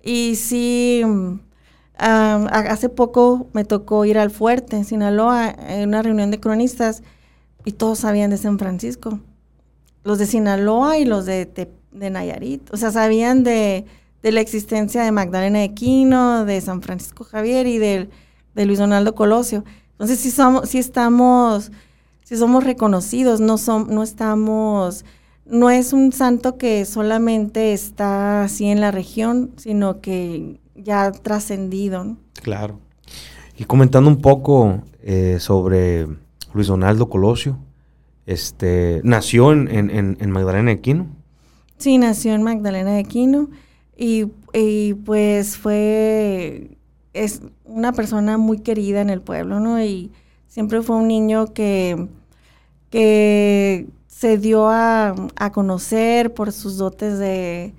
Y 0.00 0.36
sí, 0.36 1.02
a- 1.98 2.44
hace 2.70 2.88
poco 2.88 3.48
me 3.52 3.64
tocó 3.64 4.04
ir 4.04 4.16
al 4.18 4.30
fuerte 4.30 4.76
en 4.76 4.84
Sinaloa, 4.84 5.50
en 5.50 5.88
una 5.88 6.02
reunión 6.02 6.30
de 6.30 6.38
cronistas, 6.40 7.02
y 7.64 7.72
todos 7.72 8.00
sabían 8.00 8.30
de 8.30 8.36
San 8.38 8.58
Francisco. 8.58 9.20
Los 10.04 10.18
de 10.18 10.26
Sinaloa 10.26 10.98
y 10.98 11.04
los 11.04 11.26
de, 11.26 11.46
Te- 11.46 11.72
de 11.92 12.10
Nayarit. 12.10 12.72
O 12.72 12.76
sea, 12.76 12.90
sabían 12.90 13.44
de, 13.44 13.84
de 14.22 14.32
la 14.32 14.40
existencia 14.40 15.02
de 15.02 15.12
Magdalena 15.12 15.60
de 15.60 15.72
Quino, 15.74 16.44
de 16.44 16.60
San 16.60 16.82
Francisco 16.82 17.24
Javier 17.24 17.66
y 17.66 17.78
del- 17.78 18.10
de 18.54 18.66
Luis 18.66 18.78
Donaldo 18.78 19.14
Colosio. 19.14 19.64
Entonces 19.92 20.18
sí 20.18 20.30
somos, 20.30 20.68
sí 20.68 20.78
estamos, 20.78 21.70
sí 22.24 22.36
somos 22.36 22.64
reconocidos, 22.64 23.40
no 23.40 23.56
som- 23.58 23.86
no 23.88 24.02
estamos, 24.02 25.04
no 25.46 25.70
es 25.70 25.92
un 25.92 26.12
santo 26.12 26.58
que 26.58 26.84
solamente 26.84 27.72
está 27.72 28.44
así 28.44 28.66
en 28.66 28.80
la 28.80 28.90
región, 28.90 29.50
sino 29.56 30.00
que 30.00 30.60
ya 30.74 31.04
ha 31.06 31.12
trascendido. 31.12 32.04
¿no? 32.04 32.16
Claro. 32.42 32.78
Y 33.56 33.64
comentando 33.64 34.08
un 34.10 34.20
poco 34.20 34.82
eh, 35.02 35.38
sobre 35.40 36.06
Luis 36.52 36.66
Donaldo 36.66 37.08
Colosio, 37.08 37.58
este, 38.26 39.00
nació 39.04 39.52
en, 39.52 39.68
en- 39.68 39.90
en- 39.90 40.16
en 40.20 40.30
Magdalena 40.30 40.70
de 40.70 40.80
Quino. 40.80 41.06
Sí, 41.78 41.98
nació 41.98 42.34
en 42.34 42.42
Magdalena 42.42 42.92
de 42.92 43.04
Quino 43.04 43.48
y, 44.00 44.26
y, 44.52 44.94
pues 44.94 45.56
fue, 45.56 46.78
es 47.12 47.42
una 47.64 47.92
persona 47.92 48.38
muy 48.38 48.60
querida 48.60 49.00
en 49.00 49.10
el 49.10 49.20
pueblo, 49.20 49.60
¿no? 49.60 49.82
Y 49.82 50.10
siempre 50.48 50.82
fue 50.82 50.96
un 50.96 51.08
niño 51.08 51.52
que, 51.52 52.08
que 52.90 53.86
se 54.06 54.38
dio 54.38 54.68
a, 54.68 55.14
a 55.36 55.52
conocer 55.52 56.32
por 56.34 56.52
sus 56.52 56.78
dotes 56.78 57.18
de 57.18 57.74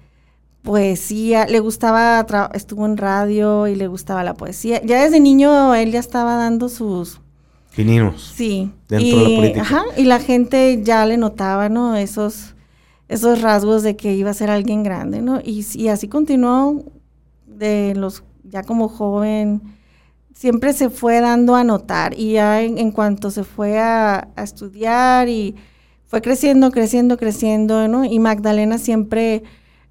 poesía, 0.62 1.48
le 1.48 1.60
gustaba, 1.60 2.26
estuvo 2.54 2.86
en 2.86 2.98
radio 2.98 3.68
y 3.68 3.76
le 3.76 3.88
gustaba 3.88 4.24
la 4.24 4.36
poesía. 4.36 4.82
Ya 4.84 5.04
desde 5.04 5.20
niño 5.20 5.74
él 5.74 5.92
ya 5.92 6.00
estaba 6.00 6.36
dando 6.36 6.70
sus, 6.70 7.20
Fininos. 7.72 8.34
Sí. 8.36 8.70
Dentro 8.90 9.08
y, 9.08 9.12
de 9.12 9.18
la 9.18 9.36
política. 9.36 9.62
Ajá, 9.62 9.84
y 9.96 10.04
la 10.04 10.20
gente 10.20 10.82
ya 10.84 11.06
le 11.06 11.18
notaba, 11.18 11.70
¿no? 11.70 11.96
Esos, 11.96 12.54
esos 13.12 13.42
rasgos 13.42 13.84
de 13.84 13.98
que 13.98 14.16
iba 14.16 14.30
a 14.30 14.34
ser 14.34 14.50
alguien 14.50 14.84
grande, 14.84 15.22
¿no? 15.22 15.42
Y, 15.44 15.66
y 15.76 15.90
así 15.90 16.08
continuó 16.08 16.86
de 17.46 17.94
los, 17.94 18.24
ya 18.46 18.64
como 18.64 18.88
joven, 18.88 19.62
siempre 20.34 20.72
se 20.72 20.90
fue 20.90 21.20
dando 21.20 21.56
a 21.56 21.66
notar 21.66 22.18
y 22.18 22.34
ya 22.34 22.62
en, 22.62 22.78
en 22.78 22.92
cuanto 22.92 23.30
se 23.30 23.44
fue 23.44 23.80
a, 23.80 24.30
a 24.36 24.44
estudiar 24.44 25.28
y 25.28 25.56
fue 26.06 26.22
creciendo, 26.22 26.72
creciendo, 26.72 27.18
creciendo, 27.18 27.90
¿no? 27.90 28.06
Y 28.06 28.18
Magdalena 28.20 28.78
siempre 28.78 29.44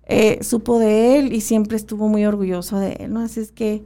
eh, 0.05 0.39
supo 0.43 0.79
de 0.79 1.19
él 1.19 1.35
y 1.35 1.43
siempre 1.43 1.77
estuvo 1.77 2.09
muy 2.09 2.25
orgulloso 2.25 2.79
de 2.79 2.93
él, 3.01 3.13
¿no? 3.13 3.21
Así 3.21 3.41
es 3.41 3.53
que 3.53 3.85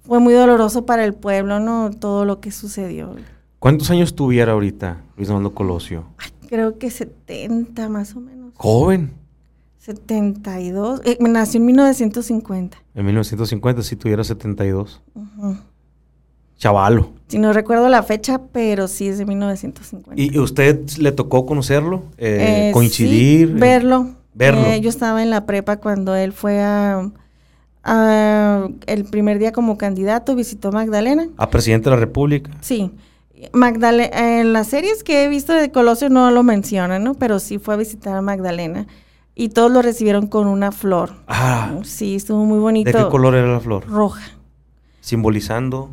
fue 0.00 0.18
muy 0.18 0.34
doloroso 0.34 0.86
para 0.86 1.04
el 1.04 1.14
pueblo, 1.14 1.60
¿no? 1.60 1.90
Todo 1.92 2.24
lo 2.24 2.40
que 2.40 2.50
sucedió. 2.50 3.14
¿Cuántos 3.60 3.90
años 3.90 4.16
tuviera 4.16 4.52
ahorita 4.52 5.04
Luis 5.16 5.28
Donaldo 5.28 5.54
Colosio? 5.54 6.04
Creo 6.48 6.78
que 6.78 6.90
70 6.90 7.88
más 7.88 8.16
o 8.16 8.20
menos. 8.20 8.41
Joven. 8.56 9.12
72. 9.78 11.00
Eh, 11.04 11.18
nació 11.20 11.58
en 11.58 11.66
1950. 11.66 12.78
En 12.94 13.04
1950 13.04 13.82
sí 13.82 13.96
tuviera 13.96 14.22
72. 14.24 15.00
Ujú. 15.14 15.56
Chavalo. 16.58 17.10
Si 17.26 17.38
no 17.38 17.52
recuerdo 17.52 17.88
la 17.88 18.02
fecha, 18.04 18.40
pero 18.52 18.86
sí 18.86 19.08
es 19.08 19.18
de 19.18 19.24
1950. 19.26 20.14
¿Y 20.22 20.38
usted 20.38 20.88
le 20.98 21.10
tocó 21.10 21.44
conocerlo? 21.46 22.04
Eh, 22.18 22.68
Eh, 22.68 22.72
¿Coincidir? 22.72 23.48
sí, 23.48 23.54
verlo. 23.54 24.10
verlo. 24.34 24.66
Eh, 24.66 24.80
yo 24.80 24.88
estaba 24.88 25.22
en 25.22 25.30
la 25.30 25.44
prepa 25.46 25.78
cuando 25.78 26.14
él 26.14 26.32
fue 26.32 26.60
a, 26.62 27.10
a- 27.82 28.68
el 28.86 29.04
primer 29.04 29.40
día 29.40 29.50
como 29.50 29.76
candidato, 29.76 30.36
visitó 30.36 30.70
Magdalena. 30.70 31.26
¿A 31.36 31.50
presidente 31.50 31.90
de 31.90 31.96
la 31.96 32.00
República? 32.00 32.50
Sí. 32.60 32.92
Magdalena, 33.52 34.40
en 34.40 34.52
las 34.52 34.68
series 34.68 35.02
que 35.04 35.24
he 35.24 35.28
visto 35.28 35.52
de 35.52 35.70
Colosio 35.70 36.08
no 36.08 36.30
lo 36.30 36.42
mencionan, 36.42 37.02
¿no? 37.04 37.14
Pero 37.14 37.38
sí 37.38 37.58
fue 37.58 37.74
a 37.74 37.76
visitar 37.76 38.16
a 38.16 38.22
Magdalena. 38.22 38.86
Y 39.34 39.48
todos 39.48 39.70
lo 39.70 39.80
recibieron 39.80 40.26
con 40.26 40.46
una 40.46 40.72
flor. 40.72 41.14
Ah, 41.26 41.78
Sí, 41.84 42.16
estuvo 42.16 42.44
muy 42.44 42.58
bonito. 42.58 42.90
¿de 42.96 43.04
qué 43.04 43.10
color 43.10 43.34
era 43.34 43.50
la 43.50 43.60
flor? 43.60 43.86
Roja. 43.88 44.22
Simbolizando. 45.00 45.90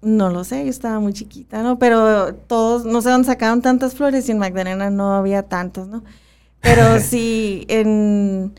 No 0.00 0.30
lo 0.30 0.42
sé, 0.42 0.64
yo 0.64 0.70
estaba 0.70 0.98
muy 0.98 1.12
chiquita, 1.12 1.62
¿no? 1.62 1.78
Pero 1.78 2.34
todos, 2.34 2.84
no 2.84 3.02
sé 3.02 3.10
dónde 3.10 3.26
sacaron 3.26 3.62
tantas 3.62 3.94
flores 3.94 4.28
y 4.28 4.32
en 4.32 4.38
Magdalena 4.38 4.90
no 4.90 5.14
había 5.14 5.44
tantas, 5.44 5.86
¿no? 5.86 6.02
Pero 6.60 6.98
sí, 7.00 7.64
en, 7.68 8.52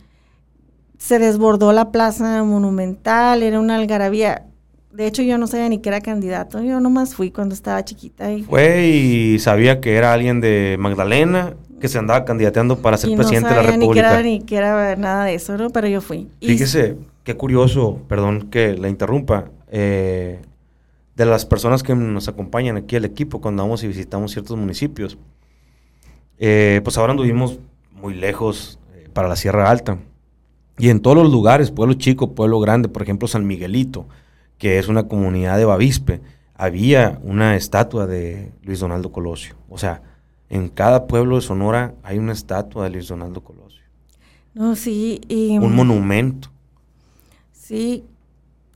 se 0.97 1.19
desbordó 1.19 1.73
la 1.73 1.91
plaza 1.91 2.43
monumental, 2.43 3.43
era 3.43 3.59
una 3.59 3.75
algarabía. 3.75 4.45
De 4.93 5.07
hecho, 5.07 5.23
yo 5.23 5.39
no 5.39 5.47
sabía 5.47 5.69
ni 5.69 5.79
que 5.79 5.89
era 5.89 6.01
candidato, 6.01 6.61
yo 6.61 6.79
nomás 6.79 7.15
fui 7.15 7.31
cuando 7.31 7.55
estaba 7.55 7.83
chiquita 7.83 8.31
y, 8.31 8.43
Fue 8.43 8.85
y 8.85 9.39
sabía 9.39 9.81
que 9.81 9.95
era 9.95 10.13
alguien 10.13 10.39
de 10.39 10.77
Magdalena 10.79 11.55
que 11.81 11.87
se 11.87 11.97
andaba 11.97 12.23
candidateando 12.25 12.77
para 12.77 12.95
ser 12.97 13.09
y 13.09 13.15
no 13.15 13.17
presidente 13.17 13.49
de 13.49 13.55
la 13.55 13.63
sabía 13.63 13.77
ni 13.77 13.87
que 13.87 14.01
República. 14.01 14.13
era 14.13 14.21
ni 14.21 14.39
que 14.41 14.55
era 14.55 14.95
nada 14.95 15.25
de 15.25 15.33
eso, 15.33 15.57
¿no? 15.57 15.71
Pero 15.71 15.87
yo 15.87 15.99
fui. 15.99 16.27
Y 16.39 16.47
Fíjese, 16.47 16.95
qué 17.23 17.35
curioso, 17.35 18.01
perdón 18.07 18.49
que 18.51 18.77
la 18.77 18.87
interrumpa, 18.87 19.49
eh, 19.71 20.39
de 21.15 21.25
las 21.25 21.45
personas 21.45 21.81
que 21.81 21.95
nos 21.95 22.27
acompañan 22.27 22.77
aquí 22.77 22.95
al 22.95 23.05
equipo 23.05 23.41
cuando 23.41 23.63
vamos 23.63 23.83
y 23.83 23.87
visitamos 23.87 24.31
ciertos 24.31 24.57
municipios. 24.57 25.17
Eh, 26.37 26.81
pues 26.83 26.97
ahora 26.97 27.11
anduvimos 27.11 27.59
muy 27.91 28.13
lejos 28.13 28.79
eh, 28.95 29.09
para 29.11 29.27
la 29.27 29.35
Sierra 29.35 29.69
Alta. 29.69 29.97
Y 30.77 30.89
en 30.89 30.99
todos 30.99 31.17
los 31.17 31.31
lugares, 31.31 31.71
pueblo 31.71 31.95
chico, 31.95 32.33
pueblo 32.33 32.59
grande, 32.59 32.89
por 32.89 33.01
ejemplo 33.01 33.27
San 33.27 33.45
Miguelito, 33.45 34.05
que 34.63 34.79
es 34.79 34.87
una 34.87 35.09
comunidad 35.09 35.57
de 35.57 35.65
Bavispe, 35.65 36.21
había 36.55 37.19
una 37.21 37.57
estatua 37.57 38.07
de 38.07 38.53
Luis 38.61 38.79
Donaldo 38.79 39.11
Colosio. 39.11 39.55
O 39.69 39.77
sea, 39.77 40.01
en 40.49 40.69
cada 40.69 41.05
pueblo 41.05 41.35
de 41.35 41.41
Sonora 41.41 41.95
hay 42.01 42.17
una 42.17 42.31
estatua 42.31 42.85
de 42.85 42.91
Luis 42.91 43.09
Donaldo 43.09 43.43
Colosio. 43.43 43.83
No, 44.53 44.77
sí, 44.77 45.19
y... 45.27 45.57
Un 45.57 45.75
monumento. 45.75 46.49
Sí, 47.51 48.05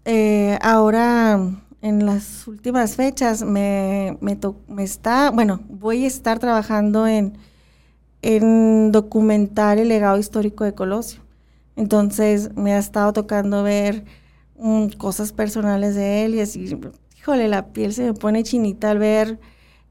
eh, 0.03 0.59
ahora 0.61 1.39
en 1.81 2.05
las 2.05 2.45
últimas 2.49 2.97
fechas 2.97 3.43
me, 3.43 4.17
me, 4.19 4.35
to- 4.35 4.59
me 4.67 4.83
está, 4.83 5.31
bueno, 5.31 5.61
voy 5.69 6.03
a 6.03 6.07
estar 6.07 6.38
trabajando 6.39 7.07
en, 7.07 7.38
en 8.21 8.91
documentar 8.91 9.77
el 9.77 9.88
legado 9.88 10.17
histórico 10.17 10.65
de 10.65 10.73
Colosio. 10.73 11.21
Entonces 11.77 12.53
me 12.57 12.73
ha 12.73 12.77
estado 12.77 13.13
tocando 13.13 13.63
ver 13.63 14.03
mm, 14.57 14.87
cosas 14.97 15.31
personales 15.33 15.95
de 15.95 16.25
él 16.25 16.35
y 16.35 16.41
así, 16.41 16.65
híjole, 17.17 17.47
la 17.47 17.67
piel 17.67 17.93
se 17.93 18.03
me 18.05 18.13
pone 18.13 18.43
chinita 18.43 18.91
al 18.91 18.99
ver 18.99 19.39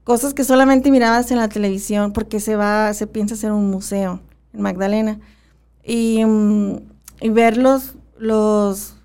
cosas 0.03 0.33
que 0.33 0.43
solamente 0.43 0.91
mirabas 0.91 1.31
en 1.31 1.37
la 1.37 1.49
televisión 1.49 2.13
porque 2.13 2.39
se 2.39 2.55
va, 2.55 2.93
se 2.93 3.07
piensa 3.07 3.35
hacer 3.35 3.51
un 3.51 3.69
museo 3.71 4.21
en 4.53 4.61
Magdalena 4.61 5.19
y, 5.83 6.23
mm, 6.25 6.77
y 7.21 7.29
ver 7.29 7.57
los, 7.57 7.95
los, 8.19 8.95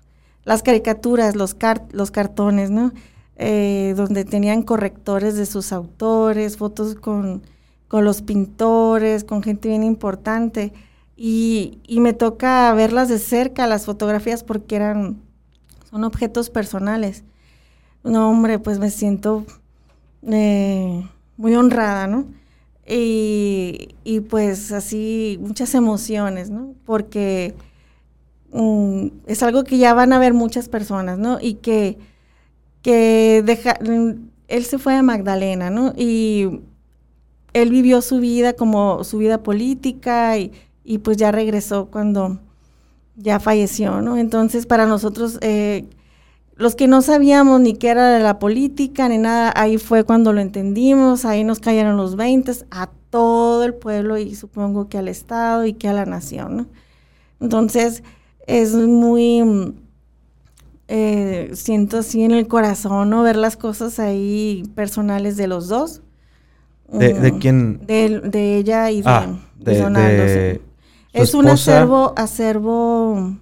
las 0.45 0.63
caricaturas, 0.63 1.35
los, 1.35 1.53
car- 1.53 1.85
los 1.91 2.11
cartones, 2.11 2.69
¿no? 2.71 2.91
Eh, 3.37 3.93
donde 3.97 4.25
tenían 4.25 4.61
correctores 4.63 5.35
de 5.35 5.45
sus 5.45 5.71
autores, 5.73 6.57
fotos 6.57 6.95
con, 6.95 7.41
con 7.87 8.05
los 8.05 8.21
pintores, 8.21 9.23
con 9.23 9.41
gente 9.43 9.69
bien 9.69 9.83
importante. 9.83 10.73
y, 11.15 11.79
y 11.87 11.99
me 11.99 12.13
toca 12.13 12.73
verlas 12.73 13.09
de 13.09 13.19
cerca, 13.19 13.67
las 13.67 13.85
fotografías, 13.85 14.43
porque 14.43 14.75
eran, 14.75 15.21
son 15.93 16.05
objetos 16.05 16.49
personales. 16.49 17.23
No, 18.03 18.27
hombre, 18.31 18.57
pues 18.57 18.79
me 18.79 18.89
siento 18.89 19.45
eh, 20.23 21.07
muy 21.37 21.53
honrada, 21.53 22.07
¿no? 22.07 22.25
Y, 22.87 23.89
y, 24.03 24.21
pues 24.21 24.71
así, 24.71 25.37
muchas 25.39 25.75
emociones, 25.75 26.49
¿no? 26.49 26.73
Porque 26.83 27.53
um, 28.49 29.11
es 29.27 29.43
algo 29.43 29.63
que 29.63 29.77
ya 29.77 29.93
van 29.93 30.13
a 30.13 30.19
ver 30.19 30.33
muchas 30.33 30.67
personas, 30.67 31.19
¿no? 31.19 31.37
Y 31.39 31.55
que, 31.55 31.99
que 32.81 33.43
deja, 33.45 33.77
él 34.47 34.65
se 34.65 34.79
fue 34.79 34.95
de 34.95 35.03
Magdalena, 35.03 35.69
¿no? 35.69 35.93
Y 35.95 36.61
él 37.53 37.69
vivió 37.69 38.01
su 38.01 38.19
vida 38.19 38.53
como 38.53 39.03
su 39.03 39.19
vida 39.19 39.43
política 39.43 40.39
y, 40.39 40.53
y 40.83 40.97
pues 40.97 41.17
ya 41.17 41.31
regresó 41.31 41.85
cuando 41.91 42.39
ya 43.15 43.39
falleció, 43.39 44.01
¿no? 44.01 44.17
Entonces 44.17 44.65
para 44.65 44.85
nosotros, 44.85 45.37
eh, 45.41 45.85
los 46.55 46.75
que 46.75 46.87
no 46.87 47.01
sabíamos 47.01 47.61
ni 47.61 47.73
qué 47.73 47.89
era 47.89 48.09
de 48.09 48.19
la 48.19 48.39
política 48.39 49.09
ni 49.09 49.17
nada, 49.17 49.51
ahí 49.55 49.77
fue 49.77 50.03
cuando 50.03 50.33
lo 50.33 50.41
entendimos, 50.41 51.25
ahí 51.25 51.43
nos 51.43 51.59
cayeron 51.59 51.97
los 51.97 52.15
20 52.15 52.51
a 52.71 52.89
todo 53.09 53.63
el 53.63 53.73
pueblo 53.73 54.17
y 54.17 54.35
supongo 54.35 54.87
que 54.89 54.97
al 54.97 55.07
Estado 55.07 55.65
y 55.65 55.73
que 55.73 55.87
a 55.87 55.93
la 55.93 56.05
nación, 56.05 56.57
¿no? 56.57 56.67
Entonces 57.39 58.03
es 58.47 58.73
muy, 58.73 59.73
eh, 60.87 61.51
siento 61.53 61.99
así 61.99 62.23
en 62.23 62.31
el 62.31 62.47
corazón, 62.47 63.09
¿no? 63.09 63.23
Ver 63.23 63.35
las 63.35 63.57
cosas 63.57 63.99
ahí 63.99 64.63
personales 64.75 65.37
de 65.37 65.47
los 65.47 65.67
dos. 65.67 66.01
¿De, 66.91 67.13
de 67.13 67.37
quién? 67.39 67.85
De, 67.85 68.19
de, 68.19 68.57
ella 68.57 68.91
y 68.91 69.01
de, 69.01 69.09
ah, 69.09 69.27
de. 69.57 70.61
Es 71.13 71.33
un 71.33 71.47
acervo, 71.47 72.13
acervo, 72.17 73.37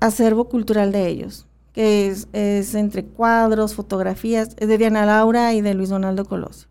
acervo 0.00 0.48
cultural 0.48 0.90
de 0.92 1.06
ellos, 1.06 1.46
que 1.72 2.08
es, 2.08 2.28
es, 2.32 2.74
entre 2.74 3.04
cuadros, 3.04 3.74
fotografías, 3.74 4.56
es 4.58 4.68
de 4.68 4.78
Diana 4.78 5.06
Laura 5.06 5.54
y 5.54 5.60
de 5.60 5.74
Luis 5.74 5.88
Donaldo 5.88 6.24
Colosio. 6.24 6.68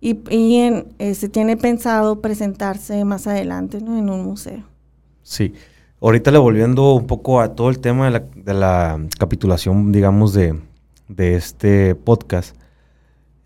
Y, 0.00 0.18
y 0.30 0.56
en, 0.56 0.88
eh, 0.98 1.14
se 1.14 1.28
tiene 1.28 1.56
pensado 1.56 2.20
presentarse 2.20 3.04
más 3.04 3.26
adelante 3.26 3.80
¿no? 3.80 3.96
en 3.96 4.10
un 4.10 4.24
museo. 4.24 4.64
Sí. 5.22 5.54
Ahorita 6.00 6.30
le 6.30 6.38
volviendo 6.38 6.92
un 6.94 7.06
poco 7.06 7.40
a 7.40 7.54
todo 7.54 7.70
el 7.70 7.80
tema 7.80 8.04
de 8.04 8.10
la, 8.12 8.20
de 8.20 8.54
la 8.54 9.00
capitulación, 9.18 9.90
digamos, 9.90 10.32
de, 10.32 10.60
de 11.08 11.34
este 11.34 11.94
podcast, 11.94 12.54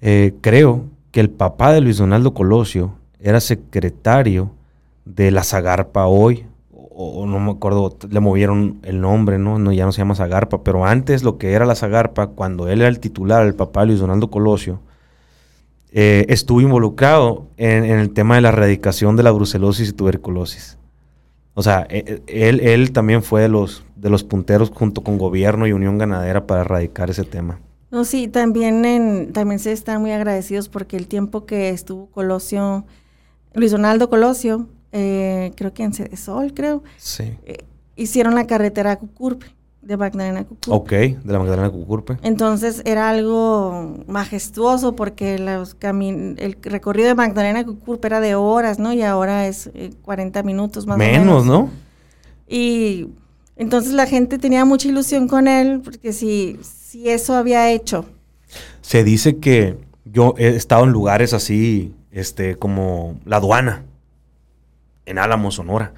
eh, 0.00 0.34
creo 0.40 0.84
que 1.10 1.20
el 1.20 1.30
papá 1.30 1.72
de 1.72 1.80
Luis 1.80 1.98
Donaldo 1.98 2.34
Colosio 2.34 2.94
era 3.20 3.40
secretario 3.40 4.50
de 5.04 5.30
la 5.30 5.44
Zagarpa 5.44 6.06
hoy, 6.06 6.46
o, 6.70 7.26
no 7.26 7.40
me 7.40 7.52
acuerdo, 7.52 7.96
le 8.08 8.20
movieron 8.20 8.78
el 8.82 9.00
nombre, 9.00 9.38
¿no? 9.38 9.58
¿no? 9.58 9.72
Ya 9.72 9.84
no 9.84 9.92
se 9.92 9.98
llama 9.98 10.14
Zagarpa, 10.14 10.62
pero 10.62 10.84
antes 10.84 11.22
lo 11.22 11.38
que 11.38 11.52
era 11.52 11.64
la 11.64 11.74
Zagarpa, 11.74 12.28
cuando 12.28 12.68
él 12.68 12.80
era 12.80 12.88
el 12.88 13.00
titular, 13.00 13.46
el 13.46 13.54
papá 13.54 13.84
Luis 13.84 13.98
Donaldo 13.98 14.30
Colosio, 14.30 14.80
eh, 15.90 16.26
estuvo 16.28 16.60
involucrado 16.60 17.48
en, 17.56 17.84
el 17.84 18.12
tema 18.12 18.36
de 18.36 18.42
la 18.42 18.48
erradicación 18.50 19.16
de 19.16 19.22
la 19.22 19.30
brucelosis 19.30 19.90
y 19.90 19.92
tuberculosis. 19.92 20.78
O 21.54 21.62
sea, 21.62 21.86
él, 21.90 22.22
él 22.60 22.92
también 22.92 23.22
fue 23.22 23.42
de 23.42 23.48
los, 23.48 23.84
de 23.96 24.08
los 24.08 24.24
punteros 24.24 24.70
junto 24.70 25.02
con 25.02 25.18
gobierno 25.18 25.66
y 25.66 25.72
Unión 25.72 25.98
Ganadera 25.98 26.46
para 26.46 26.62
erradicar 26.62 27.10
ese 27.10 27.24
tema. 27.24 27.60
No, 27.92 28.06
sí, 28.06 28.26
también, 28.26 29.32
también 29.34 29.58
se 29.58 29.70
están 29.70 30.00
muy 30.00 30.12
agradecidos 30.12 30.70
porque 30.70 30.96
el 30.96 31.06
tiempo 31.06 31.44
que 31.44 31.68
estuvo 31.68 32.06
Colosio, 32.06 32.86
Luis 33.52 33.70
Donaldo 33.70 34.08
Colosio, 34.08 34.66
eh, 34.92 35.52
creo 35.56 35.72
que 35.72 35.82
en 35.82 35.92
Cedesol, 35.92 36.52
creo, 36.54 36.82
sí. 36.96 37.34
eh, 37.44 37.64
hicieron 37.96 38.34
la 38.34 38.46
carretera 38.46 38.92
a 38.92 38.98
Cucurpe, 38.98 39.46
de 39.80 39.96
Magdalena 39.96 40.44
Cucurpe. 40.44 40.70
Ok, 40.70 40.90
de 41.24 41.32
la 41.32 41.38
Magdalena 41.38 41.70
Cucurpe. 41.70 42.18
Entonces 42.22 42.82
era 42.84 43.10
algo 43.10 44.04
majestuoso 44.06 44.94
porque 44.94 45.38
los 45.38 45.74
camin 45.74 46.36
el 46.38 46.56
recorrido 46.62 47.08
de 47.08 47.14
Magdalena 47.14 47.64
Cucurpe 47.64 48.06
era 48.06 48.20
de 48.20 48.34
horas, 48.36 48.78
¿no? 48.78 48.92
Y 48.92 49.02
ahora 49.02 49.48
es 49.48 49.70
eh, 49.74 49.90
40 50.02 50.42
minutos 50.44 50.86
más 50.86 50.98
menos, 50.98 51.20
o 51.20 51.44
menos. 51.44 51.46
¿no? 51.46 51.70
Y 52.46 53.08
entonces 53.56 53.92
la 53.92 54.06
gente 54.06 54.38
tenía 54.38 54.64
mucha 54.64 54.88
ilusión 54.88 55.26
con 55.26 55.48
él 55.48 55.80
porque 55.82 56.12
si, 56.12 56.58
si 56.62 57.08
eso 57.08 57.34
había 57.34 57.70
hecho. 57.72 58.04
Se 58.82 59.02
dice 59.02 59.38
que 59.38 59.78
yo 60.04 60.34
he 60.38 60.48
estado 60.48 60.84
en 60.84 60.90
lugares 60.90 61.32
así, 61.32 61.92
este, 62.10 62.56
como 62.56 63.18
la 63.24 63.36
aduana, 63.38 63.84
en 65.06 65.18
Álamo, 65.18 65.50
Sonora. 65.50 65.94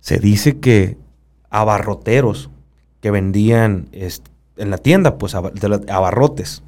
Se 0.00 0.18
dice 0.18 0.58
que 0.60 0.96
abarroteros 1.50 2.50
que 3.00 3.10
vendían 3.10 3.88
en 3.92 4.70
la 4.70 4.78
tienda, 4.78 5.18
pues 5.18 5.34
abarrotes, 5.34 6.62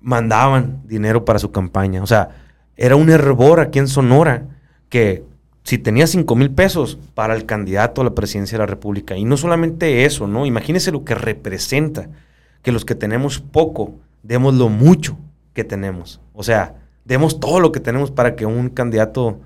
mandaban 0.00 0.82
dinero 0.86 1.24
para 1.24 1.38
su 1.38 1.52
campaña. 1.52 2.02
O 2.02 2.06
sea, 2.06 2.30
era 2.76 2.96
un 2.96 3.10
hervor 3.10 3.60
aquí 3.60 3.78
en 3.78 3.88
Sonora 3.88 4.46
que 4.88 5.24
si 5.62 5.78
tenía 5.78 6.06
5 6.06 6.34
mil 6.36 6.50
pesos 6.50 6.98
para 7.14 7.34
el 7.34 7.44
candidato 7.44 8.00
a 8.00 8.04
la 8.04 8.14
presidencia 8.14 8.56
de 8.56 8.62
la 8.62 8.66
República, 8.66 9.16
y 9.16 9.24
no 9.24 9.36
solamente 9.36 10.04
eso, 10.06 10.26
¿no? 10.26 10.46
Imagínense 10.46 10.90
lo 10.90 11.04
que 11.04 11.14
representa 11.14 12.08
que 12.62 12.72
los 12.72 12.84
que 12.84 12.94
tenemos 12.94 13.40
poco 13.40 13.94
demos 14.22 14.54
lo 14.54 14.68
mucho 14.68 15.18
que 15.52 15.64
tenemos. 15.64 16.20
O 16.32 16.42
sea, 16.42 16.76
demos 17.04 17.40
todo 17.40 17.60
lo 17.60 17.72
que 17.72 17.80
tenemos 17.80 18.10
para 18.10 18.36
que 18.36 18.46
un 18.46 18.70
candidato 18.70 19.40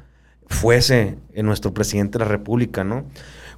fuese 0.55 1.19
en 1.35 1.47
nuestro 1.47 1.75
presidente 1.75 2.19
de 2.19 2.25
la 2.25 2.31
República, 2.31 2.85
¿no? 2.85 3.05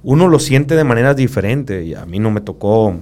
Uno 0.03 0.27
lo 0.27 0.39
siente 0.39 0.75
de 0.75 0.83
maneras 0.83 1.15
diferentes, 1.15 1.85
y 1.85 1.95
a 1.95 2.05
mí 2.05 2.19
no 2.19 2.31
me 2.31 2.41
tocó 2.41 2.95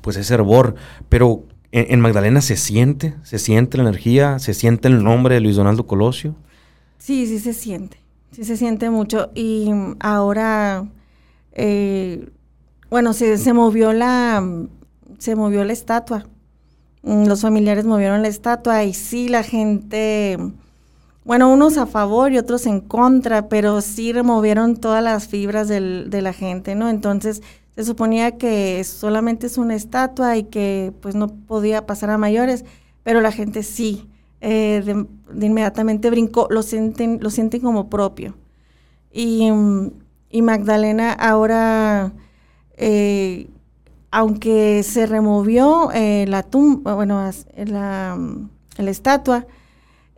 pues 0.00 0.16
ese 0.16 0.34
hervor, 0.34 0.74
pero 1.08 1.44
en, 1.72 1.86
en, 1.90 2.00
Magdalena 2.00 2.40
se 2.40 2.56
siente, 2.56 3.14
se 3.22 3.38
siente 3.38 3.76
la 3.76 3.84
energía, 3.84 4.38
se 4.38 4.54
siente 4.54 4.88
el 4.88 5.02
nombre 5.02 5.34
de 5.34 5.40
Luis 5.40 5.56
Donaldo 5.56 5.86
Colosio. 5.86 6.34
Sí, 6.98 7.26
sí 7.26 7.38
se 7.38 7.52
siente, 7.52 7.98
sí 8.30 8.44
se 8.44 8.56
siente 8.56 8.88
mucho. 8.90 9.30
Y 9.34 9.70
ahora, 10.00 10.86
eh, 11.52 12.28
bueno, 12.88 13.12
se, 13.12 13.36
se 13.38 13.52
movió 13.52 13.92
la, 13.92 14.42
se 15.18 15.34
movió 15.36 15.64
la 15.64 15.72
estatua. 15.72 16.26
Los 17.02 17.42
familiares 17.42 17.84
movieron 17.84 18.22
la 18.22 18.28
estatua 18.28 18.84
y 18.84 18.94
sí 18.94 19.28
la 19.28 19.42
gente 19.42 20.38
bueno, 21.26 21.52
unos 21.52 21.76
a 21.76 21.86
favor 21.86 22.32
y 22.32 22.38
otros 22.38 22.66
en 22.66 22.80
contra, 22.80 23.48
pero 23.48 23.80
sí 23.80 24.12
removieron 24.12 24.76
todas 24.76 25.02
las 25.02 25.26
fibras 25.26 25.66
de 25.66 26.22
la 26.22 26.32
gente, 26.32 26.76
¿no? 26.76 26.88
Entonces 26.88 27.42
se 27.74 27.84
suponía 27.84 28.38
que 28.38 28.82
solamente 28.84 29.48
es 29.48 29.58
una 29.58 29.74
estatua 29.74 30.36
y 30.36 30.44
que 30.44 30.92
pues 31.00 31.16
no 31.16 31.26
podía 31.26 31.84
pasar 31.84 32.10
a 32.10 32.16
mayores, 32.16 32.64
pero 33.02 33.20
la 33.20 33.32
gente 33.32 33.64
sí, 33.64 34.08
eh, 34.40 34.82
de, 35.32 35.46
inmediatamente 35.46 36.10
brincó, 36.10 36.46
lo 36.48 36.62
sienten, 36.62 37.18
lo 37.20 37.30
sienten 37.30 37.60
como 37.60 37.90
propio. 37.90 38.36
Y, 39.12 39.50
y 40.30 40.42
Magdalena 40.42 41.12
ahora, 41.12 42.12
eh, 42.76 43.48
aunque 44.12 44.84
se 44.84 45.06
removió 45.06 45.90
eh, 45.92 46.24
la 46.28 46.44
tumba, 46.44 46.94
bueno, 46.94 47.28
la, 47.56 48.16
la 48.78 48.90
estatua, 48.90 49.46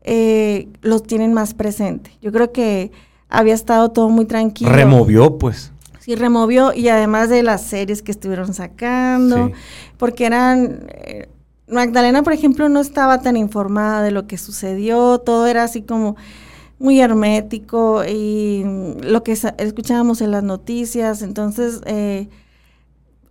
eh, 0.03 0.69
los 0.83 1.03
tienen 1.03 1.33
más 1.33 1.55
presente. 1.55 2.11
Yo 2.23 2.33
creo 2.33 2.53
que 2.53 2.93
había 3.29 3.55
estado 3.55 3.91
todo 3.91 4.09
muy 4.09 4.25
tranquilo. 4.25 4.71
Removió, 4.71 5.39
pues. 5.39 5.73
Sí, 6.01 6.15
removió 6.15 6.73
y 6.73 6.89
además 6.89 7.29
de 7.29 7.43
las 7.43 7.63
series 7.63 8.03
que 8.03 8.13
estuvieron 8.13 8.55
sacando, 8.55 9.49
sí. 9.49 9.53
porque 9.97 10.27
eran... 10.27 10.87
Eh, 10.89 11.29
Magdalena, 11.71 12.23
por 12.23 12.33
ejemplo, 12.33 12.71
no 12.71 12.81
estaba 12.81 13.21
tan 13.21 13.37
informada 13.37 14.03
de 14.03 14.11
lo 14.11 14.27
que 14.27 14.39
sucedió, 14.39 15.19
todo 15.19 15.47
era 15.47 15.65
así 15.65 15.83
como 15.83 16.17
muy 16.79 17.01
hermético 17.01 18.05
y 18.09 18.65
lo 19.03 19.23
que 19.23 19.33
escuchábamos 19.33 20.21
en 20.21 20.31
las 20.31 20.43
noticias, 20.43 21.23
entonces 21.23 21.81
eh, 21.87 22.29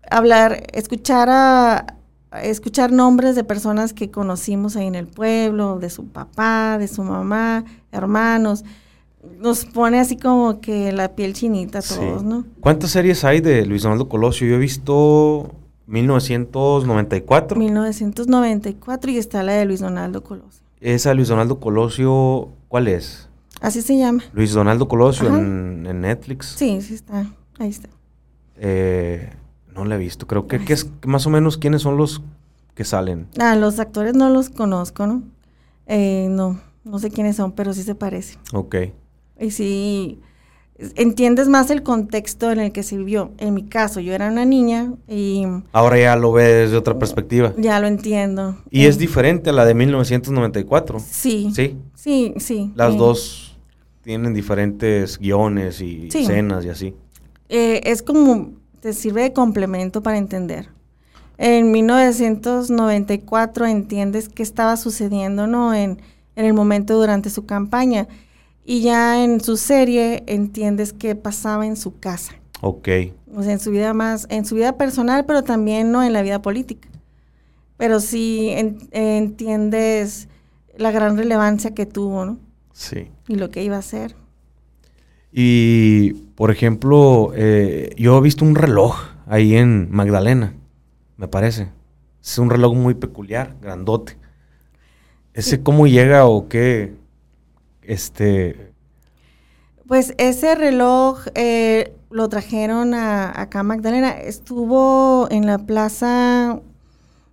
hablar, 0.09 0.68
escuchar 0.74 1.30
a, 1.30 1.97
escuchar 2.43 2.91
nombres 2.91 3.36
de 3.36 3.43
personas 3.43 3.93
que 3.93 4.11
conocimos 4.11 4.75
ahí 4.75 4.88
en 4.88 4.95
el 4.95 5.07
pueblo, 5.07 5.80
de 5.80 5.89
su 5.89 6.07
papá, 6.07 6.78
de 6.78 6.88
su 6.88 7.03
mamá, 7.03 7.65
hermanos, 7.91 8.63
nos 9.39 9.65
pone 9.65 9.99
así 9.99 10.17
como 10.17 10.59
que 10.61 10.91
la 10.91 11.15
piel 11.15 11.34
chinita 11.34 11.80
a 11.80 11.82
todos, 11.82 12.21
sí. 12.21 12.28
¿no? 12.28 12.45
¿Cuántas 12.59 12.91
series 12.91 13.23
hay 13.23 13.41
de 13.41 13.65
Luis 13.65 13.84
Donaldo 13.84 14.07
Colosio? 14.07 14.47
Yo 14.47 14.55
he 14.55 14.59
visto 14.59 15.51
1994. 15.88 17.59
1994 17.59 19.11
y 19.11 19.17
está 19.17 19.43
la 19.43 19.53
de 19.53 19.65
Luis 19.65 19.80
Donaldo 19.80 20.23
Colosio. 20.23 20.63
Esa 20.80 21.13
Luis 21.13 21.28
Donaldo 21.28 21.59
Colosio, 21.59 22.49
¿cuál 22.67 22.88
es? 22.88 23.28
Así 23.61 23.82
se 23.82 23.97
llama. 23.97 24.23
Luis 24.34 24.53
Donaldo 24.53 24.88
Colosio 24.88 25.28
en, 25.36 25.86
en, 25.88 26.01
Netflix. 26.01 26.53
Sí, 26.57 26.82
sí 26.82 26.93
está. 26.93 27.25
Ahí 27.57 27.69
está. 27.69 27.89
Eh, 28.57 29.32
no 29.78 29.86
la 29.86 29.95
he 29.95 29.97
visto. 29.97 30.28
Creo 30.28 30.47
que, 30.47 30.59
que, 30.63 30.73
es 30.73 30.89
más 31.05 31.25
o 31.28 31.30
menos 31.30 31.57
quiénes 31.57 31.82
son 31.84 31.97
los 31.97 32.21
que 32.75 32.84
salen. 32.84 33.28
Ah, 33.39 33.55
los 33.55 33.80
actores 33.80 34.13
no 34.15 34.30
los 34.30 34.49
conozco, 34.49 35.07
¿no? 35.07 35.23
Eh, 35.86 36.28
no, 36.30 36.59
no 36.84 36.99
sé 36.99 37.09
quiénes 37.11 37.36
son, 37.38 37.51
pero 37.53 37.73
sí 37.73 37.84
se 37.84 37.95
parecen. 37.95 38.39
Ok. 38.53 38.75
Y 39.39 39.51
sí, 39.51 40.19
entiendes 40.95 41.47
más 41.47 41.69
el 41.69 41.84
contexto 41.84 42.51
en 42.51 42.59
el 42.59 42.71
que 42.71 42.84
se 42.84 42.97
vivió. 42.97 43.32
En 43.38 43.53
mi 43.53 43.63
caso, 43.63 43.99
yo 43.99 44.13
era 44.13 44.30
una 44.32 44.45
niña 44.45 44.93
y... 45.07 45.43
Ahora 45.71 45.97
ya 45.99 46.15
lo 46.15 46.32
ves 46.32 46.65
desde 46.65 46.78
otra 46.78 46.97
perspectiva. 46.99 47.53
Ya 47.57 47.80
lo 47.80 47.88
entiendo. 47.88 48.57
Y 48.69 48.86
es 48.86 48.97
diferente 48.97 49.49
a 49.49 49.53
la 49.53 49.65
de 49.65 49.73
1994. 49.75 50.99
Sí. 50.99 51.51
Sí. 51.53 51.78
Sí, 51.95 52.34
sí. 52.38 52.71
Las 52.75 52.95
eh, 52.95 52.97
dos 52.97 53.57
tienen 54.01 54.34
diferentes 54.34 55.17
guiones 55.19 55.82
y 55.82 56.09
Sí. 56.11 56.19
escenas 56.23 56.65
y 56.65 56.69
así. 56.69 56.95
eh, 57.49 57.82
es 57.86 58.01
como, 58.03 58.51
te 58.88 58.94
sirve 58.94 59.24
de 59.24 59.34
complemento 59.34 60.02
para 60.02 60.18
entender. 60.18 60.70
En 61.38 61.72
1994 61.74 63.66
entiendes 63.66 64.30
qué 64.30 64.42
estaba 64.42 64.78
sucediendo, 64.78 65.46
¿no? 65.46 65.74
En, 65.74 66.00
en 66.38 66.46
el 66.46 66.54
momento 66.54 66.98
durante 66.98 67.30
su 67.30 67.46
campaña. 67.46 68.08
Y 68.64 68.80
ya 68.80 69.22
en 69.22 69.42
su 69.42 69.58
serie 69.58 70.24
entiendes 70.26 70.94
qué 70.94 71.16
pasaba 71.16 71.68
en 71.68 71.76
su 71.76 72.00
casa. 72.00 72.32
Ok. 72.62 72.88
O 73.36 73.44
sea, 73.44 73.52
en 73.52 73.60
su 73.60 73.72
vida 73.72 73.94
más, 73.94 74.26
en 74.30 74.46
su 74.46 74.56
vida 74.56 74.78
personal, 74.78 75.26
pero 75.26 75.44
también, 75.44 75.92
¿no? 75.92 76.02
En 76.02 76.14
la 76.14 76.22
vida 76.22 76.42
política. 76.42 76.88
Pero 77.76 78.00
sí 78.00 78.52
en- 78.52 78.88
entiendes 78.92 80.30
la 80.78 80.92
gran 80.92 81.18
relevancia 81.18 81.72
que 81.76 81.86
tuvo, 81.86 82.24
¿no? 82.24 82.38
Sí. 82.72 83.10
Y 83.28 83.36
lo 83.36 83.50
que 83.50 83.66
iba 83.66 83.76
a 83.76 83.80
hacer. 83.80 84.16
Y, 85.34 86.24
por 86.38 86.52
ejemplo, 86.52 87.32
eh, 87.34 87.96
yo 87.98 88.16
he 88.16 88.22
visto 88.22 88.46
un 88.46 88.54
reloj 88.54 88.96
ahí 89.26 89.56
en 89.56 89.90
Magdalena, 89.90 90.54
me 91.18 91.28
parece. 91.28 91.70
Es 92.24 92.38
un 92.38 92.52
reloj 92.52 92.76
muy 92.76 92.94
peculiar, 92.94 93.56
grandote. 93.60 94.20
¿Ese 95.34 95.64
cómo 95.64 95.88
llega 95.88 96.28
o 96.28 96.48
qué? 96.48 96.94
Este, 97.82 98.72
Pues 99.88 100.14
ese 100.20 100.54
reloj 100.54 101.26
eh, 101.34 101.96
lo 102.12 102.30
trajeron 102.30 102.94
a, 102.94 103.42
acá 103.42 103.62
a 103.62 103.64
Magdalena. 103.64 104.12
Estuvo 104.12 105.28
en 105.32 105.48
la 105.48 105.58
plaza 105.58 106.60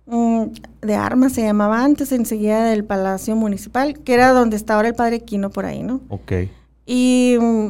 mm, 0.07 0.45
de 0.81 0.95
armas, 0.95 1.33
se 1.33 1.43
llamaba 1.43 1.83
antes, 1.83 2.11
enseguida 2.11 2.63
del 2.65 2.83
Palacio 2.83 3.35
Municipal, 3.35 3.99
que 3.99 4.15
era 4.15 4.31
donde 4.31 4.55
está 4.55 4.73
ahora 4.73 4.87
el 4.87 4.95
Padre 4.95 5.19
Quino 5.19 5.51
por 5.51 5.65
ahí, 5.65 5.83
¿no? 5.83 6.01
ok. 6.09 6.31
Y 6.87 7.37
mm, 7.39 7.69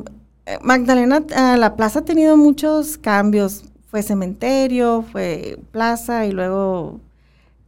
Magdalena, 0.61 1.23
ah, 1.35 1.57
la 1.57 1.75
plaza 1.75 1.99
ha 1.99 2.05
tenido 2.05 2.37
muchos 2.37 2.97
cambios. 2.97 3.65
Fue 3.89 4.03
cementerio, 4.03 5.03
fue 5.11 5.57
plaza 5.71 6.25
y 6.25 6.31
luego 6.31 6.99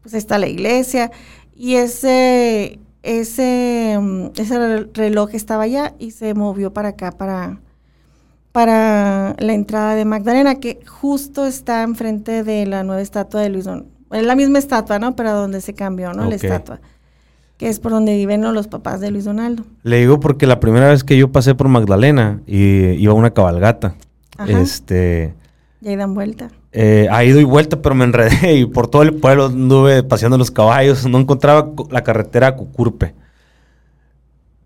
pues 0.02 0.14
está 0.14 0.38
la 0.40 0.48
iglesia. 0.48 1.12
Y 1.56 1.76
ese, 1.76 2.80
ese, 3.04 3.98
mm, 4.00 4.26
ese 4.38 4.58
re- 4.60 4.90
reloj 4.94 5.30
estaba 5.34 5.64
allá 5.64 5.96
y 6.00 6.12
se 6.12 6.34
movió 6.34 6.74
para 6.74 6.90
acá, 6.90 7.12
para, 7.12 7.60
para 8.52 9.36
la 9.40 9.54
entrada 9.54 9.96
de 9.96 10.06
Magdalena, 10.06 10.56
que 10.56 10.80
justo 10.88 11.46
está 11.46 11.84
enfrente 11.84 12.44
de 12.44 12.66
la 12.66 12.84
nueva 12.84 13.02
estatua 13.02 13.42
de 13.42 13.50
Luis 13.50 13.66
Don. 13.66 13.88
Es 14.12 14.24
la 14.26 14.36
misma 14.36 14.60
estatua, 14.60 15.00
¿no? 15.00 15.16
Pero 15.16 15.34
donde 15.34 15.62
se 15.62 15.74
cambió, 15.74 16.14
¿no? 16.14 16.24
La 16.26 16.36
estatua. 16.36 16.82
Que 17.58 17.70
es 17.70 17.80
por 17.80 17.92
donde 17.92 18.16
viven 18.16 18.42
los 18.54 18.68
papás 18.68 19.02
de 19.02 19.10
Luis 19.12 19.26
Donaldo. 19.26 19.64
Le 19.84 19.98
digo 20.00 20.20
porque 20.20 20.46
la 20.46 20.60
primera 20.60 20.90
vez 20.90 21.04
que 21.04 21.18
yo 21.18 21.32
pasé 21.32 21.56
por 21.56 21.68
Magdalena 21.70 22.42
y 22.46 22.92
iba 23.02 23.14
a 23.14 23.16
una 23.16 23.32
cabalgata. 23.34 23.96
Ajá. 24.38 24.52
Este, 24.62 25.34
Y 25.82 25.88
ahí 25.90 25.96
dan 25.96 26.14
vuelta. 26.14 26.50
eh, 26.72 27.08
ha 27.10 27.24
ido 27.24 27.40
y 27.40 27.44
vuelta, 27.44 27.82
pero 27.82 27.96
me 27.96 28.04
enredé 28.06 28.54
y 28.60 28.66
por 28.68 28.88
todo 28.88 29.02
el 29.02 29.16
pueblo 29.16 29.48
anduve 29.48 30.04
paseando 30.04 30.38
los 30.38 30.52
caballos. 30.52 31.08
No 31.08 31.18
encontraba 31.18 31.72
la 31.90 32.04
carretera 32.04 32.48
a 32.48 32.56
Cucurpe. 32.56 33.16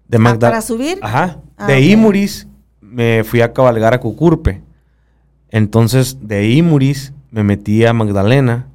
De 0.10 0.18
Ah, 0.18 0.20
Magda- 0.20 0.50
¿Para 0.50 0.62
subir? 0.62 1.00
Ajá. 1.02 1.38
Ah, 1.58 1.68
de. 1.68 1.80
Imuris 1.80 2.48
me 2.82 3.24
fui 3.24 3.40
a 3.40 3.54
cabalgar 3.54 3.94
a 3.94 4.00
Cucurpe. 4.02 4.62
Entonces, 5.50 6.18
de 6.22 6.50
Imuris 6.50 7.14
me 7.30 7.44
metí 7.44 7.86
a 7.86 7.94
Magdalena. 7.94 8.68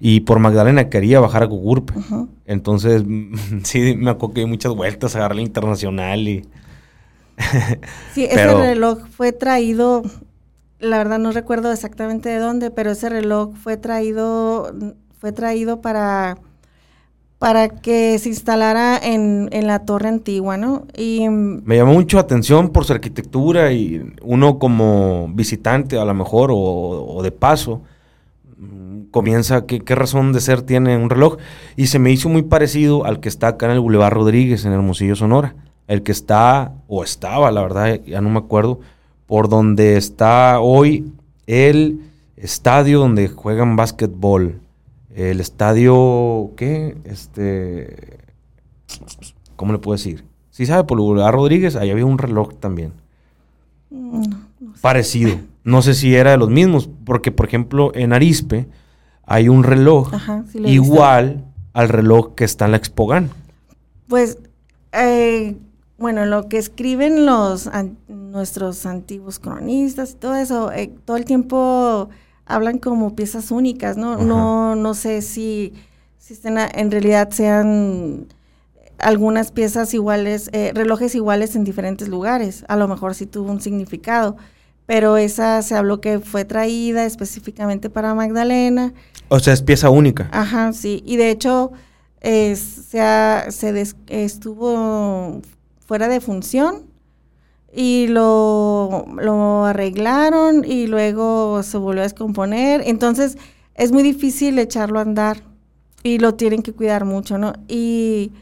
Y 0.00 0.20
por 0.20 0.38
Magdalena 0.38 0.88
quería 0.88 1.20
bajar 1.20 1.42
a 1.42 1.48
Cucurpe. 1.48 1.92
Ujú. 1.98 2.28
Entonces, 2.46 3.04
sí, 3.64 3.94
me 3.96 4.10
acuerdo 4.10 4.34
que 4.34 4.40
di 4.40 4.46
muchas 4.46 4.74
vueltas, 4.74 5.14
agarré 5.16 5.36
la 5.36 5.42
internacional 5.42 6.26
y... 6.28 6.42
Sí, 8.14 8.26
Pero- 8.32 8.52
ese 8.52 8.62
reloj 8.74 8.98
fue 9.08 9.32
traído, 9.32 10.02
la 10.78 10.98
verdad 10.98 11.18
no 11.18 11.32
recuerdo 11.32 11.72
exactamente 11.72 12.28
de 12.28 12.38
dónde, 12.38 12.70
pero 12.70 12.90
ese 12.90 13.08
reloj 13.08 13.54
fue 13.56 13.76
traído, 13.76 14.72
fue 15.18 15.32
traído 15.32 15.80
para, 15.80 16.36
para 17.38 17.68
que 17.68 18.18
se 18.18 18.28
instalara 18.28 18.98
en, 18.98 19.48
en 19.52 19.66
la 19.66 19.80
torre 19.86 20.08
antigua, 20.08 20.56
¿no? 20.58 20.86
Y 20.96 21.28
mm, 21.28 21.62
Me 21.64 21.76
llamó 21.76 21.94
mucho 21.94 22.16
la 22.18 22.22
atención 22.22 22.70
por 22.70 22.84
su 22.84 22.92
arquitectura 22.92 23.72
y 23.72 24.02
uno 24.22 24.58
como 24.58 25.28
visitante 25.34 25.98
a 25.98 26.04
lo 26.04 26.12
mejor 26.14 26.50
o, 26.50 26.56
o 26.56 27.22
de 27.22 27.32
paso 27.32 27.82
comienza, 29.10 29.66
¿qué, 29.66 29.80
qué 29.80 29.94
razón 29.94 30.32
de 30.32 30.40
ser 30.40 30.62
tiene 30.62 30.96
un 30.96 31.10
reloj? 31.10 31.36
Y 31.76 31.86
se 31.86 31.98
me 31.98 32.10
hizo 32.10 32.28
muy 32.28 32.42
parecido 32.42 33.04
al 33.04 33.20
que 33.20 33.28
está 33.28 33.48
acá 33.48 33.66
en 33.66 33.72
el 33.72 33.80
Boulevard 33.80 34.14
Rodríguez, 34.14 34.64
en 34.64 34.72
Hermosillo, 34.72 35.16
Sonora. 35.16 35.54
El 35.86 36.02
que 36.02 36.12
está, 36.12 36.74
o 36.86 37.02
estaba, 37.02 37.50
la 37.50 37.62
verdad, 37.62 38.00
ya 38.04 38.20
no 38.20 38.30
me 38.30 38.38
acuerdo, 38.38 38.80
por 39.26 39.48
donde 39.48 39.96
está 39.96 40.60
hoy 40.60 41.12
el 41.46 42.00
estadio 42.36 43.00
donde 43.00 43.28
juegan 43.28 43.76
básquetbol. 43.76 44.60
El 45.14 45.40
estadio, 45.40 46.52
¿qué? 46.56 46.96
Este, 47.04 48.18
¿cómo 49.56 49.72
le 49.72 49.78
puedo 49.78 49.96
decir? 49.96 50.24
Si 50.50 50.66
sabe, 50.66 50.84
por 50.84 50.98
el 50.98 51.04
Boulevard 51.04 51.34
Rodríguez, 51.34 51.74
ahí 51.74 51.90
había 51.90 52.06
un 52.06 52.18
reloj 52.18 52.54
también. 52.60 52.92
mm, 53.90 54.20
no 54.60 54.74
sé. 54.74 54.80
Parecido. 54.80 55.36
No 55.64 55.82
sé 55.82 55.94
si 55.94 56.14
era 56.14 56.30
de 56.30 56.38
los 56.38 56.48
mismos, 56.48 56.88
porque 57.04 57.32
por 57.32 57.46
ejemplo 57.46 57.92
en 57.94 58.12
Arispe 58.12 58.66
hay 59.30 59.48
un 59.48 59.62
reloj 59.62 60.12
Ajá, 60.12 60.44
sí 60.50 60.58
igual 60.66 61.44
al 61.72 61.88
reloj 61.88 62.34
que 62.34 62.42
está 62.44 62.64
en 62.64 62.72
la 62.72 62.76
Expogan. 62.78 63.30
Pues, 64.08 64.38
eh, 64.92 65.56
bueno, 65.98 66.26
lo 66.26 66.48
que 66.48 66.58
escriben 66.58 67.26
los 67.26 67.68
an- 67.68 67.96
nuestros 68.08 68.86
antiguos 68.86 69.38
cronistas 69.38 70.10
y 70.10 70.14
todo 70.16 70.34
eso, 70.34 70.72
eh, 70.72 70.92
todo 71.04 71.16
el 71.16 71.24
tiempo 71.24 72.08
hablan 72.44 72.78
como 72.78 73.14
piezas 73.14 73.52
únicas, 73.52 73.96
¿no? 73.96 74.14
Ajá. 74.14 74.24
No, 74.24 74.74
no 74.74 74.94
sé 74.94 75.22
si, 75.22 75.74
si 76.18 76.34
estén 76.34 76.58
a- 76.58 76.66
en 76.66 76.90
realidad 76.90 77.30
sean 77.30 78.26
algunas 78.98 79.52
piezas 79.52 79.94
iguales, 79.94 80.50
eh, 80.52 80.72
relojes 80.74 81.14
iguales 81.14 81.54
en 81.54 81.62
diferentes 81.62 82.08
lugares. 82.08 82.64
A 82.66 82.74
lo 82.74 82.88
mejor 82.88 83.14
sí 83.14 83.26
tuvo 83.26 83.52
un 83.52 83.60
significado, 83.60 84.36
pero 84.86 85.16
esa 85.16 85.62
se 85.62 85.76
habló 85.76 86.00
que 86.00 86.18
fue 86.18 86.44
traída 86.44 87.04
específicamente 87.06 87.90
para 87.90 88.12
Magdalena. 88.14 88.92
O 89.30 89.38
sea, 89.38 89.54
es 89.54 89.62
pieza 89.62 89.88
única. 89.90 90.28
Ajá, 90.32 90.72
sí. 90.72 91.02
Y 91.06 91.16
de 91.16 91.30
hecho, 91.30 91.72
se, 92.20 93.00
ha- 93.00 93.46
estuvo 94.08 95.40
fuera 95.86 96.08
de 96.08 96.20
función 96.20 96.82
y 97.72 98.08
lo, 98.08 99.06
lo 99.16 99.64
arreglaron 99.64 100.64
y 100.64 100.86
luego 100.88 101.62
se 101.62 101.78
volvió 101.78 102.02
a 102.02 102.04
descomponer. 102.04 102.82
Entonces, 102.84 103.38
es 103.74 103.92
muy 103.92 104.02
difícil 104.02 104.58
echarlo 104.58 104.98
a 104.98 105.02
andar 105.02 105.42
y 106.02 106.18
lo 106.18 106.34
tienen 106.34 106.62
que 106.62 106.72
cuidar 106.72 107.04
mucho, 107.04 107.38
¿no? 107.38 107.52
Y 107.68 108.32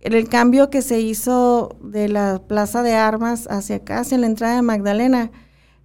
el 0.00 0.28
cambio 0.28 0.70
que 0.70 0.82
se 0.82 1.00
hizo 1.00 1.76
de 1.82 2.08
la 2.08 2.40
plaza 2.48 2.82
de 2.82 2.94
armas 2.94 3.46
hacia 3.50 3.76
acá, 3.76 4.00
hacia 4.00 4.18
la 4.18 4.26
entrada 4.26 4.56
de 4.56 4.62
Magdalena, 4.62 5.30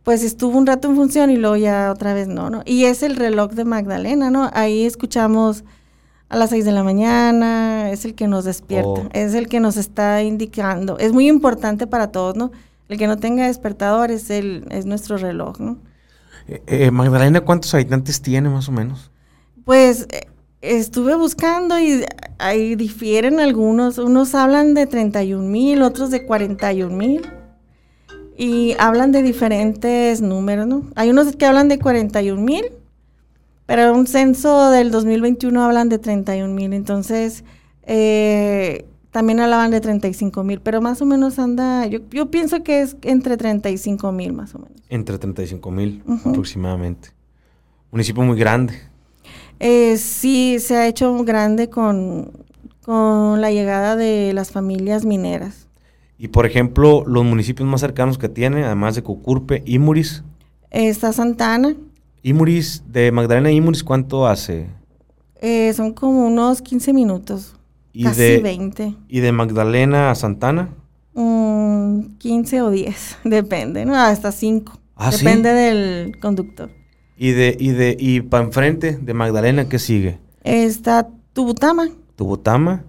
pues 0.07 0.23
estuvo 0.23 0.57
un 0.57 0.65
rato 0.65 0.87
en 0.87 0.95
función 0.95 1.29
y 1.31 1.35
luego 1.35 1.57
ya 1.57 1.91
otra 1.91 2.13
vez 2.13 2.29
no, 2.29 2.49
¿no? 2.49 2.61
Y 2.63 2.85
es 2.85 3.03
el 3.03 3.17
reloj 3.17 3.51
de 3.51 3.65
Magdalena, 3.65 4.31
¿no? 4.31 4.49
Ahí 4.53 4.85
escuchamos 4.85 5.65
a 6.29 6.37
las 6.37 6.51
6 6.51 6.63
de 6.63 6.71
la 6.71 6.81
mañana, 6.81 7.91
es 7.91 8.05
el 8.05 8.15
que 8.15 8.25
nos 8.29 8.45
despierta, 8.45 8.87
Oh. 8.87 9.09
es 9.11 9.33
el 9.33 9.49
que 9.49 9.59
nos 9.59 9.75
está 9.75 10.23
indicando. 10.23 10.97
Es 10.97 11.11
muy 11.11 11.27
importante 11.27 11.87
para 11.87 12.07
todos, 12.09 12.37
¿no? 12.37 12.53
El 12.87 12.97
que 12.97 13.05
no 13.05 13.17
tenga 13.17 13.47
despertador 13.47 14.09
es, 14.09 14.29
el, 14.29 14.65
es 14.71 14.85
nuestro 14.85 15.17
reloj, 15.17 15.59
¿no? 15.59 15.77
Eh, 16.47 16.63
eh, 16.67 16.89
Magdalena, 16.89 17.41
¿cuántos 17.41 17.73
habitantes 17.73 18.21
tiene 18.21 18.47
más 18.47 18.69
o 18.69 18.71
menos? 18.71 19.11
Pues 19.65 20.07
eh, 20.13 20.29
estuve 20.61 21.15
buscando 21.15 21.77
y 21.81 22.05
ahí 22.37 22.75
difieren 22.75 23.41
algunos. 23.41 23.97
Unos 23.97 24.35
hablan 24.35 24.73
de 24.73 24.87
31 24.87 25.49
mil, 25.49 25.81
otros 25.81 26.11
de 26.11 26.25
41 26.25 26.95
mil. 26.95 27.29
Y 28.37 28.75
hablan 28.79 29.11
de 29.11 29.23
diferentes 29.23 30.21
números, 30.21 30.67
¿no? 30.67 30.83
Hay 30.95 31.09
unos 31.09 31.35
que 31.35 31.45
hablan 31.45 31.67
de 31.69 31.79
41 31.79 32.39
mil, 32.39 32.65
pero 33.65 33.93
un 33.93 34.05
censo 34.05 34.69
del 34.69 34.91
2021 34.91 35.63
hablan 35.63 35.89
de 35.89 35.97
31 35.97 36.53
mil. 36.53 36.73
Entonces, 36.73 37.43
eh, 37.83 38.85
también 39.09 39.39
hablaban 39.39 39.71
de 39.71 39.81
35 39.81 40.43
mil, 40.43 40.61
pero 40.61 40.81
más 40.81 41.01
o 41.01 41.05
menos 41.05 41.39
anda, 41.39 41.87
yo, 41.87 41.99
yo 42.11 42.29
pienso 42.29 42.61
que 42.61 42.81
es 42.81 42.95
entre 43.01 43.37
35 43.37 44.11
mil 44.11 44.33
más 44.33 44.53
o 44.53 44.59
menos. 44.59 44.77
Entre 44.89 45.17
35 45.17 45.71
mil 45.71 46.03
Ujú. 46.05 46.29
aproximadamente. 46.29 47.09
Municipio 47.91 48.21
muy 48.21 48.37
grande. 48.37 48.75
Eh, 49.59 49.97
sí, 49.97 50.57
se 50.59 50.75
ha 50.75 50.87
hecho 50.87 51.23
grande 51.23 51.69
con, 51.69 52.31
con 52.83 53.41
la 53.41 53.49
llegada 53.51 53.95
de 53.95 54.31
las 54.33 54.51
familias 54.51 55.03
mineras. 55.05 55.66
Y 56.17 56.29
por 56.29 56.45
ejemplo, 56.45 57.03
los 57.05 57.23
municipios 57.23 57.67
más 57.69 57.81
cercanos 57.81 58.17
que 58.17 58.29
tiene, 58.29 58.63
además 58.63 58.95
de 58.95 59.03
Cucurpe, 59.03 59.61
Imuris. 59.65 60.23
Está 60.71 61.13
Santana. 61.13 61.75
Imuris, 62.23 62.83
de 62.87 63.11
Magdalena 63.11 63.49
a 63.49 63.51
Imuris, 63.51 63.83
¿cuánto 63.83 64.25
hace? 64.25 64.67
Eh, 65.41 65.71
son 65.73 65.93
como 65.93 66.25
unos 66.25 66.61
15 66.61 66.93
minutos. 66.93 67.55
Y 67.93 68.03
casi 68.03 68.21
de, 68.21 68.39
20. 68.39 68.95
¿Y 69.07 69.19
de 69.19 69.31
Magdalena 69.31 70.09
a 70.09 70.15
Santana? 70.15 70.69
Mm, 71.13 72.17
15 72.17 72.61
o 72.63 72.71
10, 72.71 73.17
depende, 73.23 73.85
¿no? 73.85 73.95
Hasta 73.95 74.31
5. 74.31 74.79
Ah, 74.95 75.11
¿sí? 75.11 75.23
depende 75.23 75.53
del 75.53 76.19
conductor. 76.19 76.71
Y 77.15 77.31
de, 77.31 77.55
y 77.59 77.69
de, 77.69 77.95
y 77.99 78.21
para 78.21 78.43
enfrente 78.43 78.97
de 78.97 79.13
Magdalena, 79.13 79.69
¿qué 79.69 79.79
sigue? 79.79 80.19
Está 80.43 81.07
Tubutama, 81.33 81.89
Tubutama. 82.15 82.83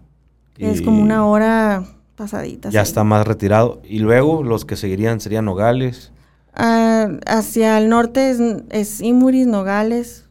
es 0.57 0.81
y 0.81 0.85
como 0.85 1.03
una 1.03 1.27
hora 1.27 1.85
pasadita. 2.19 2.69
Ya 2.71 2.83
está 2.83 3.05
más 3.05 3.27
retirado. 3.27 3.81
Y 3.85 4.01
luego 4.01 4.43
los 4.43 4.65
que 4.67 4.77
seguirían 4.77 5.21
serían 5.21 5.47
Nogales. 5.47 6.13
Ah, 6.53 7.09
hacia 7.27 7.79
el 7.79 7.89
norte 7.89 8.31
es, 8.31 8.41
es 8.71 9.01
Imuris, 9.01 9.47
Nogales. 9.47 10.27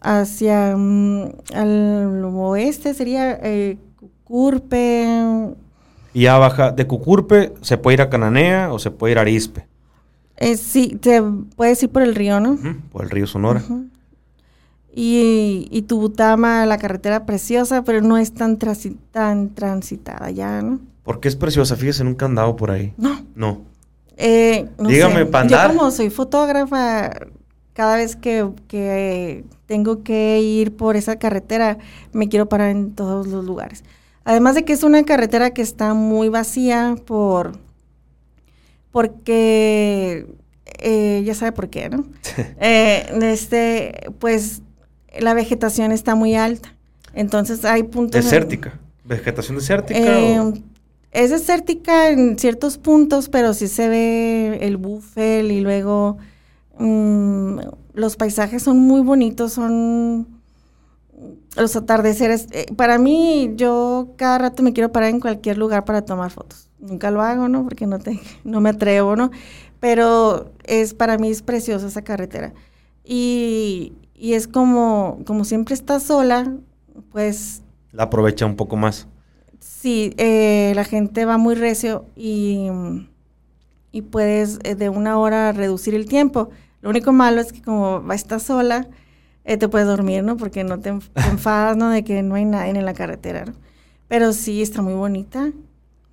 Hacia 0.00 0.70
el 0.72 2.22
oeste 2.24 2.94
sería 2.94 3.38
eh, 3.42 3.76
Curpe. 4.24 5.04
Y 6.14 6.22
ya 6.22 6.38
baja 6.38 6.72
de 6.72 6.86
Cucurpe, 6.86 7.52
se 7.60 7.76
puede 7.76 7.94
ir 7.96 8.02
a 8.02 8.08
Cananea 8.08 8.72
o 8.72 8.78
se 8.78 8.90
puede 8.90 9.12
ir 9.12 9.18
a 9.18 9.20
Arispe. 9.20 9.66
Eh, 10.38 10.56
sí, 10.56 10.96
te 11.00 11.22
puedes 11.54 11.82
ir 11.82 11.90
por 11.90 12.02
el 12.02 12.14
río, 12.14 12.40
¿no? 12.40 12.58
Por 12.90 13.04
el 13.04 13.10
río 13.10 13.26
Sonora. 13.26 13.62
Y, 14.92 15.68
y 15.70 15.82
Tubutama, 15.82 16.66
la 16.66 16.78
carretera 16.78 17.26
preciosa, 17.26 17.84
pero 17.84 18.00
no 18.00 18.16
es 18.18 18.32
tan, 18.32 18.58
transi- 18.58 18.96
tan 19.12 19.50
transitada 19.50 20.30
ya, 20.30 20.62
¿no? 20.62 20.80
Porque 21.02 21.28
es 21.28 21.36
preciosa, 21.36 21.76
fíjese, 21.76 22.04
nunca 22.04 22.26
han 22.26 22.32
andado 22.32 22.56
por 22.56 22.70
ahí. 22.70 22.92
No. 22.96 23.24
No. 23.34 23.62
Eh, 24.16 24.68
no 24.78 24.88
Dígame, 24.88 25.24
sé. 25.26 25.48
Yo 25.48 25.56
como 25.68 25.90
soy 25.90 26.10
fotógrafa, 26.10 27.10
cada 27.72 27.96
vez 27.96 28.16
que, 28.16 28.48
que 28.68 29.44
tengo 29.66 30.02
que 30.02 30.40
ir 30.40 30.76
por 30.76 30.96
esa 30.96 31.16
carretera, 31.18 31.78
me 32.12 32.28
quiero 32.28 32.48
parar 32.48 32.70
en 32.70 32.94
todos 32.94 33.26
los 33.28 33.44
lugares. 33.44 33.82
Además 34.24 34.54
de 34.54 34.64
que 34.64 34.74
es 34.74 34.82
una 34.82 35.02
carretera 35.04 35.50
que 35.52 35.62
está 35.62 35.94
muy 35.94 36.28
vacía 36.28 36.96
por 37.06 37.52
porque 38.92 40.26
eh, 40.78 41.22
ya 41.24 41.34
sabe 41.34 41.52
por 41.52 41.68
qué, 41.70 41.88
¿no? 41.88 42.04
Eh, 42.60 43.06
este, 43.22 44.10
pues 44.18 44.62
la 45.18 45.34
vegetación 45.34 45.92
está 45.92 46.14
muy 46.14 46.34
alta. 46.34 46.74
Entonces 47.14 47.64
hay 47.64 47.84
puntos. 47.84 48.16
en- 48.16 48.22
Desértica. 48.24 48.78
Vegetación 49.04 49.56
desértica. 49.58 49.98
eh, 50.00 50.38
o- 50.40 50.52
es 51.12 51.30
desértica 51.30 52.10
en 52.10 52.38
ciertos 52.38 52.78
puntos, 52.78 53.28
pero 53.28 53.52
sí 53.54 53.68
se 53.68 53.88
ve 53.88 54.58
el 54.62 54.76
búfel 54.76 55.50
y 55.50 55.60
luego 55.60 56.18
mm, 56.78 57.58
los 57.94 58.16
paisajes 58.16 58.62
son 58.62 58.78
muy 58.78 59.00
bonitos, 59.00 59.52
son 59.52 60.40
los 61.56 61.76
atardeceres. 61.76 62.46
Eh, 62.52 62.66
para 62.76 62.98
mí, 62.98 63.52
yo 63.56 64.12
cada 64.16 64.38
rato 64.38 64.62
me 64.62 64.72
quiero 64.72 64.92
parar 64.92 65.10
en 65.10 65.20
cualquier 65.20 65.58
lugar 65.58 65.84
para 65.84 66.02
tomar 66.04 66.30
fotos. 66.30 66.70
Nunca 66.78 67.10
lo 67.10 67.22
hago, 67.22 67.48
¿no? 67.48 67.64
Porque 67.64 67.86
no, 67.86 67.98
te, 67.98 68.20
no 68.44 68.60
me 68.60 68.70
atrevo, 68.70 69.16
¿no? 69.16 69.30
Pero 69.80 70.52
es 70.64 70.94
para 70.94 71.18
mí 71.18 71.30
es 71.30 71.42
preciosa 71.42 71.88
esa 71.88 72.02
carretera. 72.02 72.54
Y, 73.04 73.94
y 74.14 74.34
es 74.34 74.46
como, 74.46 75.20
como 75.26 75.44
siempre 75.44 75.74
está 75.74 75.98
sola, 75.98 76.54
pues 77.10 77.62
La 77.92 78.04
aprovecha 78.04 78.46
un 78.46 78.56
poco 78.56 78.76
más. 78.76 79.08
Sí, 79.80 80.12
eh, 80.18 80.72
la 80.74 80.84
gente 80.84 81.24
va 81.24 81.38
muy 81.38 81.54
recio 81.54 82.04
y, 82.16 82.68
y 83.92 84.02
puedes 84.02 84.58
eh, 84.64 84.74
de 84.74 84.88
una 84.90 85.18
hora 85.18 85.52
reducir 85.52 85.94
el 85.94 86.06
tiempo. 86.06 86.50
Lo 86.82 86.90
único 86.90 87.12
malo 87.12 87.40
es 87.40 87.52
que 87.52 87.62
como 87.62 88.02
va 88.06 88.12
a 88.12 88.16
estar 88.16 88.40
sola, 88.40 88.88
eh, 89.44 89.56
te 89.56 89.68
puedes 89.68 89.86
dormir, 89.88 90.22
¿no? 90.22 90.36
Porque 90.36 90.64
no 90.64 90.78
te, 90.80 90.92
enf- 90.92 91.08
te 91.14 91.20
enfadas, 91.30 91.76
¿no? 91.76 91.88
De 91.88 92.04
que 92.04 92.22
no 92.22 92.34
hay 92.34 92.44
nadie 92.44 92.70
en 92.70 92.84
la 92.84 92.92
carretera, 92.94 93.44
¿no? 93.46 93.52
Pero 94.08 94.32
sí, 94.32 94.60
está 94.60 94.82
muy 94.82 94.94
bonita. 94.94 95.50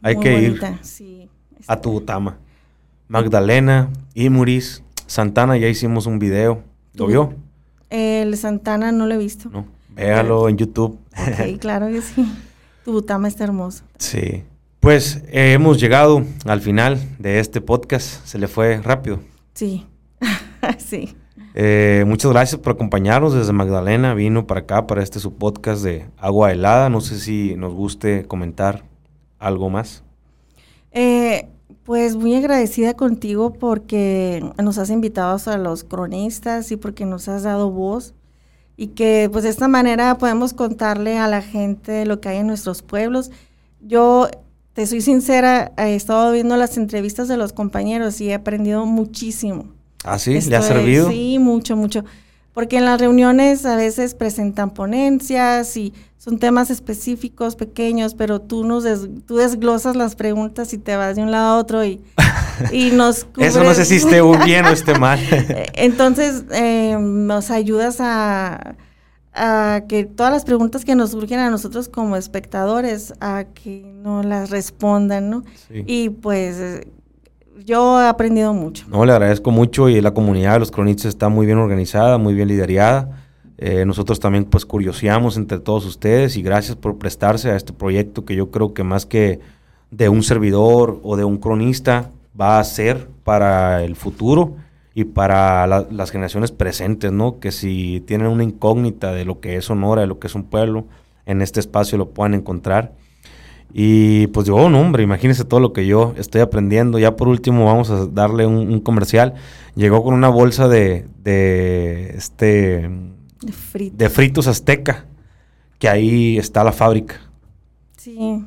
Hay 0.02 0.16
muy 0.16 0.24
que 0.24 0.42
ir 0.42 0.50
bonita, 0.50 0.80
Sí. 0.84 1.28
A 1.68 1.82
Tubutama. 1.82 2.38
Magdalena, 3.08 3.90
Imuris, 4.14 4.84
Santana, 5.08 5.58
ya 5.58 5.68
hicimos 5.68 6.06
un 6.06 6.20
video. 6.20 6.64
¿Lo 6.94 7.08
vio? 7.08 7.34
El 7.90 8.36
Santana 8.38 8.92
no 8.92 9.08
lo 9.08 9.16
he 9.16 9.18
visto. 9.18 9.50
No. 9.50 9.66
Véalo 9.90 10.48
en 10.50 10.58
YouTube. 10.58 11.00
Ok, 11.12 11.58
claro 11.60 11.88
que 11.88 12.02
sí. 12.02 12.26
Tu 12.88 12.94
butama 12.94 13.28
está 13.28 13.44
hermoso. 13.44 13.84
Sí. 13.98 14.46
Pues 14.80 15.22
eh, 15.28 15.52
hemos 15.52 15.78
llegado 15.78 16.24
al 16.46 16.62
final 16.62 16.98
de 17.20 17.42
este 17.42 17.60
podcast. 17.60 18.26
Se 18.26 18.40
le 18.40 18.48
fue 18.48 18.82
rápido. 18.82 19.20
Sí. 19.54 19.86
sí. 20.78 21.14
Eh, 21.54 22.06
muchas 22.08 22.32
gracias 22.32 22.62
por 22.62 22.76
acompañarnos 22.76 23.34
desde 23.34 23.52
Magdalena. 23.52 24.14
Vino 24.14 24.48
para 24.48 24.62
acá, 24.62 24.88
para 24.88 25.04
este 25.04 25.20
su 25.20 25.34
podcast 25.34 25.84
de 25.84 26.06
Agua 26.16 26.54
Helada. 26.54 26.90
No 26.90 27.02
sé 27.02 27.20
si 27.20 27.56
nos 27.58 27.74
guste 27.74 28.24
comentar 28.24 28.86
algo 29.38 29.70
más. 29.70 30.06
Eh, 30.92 31.50
pues 31.84 32.16
muy 32.16 32.36
agradecida 32.36 32.94
contigo 32.94 33.52
porque 33.52 34.50
nos 34.64 34.78
has 34.78 34.92
invitado 34.92 35.38
a 35.48 35.58
los 35.58 35.84
cronistas 35.84 36.72
y 36.72 36.78
porque 36.78 37.06
nos 37.06 37.28
has 37.28 37.44
dado 37.44 37.70
voz 37.70 38.14
y 38.78 38.88
que 38.90 39.28
pues 39.32 39.44
de 39.44 39.50
esta 39.50 39.68
manera 39.68 40.18
podemos 40.20 40.54
contarle 40.54 41.18
a 41.18 41.28
la 41.28 41.42
gente 41.42 42.06
lo 42.06 42.22
que 42.22 42.30
hay 42.30 42.38
en 42.38 42.48
nuestros 42.48 42.84
pueblos. 42.84 43.32
Yo 43.82 44.30
te 44.74 44.86
soy 44.86 45.02
sincera, 45.02 45.72
he 45.78 45.96
estado 45.96 46.32
viendo 46.32 46.56
las 46.56 46.78
entrevistas 46.78 47.28
de 47.28 47.36
los 47.36 47.52
compañeros 47.52 48.22
y 48.22 48.30
he 48.30 48.36
aprendido 48.36 48.86
muchísimo. 48.86 49.66
¿Ah, 50.04 50.20
sí? 50.20 50.40
¿Le 50.40 50.56
ha 50.56 50.62
servido? 50.62 51.10
Sí, 51.10 51.40
mucho, 51.40 51.76
mucho. 51.76 52.06
Porque 52.58 52.78
en 52.78 52.86
las 52.86 53.00
reuniones 53.00 53.68
a 53.68 53.76
veces 53.76 54.16
presentan 54.16 54.72
ponencias 54.72 55.78
y 55.78 55.94
son 56.18 56.40
temas 56.40 56.72
específicos, 56.72 57.56
pequeños, 57.56 58.16
pero 58.16 58.42
tú 58.42 58.64
nos 58.64 58.84
des- 58.84 59.08
tú 59.28 59.36
desglosas 59.36 59.96
las 59.96 60.16
preguntas 60.16 60.74
y 60.74 60.80
te 60.80 60.96
vas 60.96 61.16
de 61.18 61.22
un 61.22 61.30
lado 61.30 61.54
a 61.54 61.58
otro 61.60 61.86
y, 61.86 62.02
y 62.74 62.90
nos 62.90 63.28
Eso 63.38 63.64
no 63.64 63.76
sé 63.76 63.86
si 63.86 63.98
esté 63.98 64.24
bien 64.44 64.66
o 64.66 64.70
esté 64.70 64.98
mal. 64.98 65.20
Entonces, 65.76 66.46
eh, 66.52 66.98
nos 67.00 67.52
ayudas 67.52 67.98
a, 68.00 68.76
a 69.36 69.84
que 69.88 70.06
todas 70.06 70.34
las 70.34 70.44
preguntas 70.44 70.84
que 70.84 70.96
nos 70.96 71.12
surgen 71.12 71.38
a 71.38 71.52
nosotros 71.52 71.88
como 71.90 72.16
espectadores, 72.18 73.14
a 73.22 73.44
que 73.54 73.86
nos 74.02 74.26
las 74.26 74.50
respondan, 74.50 75.30
¿no? 75.30 75.44
Sí. 75.68 75.84
Y 75.86 76.10
pues 76.10 76.88
yo 77.66 78.02
he 78.02 78.08
aprendido 78.08 78.54
mucho. 78.54 78.86
No, 78.90 79.06
le 79.06 79.12
agradezco 79.12 79.52
mucho 79.52 79.90
y 79.90 80.00
la 80.02 80.14
comunidad 80.14 80.54
de 80.54 80.60
los 80.60 80.72
cronistas 80.72 81.06
está 81.08 81.30
muy 81.30 81.46
bien 81.46 81.58
organizada, 81.58 82.18
muy 82.18 82.34
bien 82.34 82.48
liderada. 82.48 83.24
Eh, 83.58 83.86
nosotros 83.86 84.20
también 84.20 84.46
pues 84.46 84.66
curioseamos 84.66 85.36
entre 85.38 85.60
todos 85.60 85.86
ustedes 85.86 86.38
y 86.38 86.42
gracias 86.44 86.76
por 86.76 86.98
prestarse 86.98 87.50
a 87.50 87.56
este 87.56 87.74
proyecto 87.74 88.24
que 88.24 88.36
yo 88.36 88.52
creo 88.52 88.74
que 88.74 88.84
más 88.84 89.06
que 89.08 89.40
de 89.90 90.10
un 90.10 90.22
servidor 90.22 91.00
o 91.04 91.18
de 91.18 91.24
un 91.24 91.38
cronista 91.38 92.12
va 92.40 92.60
a 92.60 92.64
ser 92.64 93.08
para 93.24 93.84
el 93.84 93.96
futuro 93.96 94.56
y 94.94 95.06
para 95.06 95.66
la- 95.66 95.88
las 95.90 96.12
generaciones 96.12 96.52
presentes, 96.52 97.12
¿no? 97.12 97.40
Que 97.40 97.52
si 97.52 98.04
tienen 98.06 98.28
una 98.28 98.44
incógnita 98.44 99.12
de 99.12 99.26
lo 99.26 99.40
que 99.40 99.56
es 99.56 99.66
Sonora, 99.66 100.02
de 100.02 100.08
lo 100.08 100.20
que 100.20 100.28
es 100.28 100.36
un 100.36 100.44
pueblo, 100.44 100.86
en 101.26 101.42
este 101.42 101.60
espacio 101.60 101.98
lo 101.98 102.10
puedan 102.10 102.34
encontrar. 102.36 102.94
Y 103.74 104.28
pues 104.28 104.48
yo, 104.48 104.70
no, 104.70 104.80
hombre, 104.82 105.04
imagínense 105.04 105.46
todo 105.46 105.60
lo 105.60 105.74
que 105.74 105.86
yo 105.86 106.14
estoy 106.18 106.42
aprendiendo. 106.42 107.00
Ya 107.00 107.16
por 107.16 107.28
último 107.28 107.66
vamos 107.66 107.90
a 107.92 108.08
darle 108.08 108.46
un, 108.46 108.56
un 108.72 108.80
comercial. 108.80 109.36
Llegó 109.76 110.04
con 110.04 110.14
una 110.14 110.30
bolsa 110.30 110.68
de, 110.68 111.08
de 111.24 112.16
este 112.18 112.90
De 113.42 113.52
frito. 113.54 113.96
de 113.98 114.10
fritos 114.10 114.48
azteca, 114.48 115.06
que 115.80 115.90
ahí 115.90 116.38
está 116.38 116.64
la 116.64 116.72
fábrica. 116.72 117.16
Sí. 117.98 118.46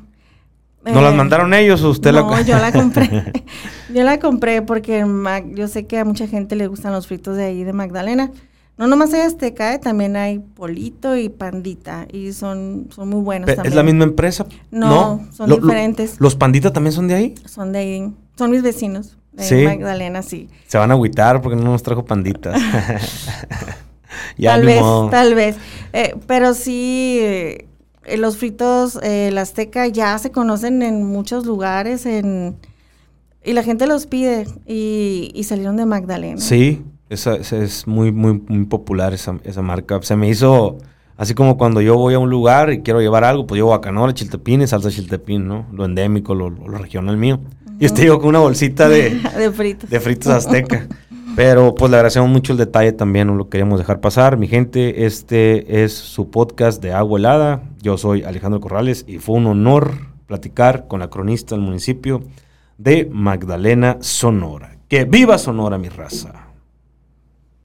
¿No 0.83 1.01
las 1.01 1.13
Eh, 1.13 1.15
mandaron 1.15 1.53
ellos 1.53 1.83
o 1.83 1.89
usted 1.91 2.11
no, 2.11 2.21
la 2.29 2.41
yo 2.41 2.57
la 2.57 2.73
compré. 2.73 3.09
yo 3.93 4.03
la 4.03 4.19
compré 4.19 4.61
porque 4.63 5.05
yo 5.55 5.67
sé 5.67 5.85
que 5.87 5.99
a 5.99 6.05
mucha 6.05 6.27
gente 6.27 6.55
le 6.55 6.67
gustan 6.67 6.91
los 6.93 7.07
fritos 7.07 7.37
de 7.37 7.45
ahí 7.45 7.63
de 7.63 7.73
Magdalena. 7.73 8.31
No 8.77 8.87
nomás 8.87 9.13
hay 9.13 9.21
Azteca, 9.21 9.73
eh, 9.75 9.79
también 9.79 10.15
hay 10.15 10.39
Polito 10.39 11.15
y 11.15 11.29
Pandita 11.29 12.07
y 12.11 12.33
son, 12.33 12.87
son 12.89 13.09
muy 13.09 13.21
buenos 13.21 13.47
también. 13.47 13.67
¿Es 13.67 13.75
la 13.75 13.83
misma 13.83 14.05
empresa? 14.05 14.45
No, 14.71 15.27
son 15.31 15.49
Lo- 15.49 15.57
lo- 15.57 15.61
diferentes. 15.67 16.15
¿Los 16.19 16.35
panditas 16.35 16.73
también 16.73 16.93
son 16.93 17.07
de 17.07 17.13
ahí? 17.13 17.35
Son 17.45 17.71
de 17.71 17.79
ahí, 17.79 18.13
son 18.37 18.49
mis 18.51 18.63
vecinos 18.63 19.17
de 19.33 19.43
Sí. 19.43 19.55
Magdalena, 19.65 20.23
sí. 20.23 20.49
Se 20.67 20.77
van 20.79 20.89
a 20.89 20.95
agüitar 20.95 21.41
porque 21.41 21.57
no 21.57 21.65
nos 21.65 21.83
trajo 21.83 22.05
panditas. 22.05 22.59
ya 24.37 24.51
tal 24.55 24.65
vez, 24.65 24.81
modo. 24.81 25.09
tal 25.09 25.35
vez. 25.35 25.57
Eh, 25.93 26.15
pero 26.27 26.53
sí, 26.53 27.19
eh, 27.21 27.67
los 28.17 28.37
fritos, 28.37 28.99
eh, 29.03 29.29
la 29.31 29.41
Azteca 29.41 29.87
ya 29.87 30.17
se 30.17 30.31
conocen 30.31 30.81
en 30.81 31.03
muchos 31.05 31.45
lugares 31.45 32.05
en, 32.05 32.55
y 33.43 33.53
la 33.53 33.63
gente 33.63 33.85
los 33.87 34.07
pide 34.07 34.47
y, 34.65 35.31
y 35.35 35.43
salieron 35.43 35.77
de 35.77 35.85
Magdalena. 35.85 36.39
Sí, 36.41 36.83
esa, 37.11 37.35
esa 37.35 37.57
es 37.57 37.87
muy, 37.87 38.11
muy, 38.11 38.41
muy 38.47 38.65
popular 38.65 39.13
esa, 39.13 39.37
esa 39.43 39.61
marca. 39.61 39.99
Se 40.01 40.15
me 40.15 40.29
hizo 40.29 40.77
Así 41.21 41.35
como 41.35 41.55
cuando 41.55 41.81
yo 41.81 41.97
voy 41.97 42.15
a 42.15 42.19
un 42.19 42.31
lugar 42.31 42.73
y 42.73 42.81
quiero 42.81 42.99
llevar 42.99 43.23
algo, 43.23 43.45
pues 43.45 43.59
llevo 43.59 43.69
guacamole, 43.69 44.15
chiltepines, 44.15 44.71
salsa 44.71 44.89
chiltepín, 44.89 45.47
¿no? 45.47 45.67
Lo 45.71 45.85
endémico, 45.85 46.33
lo, 46.33 46.49
lo 46.49 46.79
regional 46.79 47.15
mío. 47.15 47.39
Y 47.79 47.85
este 47.85 48.01
llegó 48.01 48.19
con 48.19 48.29
una 48.29 48.39
bolsita 48.39 48.89
de, 48.89 49.11
de 49.37 49.51
fritos. 49.51 49.87
De 49.87 49.99
fritos 49.99 50.33
azteca. 50.33 50.87
Pero 51.35 51.75
pues 51.75 51.91
le 51.91 51.97
agradecemos 51.97 52.27
mucho 52.27 52.53
el 52.53 52.57
detalle 52.57 52.91
también, 52.91 53.27
no 53.27 53.35
lo 53.35 53.49
queríamos 53.49 53.77
dejar 53.77 54.01
pasar. 54.01 54.37
Mi 54.37 54.47
gente, 54.47 55.05
este 55.05 55.83
es 55.83 55.93
su 55.93 56.31
podcast 56.31 56.81
de 56.81 56.91
Agua 56.91 57.19
Helada. 57.19 57.61
Yo 57.83 57.99
soy 57.99 58.23
Alejandro 58.23 58.59
Corrales 58.59 59.05
y 59.07 59.19
fue 59.19 59.35
un 59.35 59.45
honor 59.45 59.91
platicar 60.25 60.87
con 60.87 61.01
la 61.01 61.11
cronista 61.11 61.53
del 61.53 61.63
municipio 61.63 62.23
de 62.79 63.07
Magdalena, 63.11 63.97
Sonora. 63.99 64.77
Que 64.87 65.05
viva 65.05 65.37
Sonora, 65.37 65.77
mi 65.77 65.89
raza. 65.89 66.50